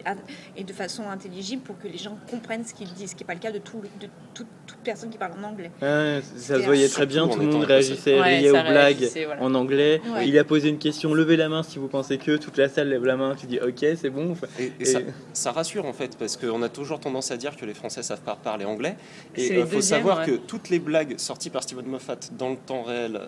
[0.58, 3.28] et de façon intelligible pour que les gens comprennent ce qu'il dit, ce qui n'est
[3.28, 5.72] pas le cas de, tout, de toute, toute personne qui parle en anglais.
[5.82, 9.42] Ouais, ça se voyait très bien, tout le monde réagissait, Ouais, riait aux blagues voilà.
[9.42, 10.02] en anglais.
[10.14, 10.28] Ouais.
[10.28, 12.90] Il a posé une question, levez la main si vous pensez que, toute la salle
[12.90, 14.32] lève la main, tu dis ok c'est bon.
[14.32, 15.00] Enfin, Et, et Et- ça,
[15.34, 18.22] ça rassure en fait, parce qu'on a toujours tendance à dire que les Français savent
[18.22, 18.96] pas parler anglais.
[19.36, 20.26] Et il faut savoir ouais.
[20.26, 23.20] que toutes les blagues sorties par Steven Moffat dans le temps réel,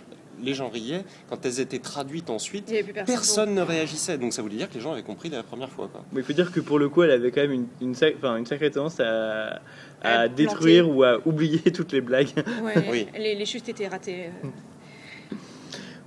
[0.41, 1.03] les gens riaient.
[1.29, 3.05] Quand elles étaient traduites ensuite, personne.
[3.05, 4.17] personne ne réagissait.
[4.17, 5.89] Donc ça voulait dire que les gens avaient compris dès la première fois.
[5.91, 6.05] Quoi.
[6.13, 8.15] Mais il faut dire que pour le coup, elle avait quand même une, une, sac-
[8.17, 9.59] enfin, une sacrée tendance à,
[10.01, 12.29] à À détruire ou à oublier toutes les blagues.
[12.63, 13.07] Ouais, Oui.
[13.17, 14.27] les, les chutes étaient ratées.
[14.43, 14.47] euh.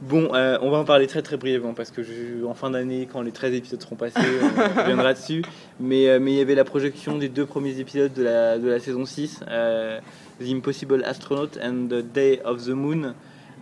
[0.03, 3.07] Bon, euh, on va en parler très très brièvement parce que je- en fin d'année,
[3.13, 4.15] quand les 13 épisodes seront passés,
[4.77, 5.43] on reviendra dessus.
[5.79, 8.67] Mais, euh, mais il y avait la projection des deux premiers épisodes de la, de
[8.67, 10.01] la saison 6, euh,
[10.41, 13.15] The Impossible Astronaut and the Day of the Moon.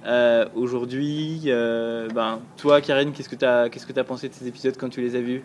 [0.06, 4.76] Euh, Aujourd'hui, euh, ben, toi Karen, qu'est-ce que tu as, que pensé de ces épisodes
[4.78, 5.42] quand tu les as vus?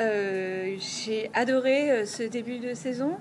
[0.00, 3.18] Euh, J'ai adoré ce début de saison,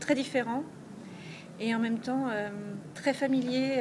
[0.00, 0.64] très différent
[1.60, 2.26] et en même temps
[2.96, 3.78] très familier.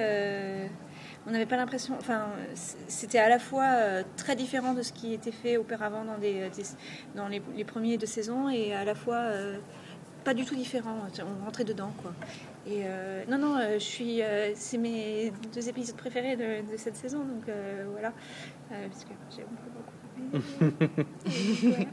[1.25, 5.31] on n'avait pas l'impression, enfin, c'était à la fois très différent de ce qui était
[5.31, 6.51] fait auparavant dans, les,
[7.57, 9.23] les premiers de saison et à la fois
[10.23, 10.95] pas du tout différent.
[11.19, 12.13] On rentrait dedans, quoi.
[12.67, 16.95] Et euh, non, non, euh, je suis, euh, c'est mes deux épisodes préférés de, cette
[16.95, 17.45] saison, donc
[17.91, 18.13] voilà,
[18.69, 19.98] parce que j'ai beaucoup.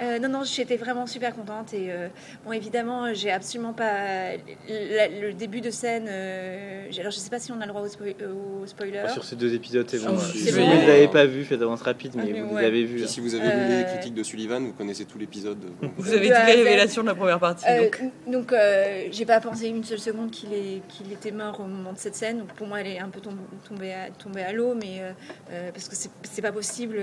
[0.00, 1.74] Euh, non, non, j'étais vraiment super contente.
[1.74, 2.06] Et euh,
[2.44, 4.36] bon, évidemment, j'ai absolument pas.
[4.68, 6.06] la- le début de scène.
[6.08, 8.14] euh, alors, je sais pas si on a le droit au, spoil-
[8.62, 9.02] au spoiler.
[9.12, 10.16] Sur ces deux épisodes, c'est bon.
[10.16, 10.68] Si vous bon.
[10.68, 12.60] ne les avez pas vus, faites avance rapide, mais Ah, mais vous ouais.
[12.60, 12.84] les avez.
[12.84, 13.06] Puis là.
[13.08, 15.58] si vous avez lu Euh, les critiques de Sullivan, vous connaissez tout l'épisode.
[15.96, 17.64] Vous avez toutes les révélations de la première partie.
[17.68, 18.00] Euh, donc.
[18.28, 21.92] donc, euh, j'ai pas pensé une seule seconde qu'il est- qu'il était mort au moment
[21.92, 22.38] de cette scène.
[22.38, 23.36] Donc, pour moi, elle est un peu tom-
[23.68, 25.10] tombée à, tombée à l'eau, mais euh,
[25.50, 26.98] euh, parce que c'est c'est pas possible.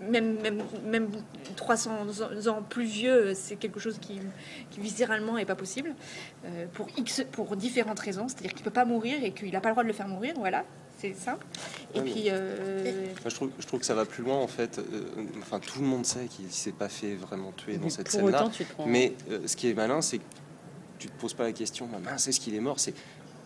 [0.00, 1.08] Même, même, même
[1.56, 1.90] 300
[2.48, 4.20] ans plus vieux, c'est quelque chose qui,
[4.70, 5.94] qui viscéralement est pas possible
[6.44, 8.28] euh, pour X, pour différentes raisons.
[8.28, 10.34] C'est-à-dire qu'il peut pas mourir et qu'il a pas le droit de le faire mourir.
[10.36, 10.64] Voilà,
[10.98, 11.46] c'est simple.
[11.94, 14.78] Et Ouais, puis, euh, je, trouve, je trouve que ça va plus loin en fait.
[14.78, 14.82] Euh,
[15.38, 18.20] enfin, tout le monde sait qu'il s'est pas fait vraiment tuer dans Mais cette pour
[18.20, 18.40] scène-là.
[18.42, 18.86] autant, tu te prends.
[18.86, 20.24] Mais euh, ce qui est malin, c'est que
[20.98, 22.80] tu te poses pas la question, ah, mince, est-ce qu'il est mort?
[22.80, 22.94] C'est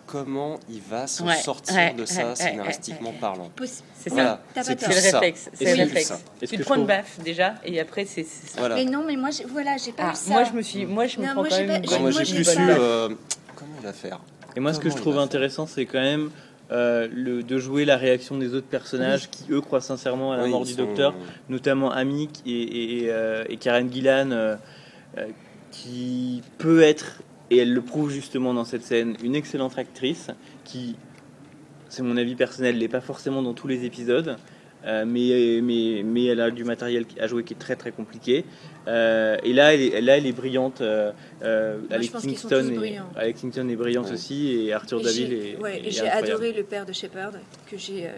[0.09, 3.51] comment il va s'en Ouais, sortir ouais, de ça ouais, scénaristiquement parlant.
[3.95, 4.63] C'est Voilà, ça.
[4.65, 5.19] C'est le ça.
[5.21, 5.51] réflexe.
[5.55, 6.13] C'est Et le réflexe.
[6.41, 8.27] Tu te je prends une baffe déjà, et après, c'est.
[8.57, 8.75] Voilà.
[8.77, 10.31] Mais non, mais moi, j'ai- voilà, j'ai pas Ah, eu ça.
[10.31, 10.87] moi, je me suis.
[10.87, 11.83] Moi, je me Non, prends moi, quand même.
[11.83, 12.57] pas- Non, moi j'ai plus baffe.
[12.59, 13.09] euh,
[13.55, 14.21] comment il va faire.
[14.57, 16.31] Et moi, ce que je trouve intéressant, c'est quand même
[16.71, 20.45] euh, le, de jouer la réaction des autres personnages qui, eux, croient sincèrement à la
[20.45, 21.15] Oui, mort du sont- docteur,
[21.49, 24.57] notamment Amy et, et, et, euh, et Karen Gillan, euh,
[25.17, 25.27] euh,
[25.71, 30.31] qui peut être, et elle le prouve justement dans cette scène, une excellente actrice
[30.65, 30.97] qui,
[31.89, 34.37] c'est mon avis personnel, n'est pas forcément dans tous les épisodes.
[34.87, 38.45] Euh, mais, mais, mais elle a du matériel à jouer qui est très très compliqué.
[38.87, 40.81] Euh, et là elle, est, là, elle est brillante.
[40.81, 42.31] euh, euh, sont Kingston
[43.37, 44.13] Kingston est brillante Ouais.
[44.13, 47.33] aussi, et Arthur Daville est, ouais, est et j'ai adoré le père de Shepard
[47.71, 48.07] que j'ai.
[48.07, 48.11] euh,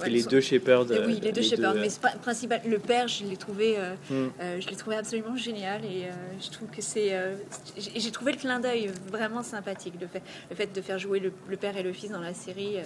[0.00, 0.86] ouais, Et les sont- deux Shepard.
[1.06, 1.88] Oui, les deux Shepard, mais
[2.22, 4.28] principal, le père, je l'ai trouvé, euh, Hmm.
[4.60, 6.10] je l'ai trouvé absolument génial et euh,
[6.40, 7.34] je trouve que c'est, euh,
[7.76, 11.20] j'ai j'ai trouvé le clin d'œil vraiment sympathique, le fait, le fait de faire jouer
[11.20, 12.82] le, le père et le fils dans la série euh,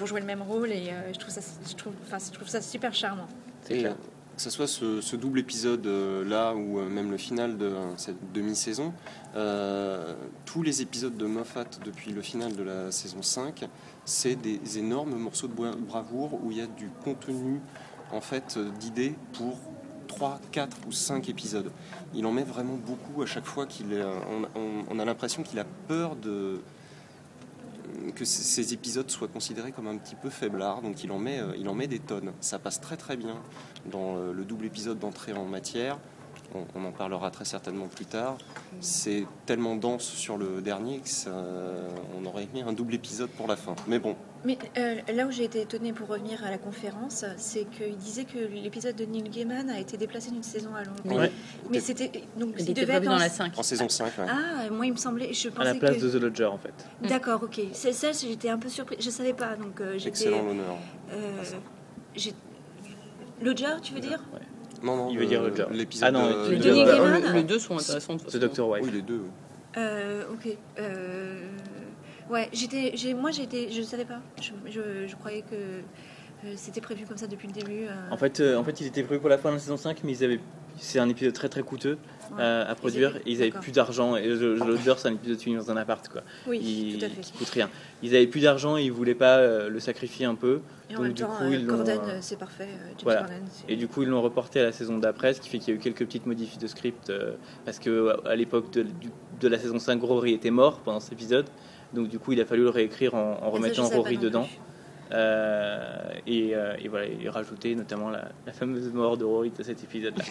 [0.00, 2.48] pour jouer le même rôle et euh, je trouve ça, je trouve, enfin, je trouve
[2.48, 3.28] ça super charmant.
[3.64, 3.92] c'est clair.
[3.92, 3.94] euh,
[4.34, 7.66] que ce soit ce, ce double épisode euh, là ou euh, même le final de
[7.66, 8.94] euh, cette demi-saison,
[9.36, 10.14] euh,
[10.46, 13.68] tous les épisodes de Moffat depuis le final de la saison 5,
[14.06, 15.54] c'est des énormes morceaux de
[15.84, 17.60] bravoure où il y a du contenu
[18.10, 19.58] en fait d'idées pour
[20.08, 21.70] 3, 4 ou 5 épisodes.
[22.14, 25.42] Il en met vraiment beaucoup à chaque fois qu'il est- on, on- on a l'impression
[25.42, 26.62] qu'il a peur de
[28.20, 31.54] que ces- épisodes soient considérés comme un petit peu faiblards, donc il en met, euh,
[31.58, 32.32] il en met des tonnes.
[32.40, 33.36] Ça passe très très bien
[33.90, 35.98] dans euh, le double épisode d'entrée en matière.
[36.54, 38.36] On, on en parlera très certainement plus tard.
[38.80, 41.30] C'est tellement dense sur le dernier que ça-
[42.20, 43.74] on aurait mis un double épisode pour la fin.
[43.86, 47.66] Mais bon, Mais euh, là où j'ai été étonnée pour revenir à la conférence, c'est
[47.66, 51.04] qu'il disait que l'épisode de Neil Gaiman a été déplacé d'une saison à l'autre.
[51.04, 51.30] Ouais.
[51.70, 53.58] Mais c'était donc Il devait être dans en- la 5.
[53.58, 54.24] en saison 5, ouais.
[54.28, 56.04] Ah, moi il me semblait, je À pensais la place que.
[56.06, 56.72] de The Lodger en fait.
[57.06, 57.60] D'accord, ok.
[57.72, 58.98] C'est ça, j'étais un peu surprise.
[59.02, 60.08] Je savais pas, donc euh, j'étais.
[60.08, 60.76] excellent l'honneur.
[61.12, 61.42] Euh,
[63.42, 64.22] Lodger, tu veux dire?
[64.32, 64.40] Ouais.
[64.82, 65.70] Non, non, Il veut dire le genre.
[65.70, 68.36] l'épisode Ah non, de- le de de- Neil Gaiman, le- Les deux sont intéressants The.
[68.36, 68.84] Doctor Wife.
[68.84, 69.22] Oui, les deux.
[69.76, 70.56] Euh, ok.
[70.78, 71.42] Euh,
[72.30, 74.20] ouais, j'étais, j'ai, moi j'étais, je savais pas.
[74.40, 77.84] Je, je, je croyais que euh, c'était prévu comme ça depuis le début.
[77.86, 78.10] euh.
[78.10, 79.98] En fait, euh, en fait, il était prévu pour la fin de la saison 5,
[80.04, 80.40] mais ils avaient...
[80.78, 81.98] c'est un épisode très très coûteux
[82.32, 82.36] Ouais.
[82.40, 83.08] euh, à produire.
[83.10, 84.14] avaient- et ils avaient plus d'argent.
[84.16, 86.22] Et The The Lodger, c'est un épisode fini dans un appart, quoi.
[86.46, 87.20] oui, tout à fait.
[87.20, 87.68] Qui coûte rien.
[88.04, 90.60] Ils avaient plus d'argent et ils voulaient pas le sacrifier un peu.
[90.88, 91.66] Et en même du temps, coup, ils
[92.20, 92.68] c'est parfait.
[92.68, 93.26] James voilà.
[93.68, 95.76] Et du coup, ils l'ont reporté à la saison d'après, ce qui fait qu'il y
[95.76, 97.12] a eu quelques petites modifs de script.
[97.64, 101.46] parce que à l'époque de la saison 5, Rory était mort pendant cet épisode.
[101.92, 104.48] Donc, du coup, il a fallu le réécrire en, en ça, je remettant Rory dedans.
[105.12, 105.78] Euh,
[106.26, 109.82] et, euh, et voilà, et rajouter notamment la, la fameuse mort de Rory de cet
[109.82, 110.24] épisode-là.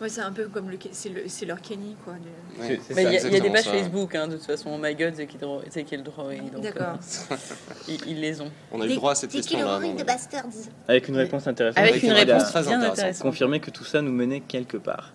[0.00, 2.14] Ouais, c'est un peu comme le, c'est, le, c'est leur Kenny, quoi.
[2.14, 2.80] le- Ouais.
[2.94, 3.72] Mais il y, a- il y a des pages ça.
[3.72, 4.70] Facebook, hein, de toute façon.
[4.72, 5.28] Oh my god, c'est
[5.70, 6.38] c'est Kid Rory.
[6.52, 6.96] donc, D'accord.
[7.32, 7.36] euh,
[7.88, 8.50] ils, ils les ont.
[8.70, 9.74] On a eu droit à cette qui le question-là.
[9.74, 10.44] Rory non, de mais- Bastards
[10.86, 11.78] Avec une réponse intéressante.
[11.78, 13.22] Avec Avec une une réponse réponse très intéressante.
[13.22, 15.12] confirmer que tout ça nous menait quelque part.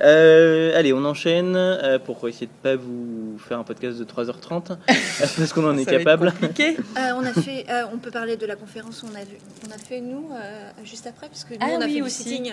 [0.00, 4.76] Euh, allez, on enchaîne euh, pour essayer de pas vous faire un podcast de 3h30
[4.86, 6.30] parce qu'on en est Ça va être capable.
[6.32, 6.76] compliqué.
[6.96, 9.38] Euh, on a fait, euh, on peut parler de la conférence qu'on a, vu-
[9.68, 12.02] on a fait nous euh, juste après, parce que nous Ah on a oui, fait
[12.02, 12.22] aussi.
[12.24, 12.52] du sitting.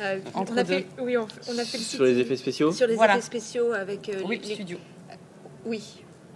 [0.00, 0.74] Euh, Entre on a deux.
[0.74, 3.14] fait, oui, on, on a fait le Sur les effets spéciaux sur les Voilà.
[3.14, 4.78] effets spéciaux avec euh, Oui, les- les- studio.
[5.64, 5.82] oui,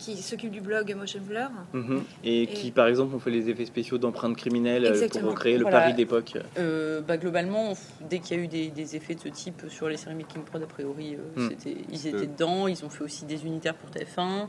[0.00, 1.50] qui s'occupe du blog Motion Blur.
[1.72, 2.02] Mhm.
[2.24, 5.24] Et, Et- qui, par exemple, ont fait les effets spéciaux d'empreintes criminelles euh, Exactement.
[5.24, 5.80] pour recréer le Voilà.
[5.80, 6.32] Paris d'époque.
[6.58, 7.74] Euh, bah, globalement,
[8.08, 10.42] dès qu'il y a eu des, des effets de ce type sur les séries Making
[10.42, 11.50] Prod, a priori, euh, Hmm.
[11.92, 12.66] ils étaient dedans.
[12.66, 14.48] Ils ont fait aussi des unitaires pour TF1,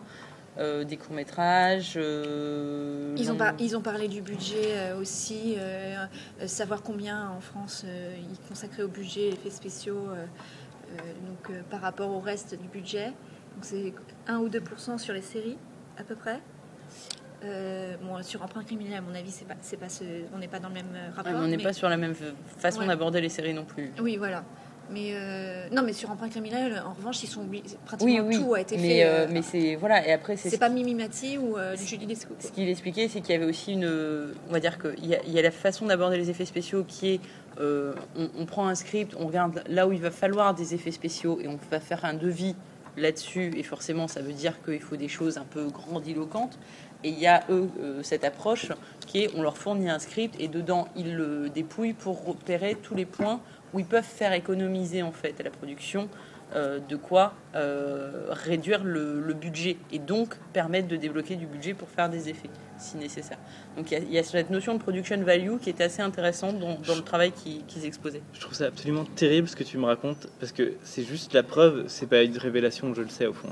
[0.57, 1.93] euh, des courts-métrages.
[1.97, 5.55] euh, Ils ont, non, par- ils ont parlé du budget euh, aussi,
[6.45, 10.15] savoir combien en France euh, ils consacraient au budget effets spéciaux euh,
[10.93, 10.97] euh,
[11.27, 13.07] donc, euh, par rapport au reste du budget.
[13.55, 13.93] Donc c'est
[14.31, 15.57] 1 ou 2% sur les séries
[15.97, 16.39] à peu près.
[17.43, 20.03] Euh, bon, sur emprunt criminel, à mon avis, c'est pas, c'est pas ce-
[20.33, 21.33] on n'est pas dans le même euh, Ah, rapport.
[21.35, 22.13] on n'est mais- pas sur la même
[22.57, 22.87] façon Ouais.
[22.87, 23.91] d'aborder les séries non plus.
[23.99, 24.43] Oui, voilà.
[24.91, 27.45] Mais euh, non, mais sur emprunt criminel, en revanche, ils sont
[27.85, 28.43] pratiquement Oui, oui.
[28.43, 29.03] tout a été mais, fait.
[29.05, 30.05] euh, mais c'est voilà.
[30.07, 32.35] Et après, c'est c'est pas Mimi Mati ou Julie Lescaut.
[32.39, 33.85] Ce qu'il expliquait, c'est qu'il y avait aussi une.
[34.49, 36.83] On va dire qu'il y, a- il y a la façon d'aborder les effets spéciaux
[36.87, 37.19] qui est.
[37.59, 37.93] on,
[38.37, 41.47] on prend un script, on regarde là où il va falloir des effets spéciaux et
[41.47, 42.55] on va faire un devis
[42.97, 43.51] là-dessus.
[43.57, 46.57] Et forcément, ça veut dire qu'il faut des choses un peu grandiloquentes.
[47.03, 48.71] Et il y a eux euh, cette approche
[49.07, 52.93] qui est on leur fournit un script et dedans ils le dépouillent pour repérer tous
[52.93, 53.41] les points
[53.73, 56.09] où ils peuvent faire économiser en fait à la production
[56.55, 62.09] de quoi euh, réduire le, budget et donc permettre de débloquer du budget pour faire
[62.09, 63.37] des effets si nécessaire.
[63.77, 67.01] Donc il y a- cette notion de production value qui était assez intéressante dans, le
[67.01, 68.21] travail qu'ils qu'ils exposaient.
[68.33, 71.43] Je trouve ça absolument terrible ce que tu me racontes parce que c'est juste la
[71.43, 73.49] preuve, c'est pas une révélation, je le sais au fond,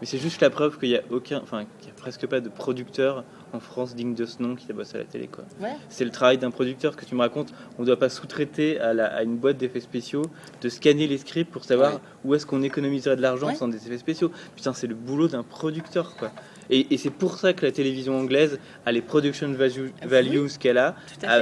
[0.00, 2.48] mais c'est juste la preuve qu'il y a aucun, enfin qu'il a presque pas de
[2.48, 5.44] producteur en France digne de ce nom qui bosse à la télé quoi.
[5.60, 5.74] Ouais.
[5.88, 7.52] C'est le travail d'un producteur que tu me racontes.
[7.78, 10.22] On ne doit pas sous-traiter à, la- à une boîte d'effets spéciaux
[10.62, 12.00] de scanner les scripts pour savoir Ouais.
[12.24, 13.54] où est-ce qu'on économiserait de l'argent Ouais.
[13.54, 14.30] sans des effets spéciaux.
[14.56, 16.30] Putain, c'est le boulot d'un producteur quoi.
[16.72, 20.08] Et, et c'est pour ça que la télévision anglaise a les production value- Ah, oui.
[20.08, 20.94] values qu'elle a,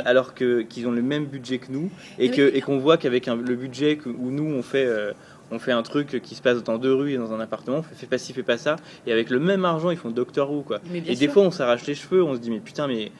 [0.06, 3.28] alors que qu'ils ont le même budget que nous et que et qu'on voit qu'avec
[3.28, 5.12] un- le budget que- où nous on fait euh,
[5.50, 7.82] on fait un truc qui se passe dans deux rues et dans un appartement, on
[7.82, 8.76] fait, fait pas ci, fait pas ça,
[9.06, 10.80] et avec le même argent ils font Doctor Who quoi.
[10.94, 13.12] Et des fois on s'arrache les cheveux, on se dit mais putain mais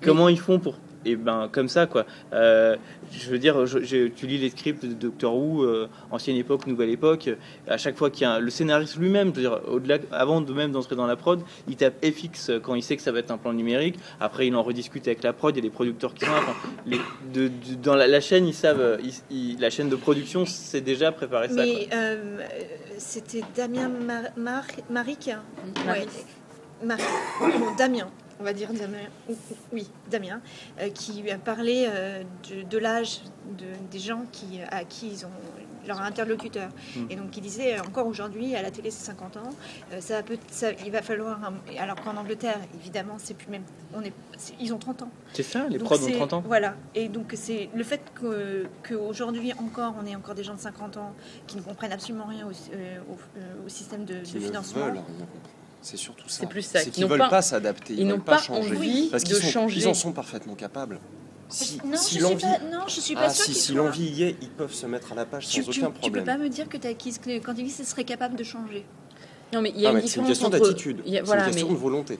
[0.00, 2.04] comment ils font pour et ben comme ça quoi.
[2.32, 2.76] Euh,
[3.12, 6.66] je veux dire, je- je- tu lis les scripts de Doctor Who, euh, ancienne époque,
[6.66, 7.30] nouvelle époque.
[7.68, 10.40] À chaque fois qu'il y a un- le scénariste lui-même, je veux dire, au-delà, avant
[10.40, 13.18] de même d'entrer dans la prod, il tape FX quand il sait que ça va
[13.20, 13.98] être un plan numérique.
[14.20, 15.54] Après, il en rediscute avec la prod.
[15.54, 16.38] Il y a des producteurs qui sont là.
[16.38, 16.56] Enfin,
[16.86, 17.00] les-
[17.32, 20.44] de- de- dans la, la chaîne, ils savent, euh, ils- ils- la chaîne de production,
[20.46, 21.54] c'est déjà préparé ça.
[21.56, 22.38] Mais euh,
[22.98, 25.42] c'était Damien Mar Mar Maric hein.
[25.86, 26.00] Marie.
[26.00, 26.06] Ouais.
[26.86, 26.98] Mar-
[27.40, 28.08] bon, Damien,
[28.40, 28.98] on va dire Damien.
[29.28, 29.36] ou- ou-
[29.72, 30.40] Oui, Damien,
[30.80, 33.20] euh, qui a parlé euh, de, de l'âge
[33.58, 35.30] de, des gens qui, à qui ils ont
[35.86, 36.68] leur interlocuteur.
[36.94, 37.00] Mm.
[37.10, 39.50] Et donc il disait euh, encore aujourd'hui à la télé c'est 50 ans,
[39.92, 43.62] euh, ça peut, ça- il va falloir un- alors qu'en Angleterre évidemment c'est plus même
[43.94, 45.10] on est, c'est- ils ont 30 ans.
[45.32, 46.42] C'est ça, les prods ont c'est- 30 ans.
[46.46, 46.74] Voilà.
[46.94, 50.96] Et donc c'est le fait que qu'aujourd'hui encore, on ait encore des gens de 50
[50.98, 51.12] ans
[51.46, 54.44] qui ne comprennent absolument rien au, euh, au- euh, au système de, qui de ne
[54.44, 54.84] financement.
[54.84, 55.00] veulent.
[55.82, 56.40] C'est surtout ça.
[56.40, 57.94] C'est plus ça, C'est qu'ils veulent pas- s'adapter.
[57.94, 58.76] Ils, ils n'ont pas, pas changer.
[58.76, 59.80] envie Parce de sont- changer.
[59.80, 61.00] Ils en sont parfaitement capables.
[61.48, 64.04] Si, non, si je suis pas, non, je suis pas ah, sûre si, si l'envie
[64.08, 65.98] y est, ils peuvent se mettre à la page Tu, sans tu, aucun tu peux
[66.00, 66.24] problème.
[66.24, 68.84] pas me dire que Takis, quand il dit ce serait capable de changer.
[69.52, 71.02] Non, mais il y a Ah, une une question entre- d'attitude.
[71.06, 72.18] il y a- C'est voilà, une question mais- de volonté.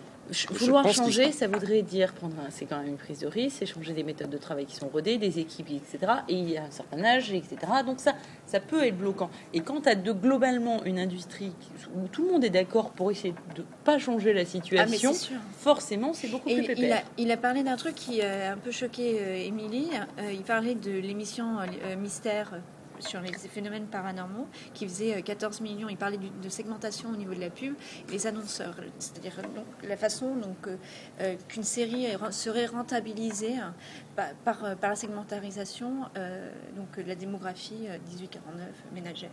[0.50, 3.66] Vouloir changer, ça voudrait dire prendre un, c'est quand même une prise de risque, c'est
[3.66, 6.12] changer des méthodes de travail qui sont rodées, des équipes, etc.
[6.28, 7.56] Et il y a un certain âge, etc.
[7.84, 8.14] Donc ça,
[8.46, 9.30] ça peut être bloquant.
[9.54, 11.52] Et quand tu as de, globalement une industrie
[11.96, 15.12] où tout le monde est d'accord pour essayer de pas changer la Ah, situation,
[15.58, 16.98] forcément, c'est beaucoup Et plus il pépère.
[16.98, 19.88] a, il a parlé d'un truc qui a un peu choqué euh, Émilie.
[20.18, 22.58] Euh, il parlait de l'émission euh, Mystère euh,
[23.00, 25.88] sur les phénomènes paranormaux qui faisait euh, 14 millions.
[25.88, 27.74] Il parlait de segmentation au niveau de la pub,
[28.10, 30.76] les annonceurs, c'est-à-dire euh, donc, la façon donc euh,
[31.20, 33.74] euh, qu'une série serait rentabilisée hein,
[34.16, 39.30] par, par, euh, par la segmentarisation, euh, donc euh, la démographie euh, 18-49 ménagère,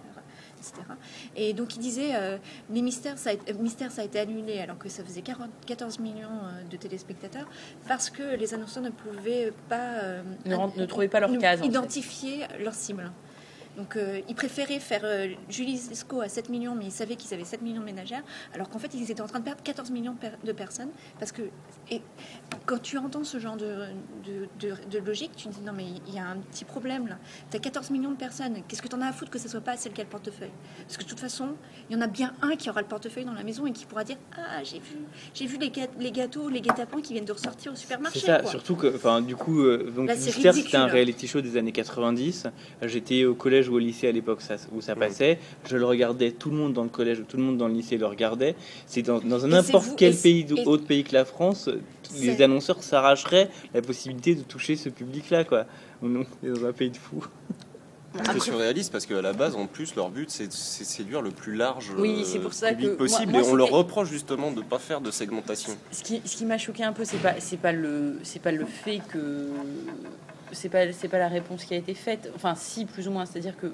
[0.60, 0.74] etc.
[1.36, 2.38] Et donc il disait euh,
[2.70, 5.22] les mystères ça, a, été- euh, Mystère, ça a été annulé alors que ça faisait
[5.22, 7.48] 40 14 millions euh, de téléspectateurs
[7.88, 11.70] parce que les annonceurs ne pouvaient pas euh, Ne trouvaient pas leur case, en fait.
[11.70, 13.12] identifier leur cible.
[13.78, 17.34] Donc euh, ils préféraient faire euh, Julie Lescaut à 7 millions, mais ils savaient qu'ils
[17.34, 18.24] avaient 7 millions de ménagères,
[18.54, 20.90] alors qu'en fait ils étaient en train de perdre 14 millions de personnes.
[21.20, 21.44] Parce que
[21.92, 22.02] et
[22.66, 23.76] quand tu entends ce genre de,
[24.26, 27.08] de, de- de logique, tu te dis non mais il y a un petit problème
[27.08, 27.18] là.
[27.52, 29.48] Tu as 14 millions de personnes, qu'est-ce que tu en as à foutre que ce
[29.48, 30.52] soit pas celle qui a le portefeuille?
[30.86, 31.50] Parce que de toute façon,
[31.90, 33.86] il y en a bien un qui aura le portefeuille dans la maison et qui
[33.86, 34.98] pourra dire ah j'ai vu,
[35.36, 38.20] j'ai vu les, gâ- les gâteaux, les guet-apens qui viennent de ressortir au supermarché.
[38.22, 38.50] C'est ça, quoi.
[38.50, 42.48] surtout que, enfin, du coup, euh, donc c'était un reality show des années 90.
[42.82, 45.40] J'étais au collège collège ou au lycée à l'époque ça, où ça passait.
[45.66, 47.98] Je le regardais, tout le monde dans le collège, tout le monde dans le lycée
[47.98, 48.56] le regardait.
[48.86, 51.70] C'est dans, dans n'importe quel pays, autre pays que la France,
[52.20, 55.66] les annonceurs s'arracheraient la possibilité de toucher ce public-là, quoi.
[56.02, 57.26] On est dans un pays de fous.
[58.32, 61.56] C'est surréaliste parce qu'à la base, en plus, leur but, c'est de séduire le plus
[61.56, 63.32] large Oui, euh, c'est pour ça public que possible.
[63.32, 65.74] moi, et on leur reproche justement de ne pas faire de segmentation.
[65.92, 68.52] Ce qui, ce qui m'a choqué un peu, c'est pas, c'est pas le, c'est pas
[68.52, 69.50] le fait que,
[70.52, 72.32] c'est pas, c'est pas la réponse qui a été faite.
[72.36, 73.74] Enfin, si plus ou moins, c'est-à-dire que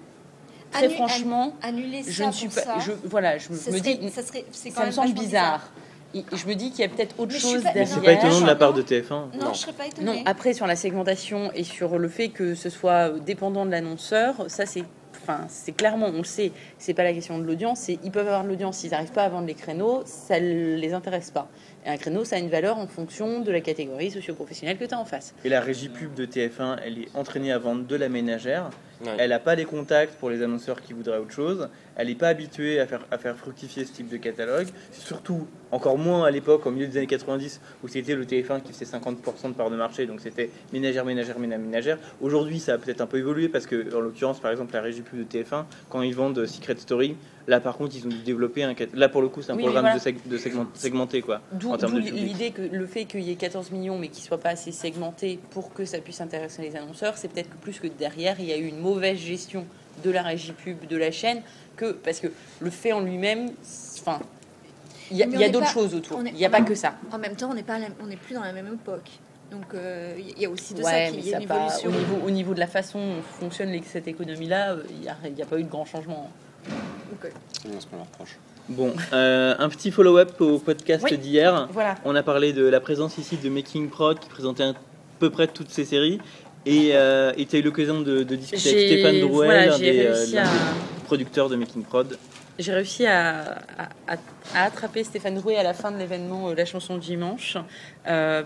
[0.71, 3.71] très Annu- franchement, Annuler ça je ne suis pour pas, ça, je, voilà, je ça
[3.71, 5.69] me serait, dis, ça serait, c'est quand ça me semble bizarre.
[6.15, 7.87] Et je me dis qu'il y a peut-être autre Mais chose derrière.
[7.87, 8.59] c'est pas étonnant de la Non.
[8.59, 9.09] part de TF1.
[9.09, 9.53] Non, Non.
[9.53, 10.05] je serais pas étonnée.
[10.17, 14.45] Non, après sur la segmentation et sur le fait que ce soit dépendant de l'annonceur,
[14.47, 14.83] ça c'est
[15.23, 18.27] enfin c'est clairement on le sait, c'est pas la question de l'audience, c'est ils peuvent
[18.27, 21.47] avoir de l'audience, s'ils n'arrivent pas à vendre les créneaux, ça les intéresse pas.
[21.85, 24.93] Et un créneau, ça a une valeur en fonction de la catégorie socio-professionnelle que tu
[24.93, 25.33] as en face.
[25.43, 28.69] Et la régie pub de TF1, elle est entraînée à vendre de la ménagère.
[29.03, 29.11] Ouais.
[29.17, 31.69] Elle n'a pas les contacts pour les annonceurs qui voudraient autre chose.
[31.95, 34.67] Elle n'est pas habituée à faire, à faire fructifier ce type de catalogue.
[34.91, 38.73] Surtout, encore moins à l'époque, au milieu des années 90, où c'était le TF1 qui
[38.73, 40.05] faisait 50% de part de marché.
[40.05, 41.97] Donc c'était ménagère, ménagère, ménagère, ménagère.
[42.21, 45.01] Aujourd'hui, ça a peut-être un peu évolué parce que, en l'occurrence, par exemple, la régie
[45.01, 47.15] pub de TF1, quand ils vendent Secret Story,
[47.47, 48.73] là par contre, ils ont dû développer un.
[48.93, 49.99] Là pour le coup, c'est un Oui, programme voilà.
[49.99, 51.41] de, seg- de segment- segmenté, quoi.
[51.51, 52.23] D'où En termes d'où de public.
[52.23, 54.71] l'idée que le fait qu'il y ait 14 millions mais qu'il ne soit pas assez
[54.71, 58.45] segmenté pour que ça puisse intéresser les annonceurs, c'est peut-être que plus que derrière, il
[58.45, 59.65] y a eu une mauvaise gestion
[60.03, 61.41] de la régie pub de la chaîne
[61.75, 62.27] que parce que
[62.59, 63.51] le fait en lui-même,
[64.01, 64.19] enfin,
[65.11, 66.21] il y a, d'autres choses autour.
[66.25, 66.95] Il n'y a pas que ça.
[67.11, 69.09] En même temps, on n'est pas, on n'est plus dans la même époque.
[69.51, 71.55] Donc euh, il y a aussi de Ouais, ça mais qu'il y a une pas-
[71.67, 71.89] évolution.
[71.89, 75.09] au, niveau, au niveau de la façon dont fonctionne les- cette économie-là, euh, il n'y
[75.09, 76.29] a, il y a pas eu de grand changement.
[76.67, 77.29] Donc, euh,
[77.61, 78.37] C'est bien ce qu'on leur reproche.
[78.69, 81.17] Bon, euh, un petit follow-up au podcast Oui.
[81.17, 81.67] d'hier.
[81.71, 81.95] Voilà.
[82.05, 84.73] On a parlé de la présence ici de Making Prod qui présentait à
[85.19, 86.19] peu près toutes ces séries.
[86.65, 90.37] Et euh, tu as eu l'occasion de, de discuter avec Stéphane Drouel, voilà, des, euh,
[90.39, 92.17] à- producteurs de Making Prod.
[92.59, 94.17] J'ai réussi à, à- à-
[94.55, 97.57] à attraper Stéphane Drouet à la fin de l'événement euh, La chanson du dimanche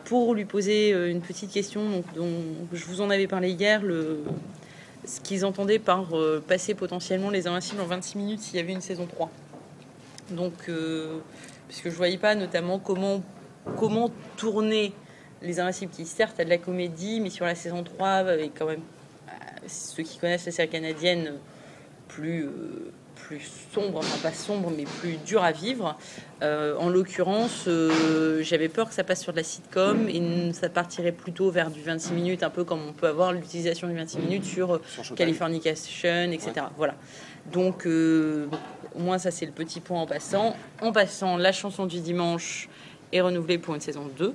[0.06, 2.32] pour lui poser une petite question donc, dont
[2.74, 4.22] je vous en avais parlé hier, le,
[5.06, 6.06] ce qu'ils entendaient par
[6.48, 9.30] passer potentiellement les Invincibles en 26 minutes s'il y avait une saison 3.
[10.32, 11.20] Donc, euh,
[11.70, 13.22] parce que je voyais pas notamment comment,
[13.78, 14.94] comment tourner
[15.42, 18.66] les Invincibles qui certes a de la comédie, mais sur la saison 3, et quand
[18.66, 18.82] même,
[19.28, 19.32] euh,
[19.68, 21.34] ceux qui connaissent la série canadienne,
[22.08, 22.92] plus, euh,
[23.28, 23.42] plus
[23.74, 25.98] sombre, enfin pas sombre, mais plus dur à vivre.
[26.42, 30.70] Euh, en l'occurrence, euh, j'avais peur que ça passe sur de la sitcom et ça
[30.70, 34.20] partirait plutôt vers du 26 minutes, un peu comme on peut avoir l'utilisation du 26
[34.20, 34.82] minutes sur euh.
[35.16, 36.68] Californication, etc.
[36.78, 36.96] Voilà.
[37.52, 38.48] Donc, euh,
[38.96, 40.56] au moins, ça, c'est le petit point en passant.
[40.82, 42.70] En passant, la chanson du dimanche
[43.12, 44.34] est renouvelée pour une saison 2.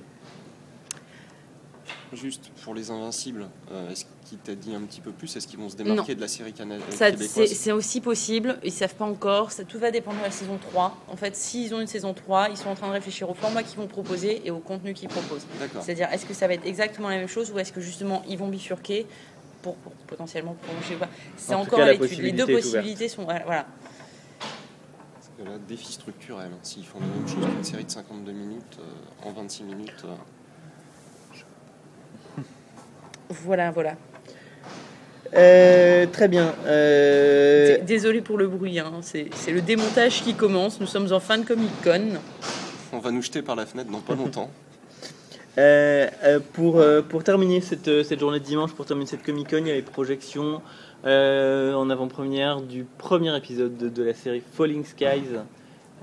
[2.15, 5.59] Juste pour les Invincibles, euh, est-ce qu'il t'a dit un petit peu plus Est-ce qu'ils
[5.59, 9.51] vont se démarquer de la série canadienne Ça, c'est aussi possible, ils savent pas encore,
[9.51, 10.97] ça, tout va dépendre de la saison 3.
[11.09, 13.63] En fait, s'ils ont une saison 3, ils sont en train de réfléchir au format
[13.63, 15.45] qu'ils vont proposer et au contenu qu'ils proposent.
[15.81, 18.37] C'est-à-dire, est-ce que ça va être exactement la même chose ou est-ce que justement ils
[18.37, 19.07] vont bifurquer
[19.61, 20.97] pour, pour potentiellement prolonger
[21.37, 22.19] C'est En encore cas, à l'étude.
[22.19, 22.61] Les deux ouverte.
[22.61, 23.23] possibilités sont.
[23.23, 23.43] Voilà.
[23.45, 23.65] voilà.
[24.39, 26.51] Parce que là, défi structurel.
[26.53, 26.57] hein.
[26.61, 30.13] S'ils font la même chose qu'une série de 52 minutes euh, en 26 minutes, euh,
[33.29, 33.95] Voilà, voilà.
[35.35, 36.53] Euh, très bien.
[36.65, 38.91] Euh, Désolé pour le bruit, hein.
[39.01, 40.79] c'est le démontage qui commence.
[40.79, 42.19] Nous sommes en fin de Comic Con.
[42.91, 44.49] on va nous jeter par la fenêtre dans pas longtemps.
[45.59, 49.51] Euh, euh, pour, euh, pour terminer cette, cette journée de dimanche, pour terminer cette Comic
[49.51, 50.63] Con, il y a les projections
[51.05, 55.37] euh, en avant-première du premier épisode de, de la série Falling Skies,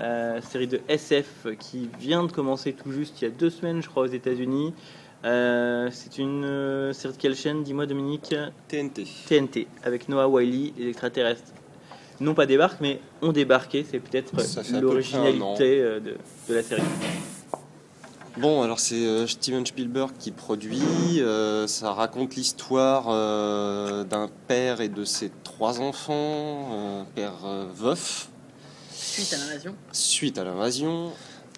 [0.01, 3.83] euh, série de SF qui vient de commencer tout juste il y a deux semaines,
[3.83, 4.73] je crois, aux États-Unis.
[5.25, 7.63] Euh, C'est une euh, série de quelle chaîne?
[7.63, 8.35] Dis-moi, Dominique.
[8.69, 9.07] TNT.
[9.29, 11.53] TNT, avec Noah Wiley, les extraterrestres.
[12.21, 13.85] Non pas débarquent, mais ont débarqué.
[13.91, 16.17] C'est peut-être peu l'originalité euh, de,
[16.49, 16.83] de la série.
[18.37, 20.81] Bon, alors c'est euh, Steven Spielberg qui produit.
[21.19, 27.67] euh, ça raconte l'histoire euh, d'un père et de ses trois enfants, un père euh,
[27.75, 28.29] veuf,
[28.93, 29.75] Suite à l'invasion.
[29.93, 31.11] suite à l'invasion.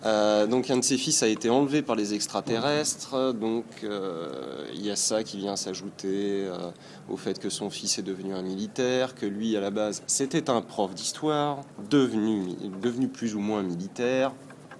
[0.04, 4.84] Euh, donc un de ses fils a été enlevé par les extraterrestres, donc euh, il
[4.84, 6.70] y a ça qui vient s'ajouter euh,
[7.08, 10.50] au fait que son fils est devenu un militaire, que lui à la base c'était
[10.50, 14.32] un prof d'histoire, devenu, plus ou moins militaire,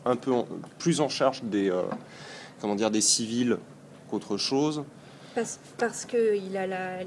[0.04, 0.32] un peu
[0.78, 1.70] plus en charge des
[3.00, 3.58] civils
[4.10, 4.82] qu'autre chose.
[5.34, 7.02] Parce, parce qu'il a, la,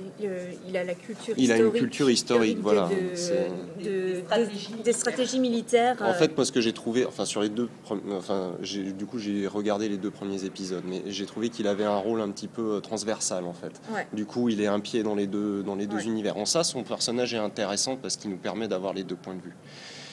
[0.68, 1.74] il a la culture Il a historique.
[1.76, 2.90] une culture historique, voilà.
[2.90, 3.50] De, C'est-
[3.84, 4.70] de- Des stratégies.
[4.84, 5.96] des stratégies militaires.
[6.02, 7.70] En euh, fait, moi, ce que j'ai trouvé, enfin, sur les deux,
[8.12, 11.84] enfin, j'ai, du coup, j'ai regardé les deux premiers épisodes, mais j'ai trouvé qu'il avait
[11.86, 13.74] un rôle un petit peu euh, transversal, en fait.
[13.94, 14.08] Ouais.
[14.14, 16.04] Du coup, il est un pied dans les deux, dans les deux Ouais.
[16.06, 16.38] univers.
[16.38, 19.42] En ça, son personnage est intéressant parce qu'il nous permet d'avoir les deux points de
[19.42, 19.54] vue.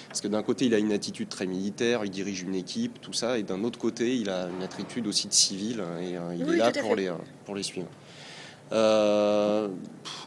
[0.09, 3.15] Parce que d'un côté, il a une attitude très militaire, il dirige une équipe, tout
[3.15, 6.45] ça, et d'un autre côté, il a une attitude aussi de civil, et euh, il
[6.45, 6.97] Oui, est là pour fait.
[6.97, 7.15] les, euh,
[7.47, 7.87] pour les suivre.
[8.73, 9.69] Euh,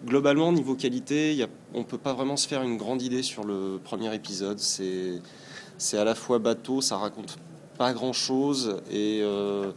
[0.05, 4.13] globalement, niveau qualité, on peut pas vraiment se faire une grande idée sur le premier
[4.13, 4.59] épisode.
[4.59, 7.37] C'est à la fois bateau, ça raconte
[7.77, 9.73] pas grand chose et euh,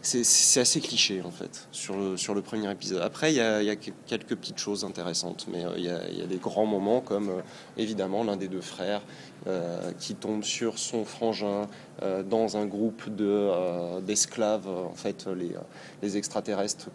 [0.00, 3.02] c'est- assez cliché en fait sur le, premier épisode.
[3.02, 5.90] Après, il y a, quelques petites choses intéressantes, mais euh, il y,
[6.22, 7.42] a, des grands moments comme
[7.76, 9.02] évidemment l'un des deux frères
[9.98, 11.66] qui tombe sur son frangin
[12.30, 14.68] dans un groupe de, d'esclaves.
[14.68, 15.26] En fait,
[16.00, 16.88] les extraterrestres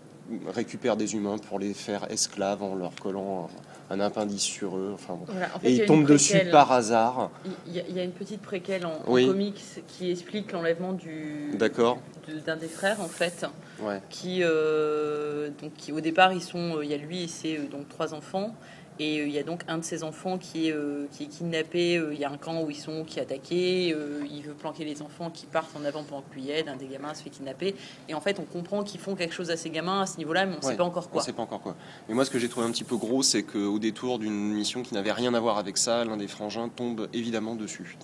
[0.53, 3.49] récupèrent des humains pour les faire esclaves en leur collant
[3.89, 4.91] un, un appendice sur eux.
[4.93, 5.25] Enfin, bon.
[5.27, 7.31] Voilà, en fait, Et ils tombent dessus par hasard.
[7.67, 11.51] Il y, a, il y a une petite préquelle en, comics qui explique l'enlèvement du
[11.53, 11.99] D'accord.
[12.27, 13.45] de- d'un des frères en fait,
[13.81, 14.01] Ouais.
[14.09, 17.57] qui euh, donc qui au départ ils sont, euh, il y a lui et ses
[17.57, 18.55] euh, donc trois enfants.
[18.99, 21.27] Et euh, il y a donc un de ses enfants qui est, euh, qui est
[21.27, 21.97] kidnappé.
[21.97, 23.93] euh, Il y a un camp où ils sont qui est attaqué.
[23.93, 26.67] euh, il veut planquer les enfants qui partent en avant pendant que lui aide.
[26.67, 27.75] Un des gamins se fait kidnapper.
[28.09, 30.45] Et en fait, on comprend qu'ils font quelque chose à ces gamins à ce niveau-là,
[30.45, 31.21] mais on ne Ouais, sait pas encore On quoi.
[31.21, 31.75] sait pas encore quoi.
[32.09, 34.81] Mais moi, ce que j'ai trouvé un petit peu gros, c'est qu'au détour d'une mission
[34.83, 37.97] qui n'avait rien à voir avec ça, l'un des frangins tombe évidemment dessus.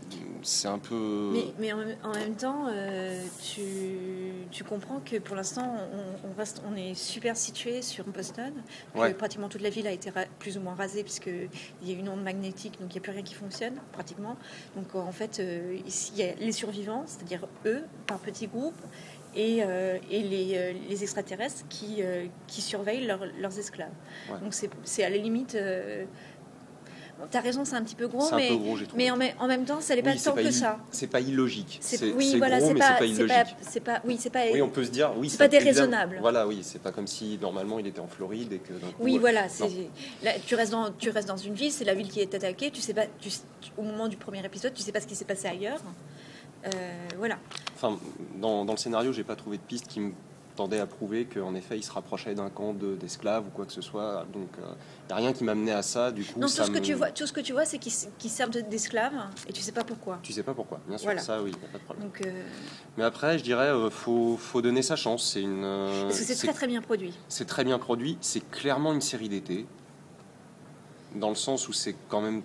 [0.43, 1.31] C'est un peu.
[1.33, 3.61] Mais, mais en, même- en même temps, euh, tu,
[4.51, 5.75] tu comprends que pour l'instant,
[6.23, 8.51] on, on reste, on est super situé sur Boston.
[8.93, 9.13] que Ouais.
[9.13, 11.49] Pratiquement toute la ville a été plus ou moins rasée puisqu'il
[11.89, 14.35] y a une onde magnétique, donc il n'y a plus rien qui fonctionne pratiquement.
[14.77, 18.47] Donc euh, en fait, euh, ici, il y a les survivants, c'est-à-dire eux, par petits
[18.47, 18.83] groupes,
[19.35, 23.97] et, euh, et les, euh, les extraterrestres qui, euh, qui surveillent leurs- leurs esclaves.
[24.29, 24.39] Ouais.
[24.43, 25.55] Donc c'est c'est à la limite...
[27.31, 29.03] T'as raison, c'est un petit peu gros, mais, peu gros, j'ai trouvé.
[29.03, 30.79] mais en, même- en même temps, ça n'est Oui, pas tant que ça.
[30.91, 31.77] C'est pas illogique.
[31.81, 33.55] C'est- oui, voilà, gros, c'est mais pas, c'est pas c'est illogique.
[33.61, 36.17] c'est pas, oui, c'est pas, Oui, on peut se dire, oui, C'est pas déraisonnable.
[36.21, 39.17] Voilà, oui, c'est pas comme si normalement il était en Floride et que coup, oui,
[39.17, 39.47] euh, voilà,
[40.23, 42.71] là, tu restes dans, tu restes dans une ville, c'est la ville qui est attaquée,
[42.71, 43.29] tu sais pas, tu-
[43.77, 45.79] au moment du premier épisode, tu sais pas ce qui s'est passé ailleurs,
[46.65, 46.69] Euh,
[47.17, 47.37] voilà.
[47.75, 47.99] Enfin,
[48.39, 50.13] dans, dans le scénario, j'ai pas trouvé de piste qui me
[50.55, 53.71] tendait à prouver qu'en effet il se rapprochait d'un camp de- d'esclaves ou quoi que
[53.71, 54.25] ce soit.
[54.33, 56.11] Donc il n'y a rien qui m'amenait à ça.
[56.11, 57.79] Du coup, Non, ça tout ce que tu vois, tout ce que tu vois, c'est
[57.79, 57.91] qu'ils,
[58.29, 59.13] servent de- d'esclaves
[59.47, 60.19] et tu sais pas pourquoi.
[60.21, 61.21] Tu sais pas pourquoi, bien sûr, Voilà.
[61.21, 62.05] ça oui, y a pas de problème.
[62.07, 62.43] Donc, euh,
[62.97, 65.31] Mais après, je dirais, euh, faut, faut donner sa chance.
[65.33, 65.63] C'est une.
[65.63, 67.13] euh, parce que c'est très très bien produit.
[67.27, 68.17] c'est très bien produit.
[68.21, 69.65] C'est clairement une série d'été,
[71.15, 72.41] dans le sens où c'est quand même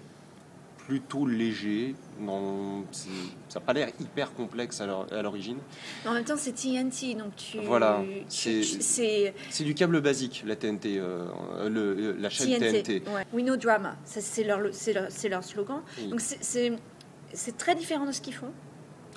[0.89, 1.95] plutôt léger.
[3.49, 5.59] Ça n'a pas l'air hyper complexe à l'or- à l'origine.
[6.07, 11.27] En même temps, c'est TNT, donc tu, Voilà, c'est- du câble basique, la TNT, euh,
[11.69, 12.83] le- le- la chaîne TNT.
[13.01, 13.11] TNT.
[13.11, 13.25] ouais.
[13.35, 14.61] We know drama, c'est leur,
[15.45, 15.83] slogan.
[15.99, 16.09] Oui.
[16.09, 18.51] Donc c'est, très différent de ce qu'ils font.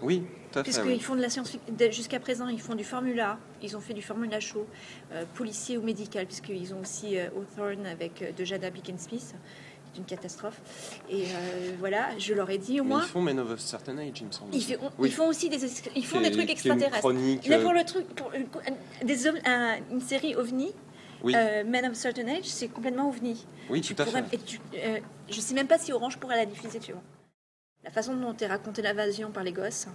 [0.04, 0.72] Oui, tout à fait.
[0.72, 1.00] Puisqu'ils oui.
[1.00, 1.56] font de la science
[1.92, 4.66] jusqu'à présent, ils font du formula, ils ont fait du formula show,
[5.14, 9.36] euh, policier ou médical, puisqu'ils ont aussi euh, Hawthorne avec euh, de Jada Pinkett Smith,
[9.94, 10.60] c'est une catastrophe.
[11.10, 13.02] Et euh, voilà, je leur ai dit au moins.
[13.04, 14.54] ils font Men of a Certain Age, il me semble.
[14.56, 15.10] Ils, fait- Oui.
[15.10, 15.58] ils font aussi des,
[15.96, 17.00] ils font des trucs extraterrestres.
[17.00, 18.48] chronique, Mais euh, pour le truc, pour une,
[19.06, 20.72] des ov- un- une série ovni,
[21.24, 23.46] Oui, euh, Men of Certain Age, c'est complètement ovni.
[23.70, 24.24] oui, Tu tout à fait.
[24.32, 25.00] et tu- euh,
[25.30, 27.04] je sais même pas si Orange pourrait la diffuser, tu vois.
[27.84, 29.88] La façon dont est racontée l'invasion par les gosses,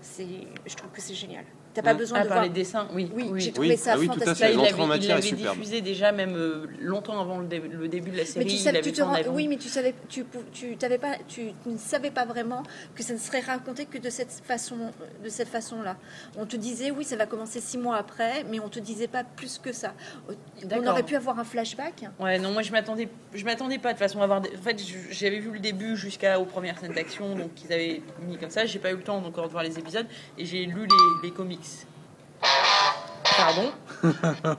[0.00, 0.26] c'est,
[0.66, 1.44] je trouve que c'est génial.
[1.74, 1.96] T'as pas Mm.
[1.96, 2.44] besoin Ah, de par voir.
[2.44, 3.10] les dessins, oui.
[3.14, 3.40] Oui, oui.
[3.40, 4.46] j'ai trouvé Oui, ça ah oui, tout à fantastique.
[5.00, 8.44] il l'avait diffusé déjà même euh, longtemps avant le, dé- le début de la série.
[8.44, 11.78] Mais tu l'avait tu te oui, mais tu savais, tu, tu t'avais pas, tu ne
[11.78, 12.62] savais pas vraiment
[12.94, 14.76] que ça ne serait raconté que de cette façon,
[15.24, 15.96] de cette façon-là.
[16.36, 19.24] On te disait, oui, ça va commencer six mois après, mais on te disait pas
[19.24, 19.94] plus que ça.
[20.70, 22.04] On aurait pu avoir un flashback.
[22.20, 24.40] Ouais, non, moi je m'attendais, je m'attendais pas de toute façon à avoir.
[24.40, 24.50] Des...
[24.56, 24.76] En fait,
[25.10, 28.66] j'avais vu le début jusqu'aux premières scènes d'action, donc qu'ils avaient mis comme ça.
[28.66, 30.06] J'ai pas eu le temps encore de voir les épisodes
[30.38, 31.60] et j'ai lu les, les comics.
[33.36, 33.72] Pardon.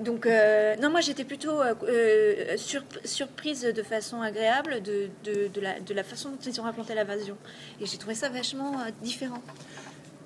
[0.00, 5.48] Donc, euh, non, moi j'étais plutôt euh, euh, sur- surprise de façon agréable de, de,
[5.48, 7.36] de la, de la façon dont ils ont raconté l'invasion.
[7.80, 9.42] Et j'ai trouvé ça vachement euh, différent.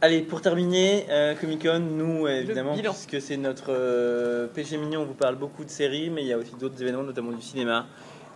[0.02, 5.06] Allez, pour terminer, euh, Comic Con, nous, évidemment, puisque c'est notre euh, péché mignon, on
[5.06, 7.86] vous parle beaucoup de séries, mais il y a aussi d'autres événements, notamment du cinéma.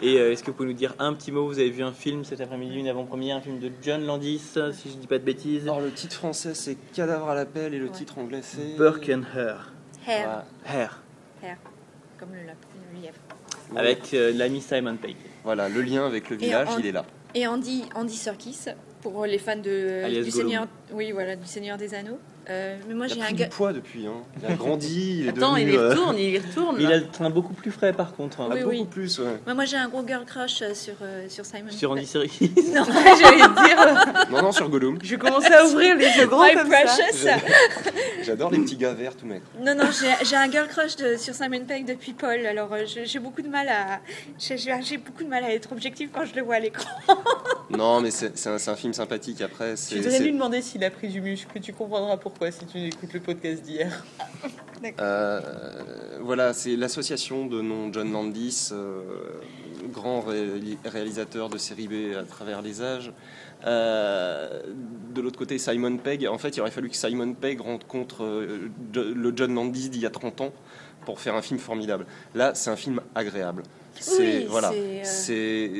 [0.02, 1.92] Et euh, est-ce que vous pouvez nous dire un petit mot Vous avez vu un
[1.92, 4.38] film cet après-midi, une avant-première, un film de John Landis,
[4.72, 5.62] si je dis pas de bêtises?
[5.62, 7.90] Alors le titre français c'est Cadavre à l'appel et le Ouais.
[7.92, 8.76] titre anglais c'est.
[8.76, 9.72] Burke and Her.
[10.06, 10.44] Hair,
[11.42, 11.56] Hair.
[12.18, 13.14] comme le, lièvre.
[13.72, 13.80] Ouais.
[13.80, 15.16] Avec euh, l'ami Simon Pegg.
[15.44, 17.04] Voilà, le lien avec le village, en- il est là.
[17.34, 18.66] Et Andy, Andy Serkis,
[19.02, 20.48] pour les fans de, Alias du Gollum.
[20.48, 22.18] Seigneur, oui, voilà, du Seigneur des Anneaux.
[22.48, 23.44] Euh, mais moi Il j'ai a un pris gars.
[23.46, 24.06] du poids depuis.
[24.06, 24.22] hein.
[24.40, 25.76] Il a grandi, il est Attends, il devenu.
[25.76, 26.76] y euh, retourne, il y retourne.
[26.78, 28.40] Il a le train beaucoup plus frais par contre.
[28.40, 28.48] hein.
[28.50, 28.84] ah, Oui, beaucoup oui.
[28.84, 29.40] plus, ouais.
[29.46, 31.70] Moi, moi, j'ai un gros girl crush euh, sur, euh, sur Simon.
[31.70, 32.52] Sur Andy Serkis.
[32.74, 32.84] Non,
[33.20, 34.98] J'allais dire, Non, non, sur Gollum.
[35.02, 36.82] je commençais à ouvrir les yeux grands comme ça.
[36.84, 37.28] precious.
[38.22, 39.42] J'adore les petits gars verts tout mecs.
[39.60, 42.44] Non, non, j'ai j'ai un girl crush de- sur Simon Pegg depuis Paul.
[42.46, 44.00] Alors, euh, j'ai beaucoup de mal à,
[44.38, 46.88] j'ai beaucoup de mal à être objective quand je le vois à l'écran.
[47.70, 49.40] Non, mais c'est c'est un, un film sympathique.
[49.42, 52.78] Après, devrais c'est- lui demander s'il a pris du muscle, tu comprendras pourquoi si tu
[52.86, 54.04] écoutes le podcast d'hier.
[55.00, 55.40] Euh,
[56.20, 59.00] voilà, c'est l'association de nom John Landis, euh,
[59.90, 63.10] grand ré- réalisateur de série B à travers les âges.
[63.66, 64.62] Euh,
[65.14, 66.26] de l'autre côté, Simon Pegg.
[66.28, 70.06] En fait, il aurait fallu que Simon Pegg rencontre euh, le John Landis d'il y
[70.06, 70.52] a 30 ans
[71.06, 72.04] pour faire un film formidable.
[72.34, 73.62] Là, c'est un film agréable.
[73.98, 75.70] C'est Oui, voilà, c'est, euh, c'est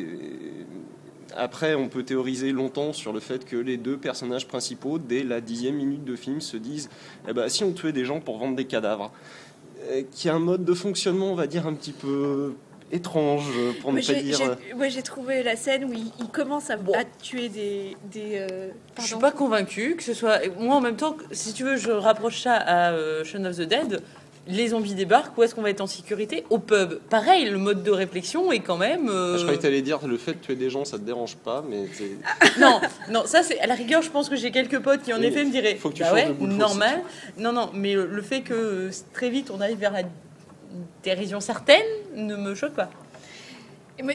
[1.36, 5.40] après, on peut théoriser longtemps sur le fait que les deux personnages principaux, dès la
[5.40, 6.88] dixième minute de film, se disent
[7.28, 9.12] eh ben, si on tuait des gens pour vendre des cadavres,
[9.90, 12.54] euh, qui a un mode de fonctionnement, on va dire, un petit peu
[12.92, 13.44] étrange,
[13.80, 14.56] pour ne Moi, pas j'ai- dire.
[14.76, 17.96] ouais, j'ai trouvé la scène où il, il commence à, à tuer des.
[18.12, 18.68] des euh,
[19.00, 20.38] Je suis pas convaincue que ce soit.
[20.58, 23.62] Moi, en même temps, si tu veux, je rapproche ça à euh, Shaun of the
[23.62, 24.02] Dead.
[24.48, 26.94] Les zombies débarquent, où est-ce qu'on va être en sécurité Au pub.
[27.10, 29.08] Pareil, le mode de réflexion est quand même.
[29.08, 31.02] euh, Je croyais que tu allais dire le fait de tuer des gens, ça te
[31.02, 31.86] dérange pas, mais
[32.60, 34.02] Non, non, ça c'est à la rigueur.
[34.02, 35.74] Je pense que j'ai quelques potes qui en Oui, effet me diraient.
[35.74, 37.00] faut que tu bah ouais, de normal.
[37.38, 40.02] Non, non, mais le, le fait que euh, très vite on arrive vers la
[41.02, 42.90] dérision certaine ne me choque pas.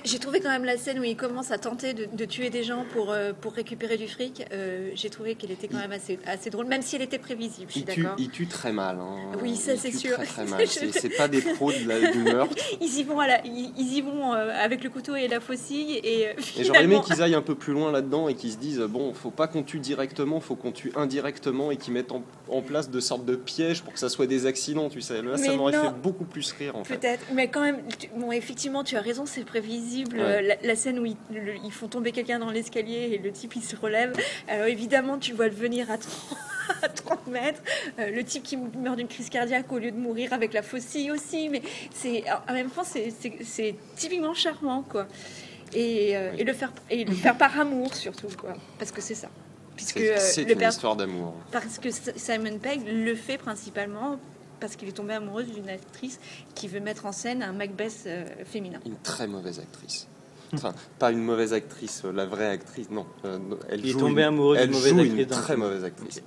[0.05, 2.63] J'ai trouvé quand même la scène où il commence à tenter de, de tuer des
[2.63, 4.45] gens pour, euh, pour récupérer du fric.
[4.51, 7.67] euh, j'ai trouvé qu'elle était quand même assez, assez drôle, même si elle était prévisible,
[7.69, 8.15] je suis il tue, d'accord.
[8.19, 8.97] il tue très mal.
[8.99, 9.17] hein.
[9.41, 10.15] Oui, ça, c'est sûr.
[10.17, 10.67] Très, très mal.
[10.67, 12.55] C'est pas des pros de la- du meurtre.
[12.81, 15.39] Ils y vont, à la- ils, ils y vont euh, avec le couteau et la
[15.39, 15.93] faucille.
[16.03, 16.27] Et,
[16.57, 19.13] Et j'aurais aimé qu'ils aillent un peu plus loin là-dedans et qu'ils se disent bon,
[19.13, 22.89] faut pas qu'on tue directement, faut qu'on tue indirectement et qu'ils mettent en, en place
[22.91, 25.21] de sortes de pièges pour que ça soit des accidents, tu sais.
[25.23, 26.97] Là, ça m'aurait fait beaucoup plus rire en fait.
[26.97, 29.70] Peut-être, mais quand même, tu- bon, effectivement, tu as raison, c'est prévisible.
[30.13, 30.19] Ouais.
[30.19, 33.31] Euh, La, la scène où ils, le- ils font tomber quelqu'un dans l'escalier et le
[33.31, 34.13] type il se relève.
[34.47, 36.37] Alors évidemment, tu vois le venir à 30,
[36.83, 37.61] à 30 mètres.
[37.99, 41.11] Euh, le type qui meurt d'une crise cardiaque au lieu de mourir avec la faucille
[41.11, 41.49] aussi.
[41.49, 41.61] Mais
[41.93, 45.07] c'est en même temps, c'est- typiquement charmant, quoi.
[45.73, 48.53] Et, euh, et le faire et le faire par amour surtout, quoi.
[48.77, 49.29] Parce que c'est ça.
[49.77, 51.33] Puisque C'est euh, une histoire d'amour.
[51.51, 51.87] parce que
[52.17, 54.19] Simon Pegg le fait principalement
[54.61, 56.19] parce qu'il est tombé amoureux d'une actrice
[56.55, 58.79] qui veut mettre en scène un Macbeth euh, féminin.
[58.85, 60.07] Une très mauvaise actrice.
[60.53, 63.05] Enfin, pas une mauvaise actrice, euh, la vraie actrice, non.
[63.25, 63.39] euh,
[63.69, 65.83] elle Il est joue tombé une- amoureux d'une elle mauvaise joue actrice une très mauvaise
[65.83, 66.21] actrice.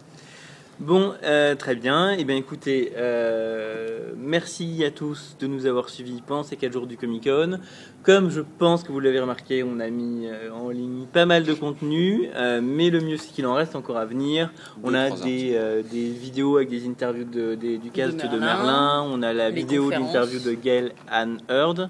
[0.81, 2.11] Bon, euh, très bien.
[2.11, 6.87] Et bien, écoutez, euh, merci à tous de nous avoir suivis pendant ces 4 jours
[6.89, 7.59] du Comic Con.
[8.03, 11.45] Comme je pense que vous l'avez remarqué, on a mis euh, en ligne pas mal
[11.45, 14.53] de contenu, euh, mais le mieux c'est qu'il en reste encore à venir.
[14.83, 18.23] On Deux, a des, euh, des vidéos avec des interviews de, des- du cast de
[18.23, 18.41] Merlin.
[18.41, 19.07] Merlin.
[19.11, 21.89] On a la Les vidéo d'interview de Gail Anne Heard.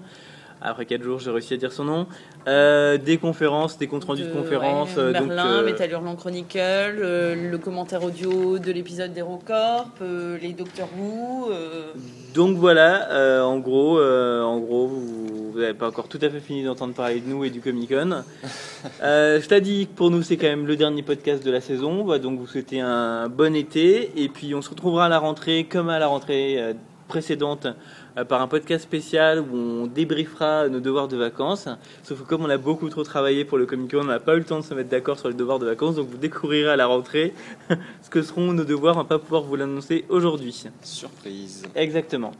[0.66, 2.06] Après 4 jours, j'ai réussi à dire son nom.
[2.48, 4.96] Euh, des conférences, des comptes rendus de, De- conférences.
[4.96, 9.88] ouais, euh, donc, Merlin, euh, Metal Hurlant Chronicle, euh, le commentaire audio de l'épisode d'Hérocorp,
[10.00, 11.50] euh, les Doctor Who.
[11.50, 11.92] euh,
[12.34, 16.40] Donc voilà, euh, en gros, euh, en gros, vous n'avez pas encore tout à fait
[16.40, 18.22] fini d'entendre parler de nous et du Comic Con.
[19.02, 21.62] Euh, je t'ai dit que pour nous c'est quand même le dernier podcast de la
[21.62, 22.02] saison.
[22.02, 25.18] On va donc vous souhaiter un bon été et puis on se retrouvera à la
[25.18, 26.74] rentrée comme à la rentrée euh,
[27.08, 27.72] précédente euh,
[28.28, 31.68] par un podcast spécial où on débriefera nos devoirs de vacances.
[32.02, 34.34] Sauf que comme on a beaucoup trop travaillé pour le Comic Con, on n'a pas
[34.34, 35.96] eu le temps de se mettre d'accord sur les devoirs de vacances.
[35.96, 37.34] Donc vous découvrirez à la rentrée
[38.02, 38.94] ce que seront nos devoirs.
[38.96, 40.64] On va pas pouvoir vous l'annoncer aujourd'hui.
[40.82, 41.64] Surprise.
[41.74, 42.32] Exactement.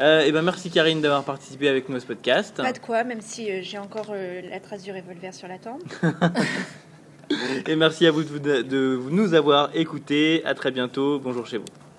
[0.00, 2.56] Euh, et ben merci Karine d'avoir participé avec nous à ce podcast.
[2.56, 5.58] Pas de quoi, même si euh, j'ai encore euh, la trace du revolver sur la
[5.58, 5.82] tempe.
[7.66, 10.42] Et merci à vous de, de nous avoir écoutés.
[10.46, 11.18] À très bientôt.
[11.18, 11.66] Bonjour chez vous.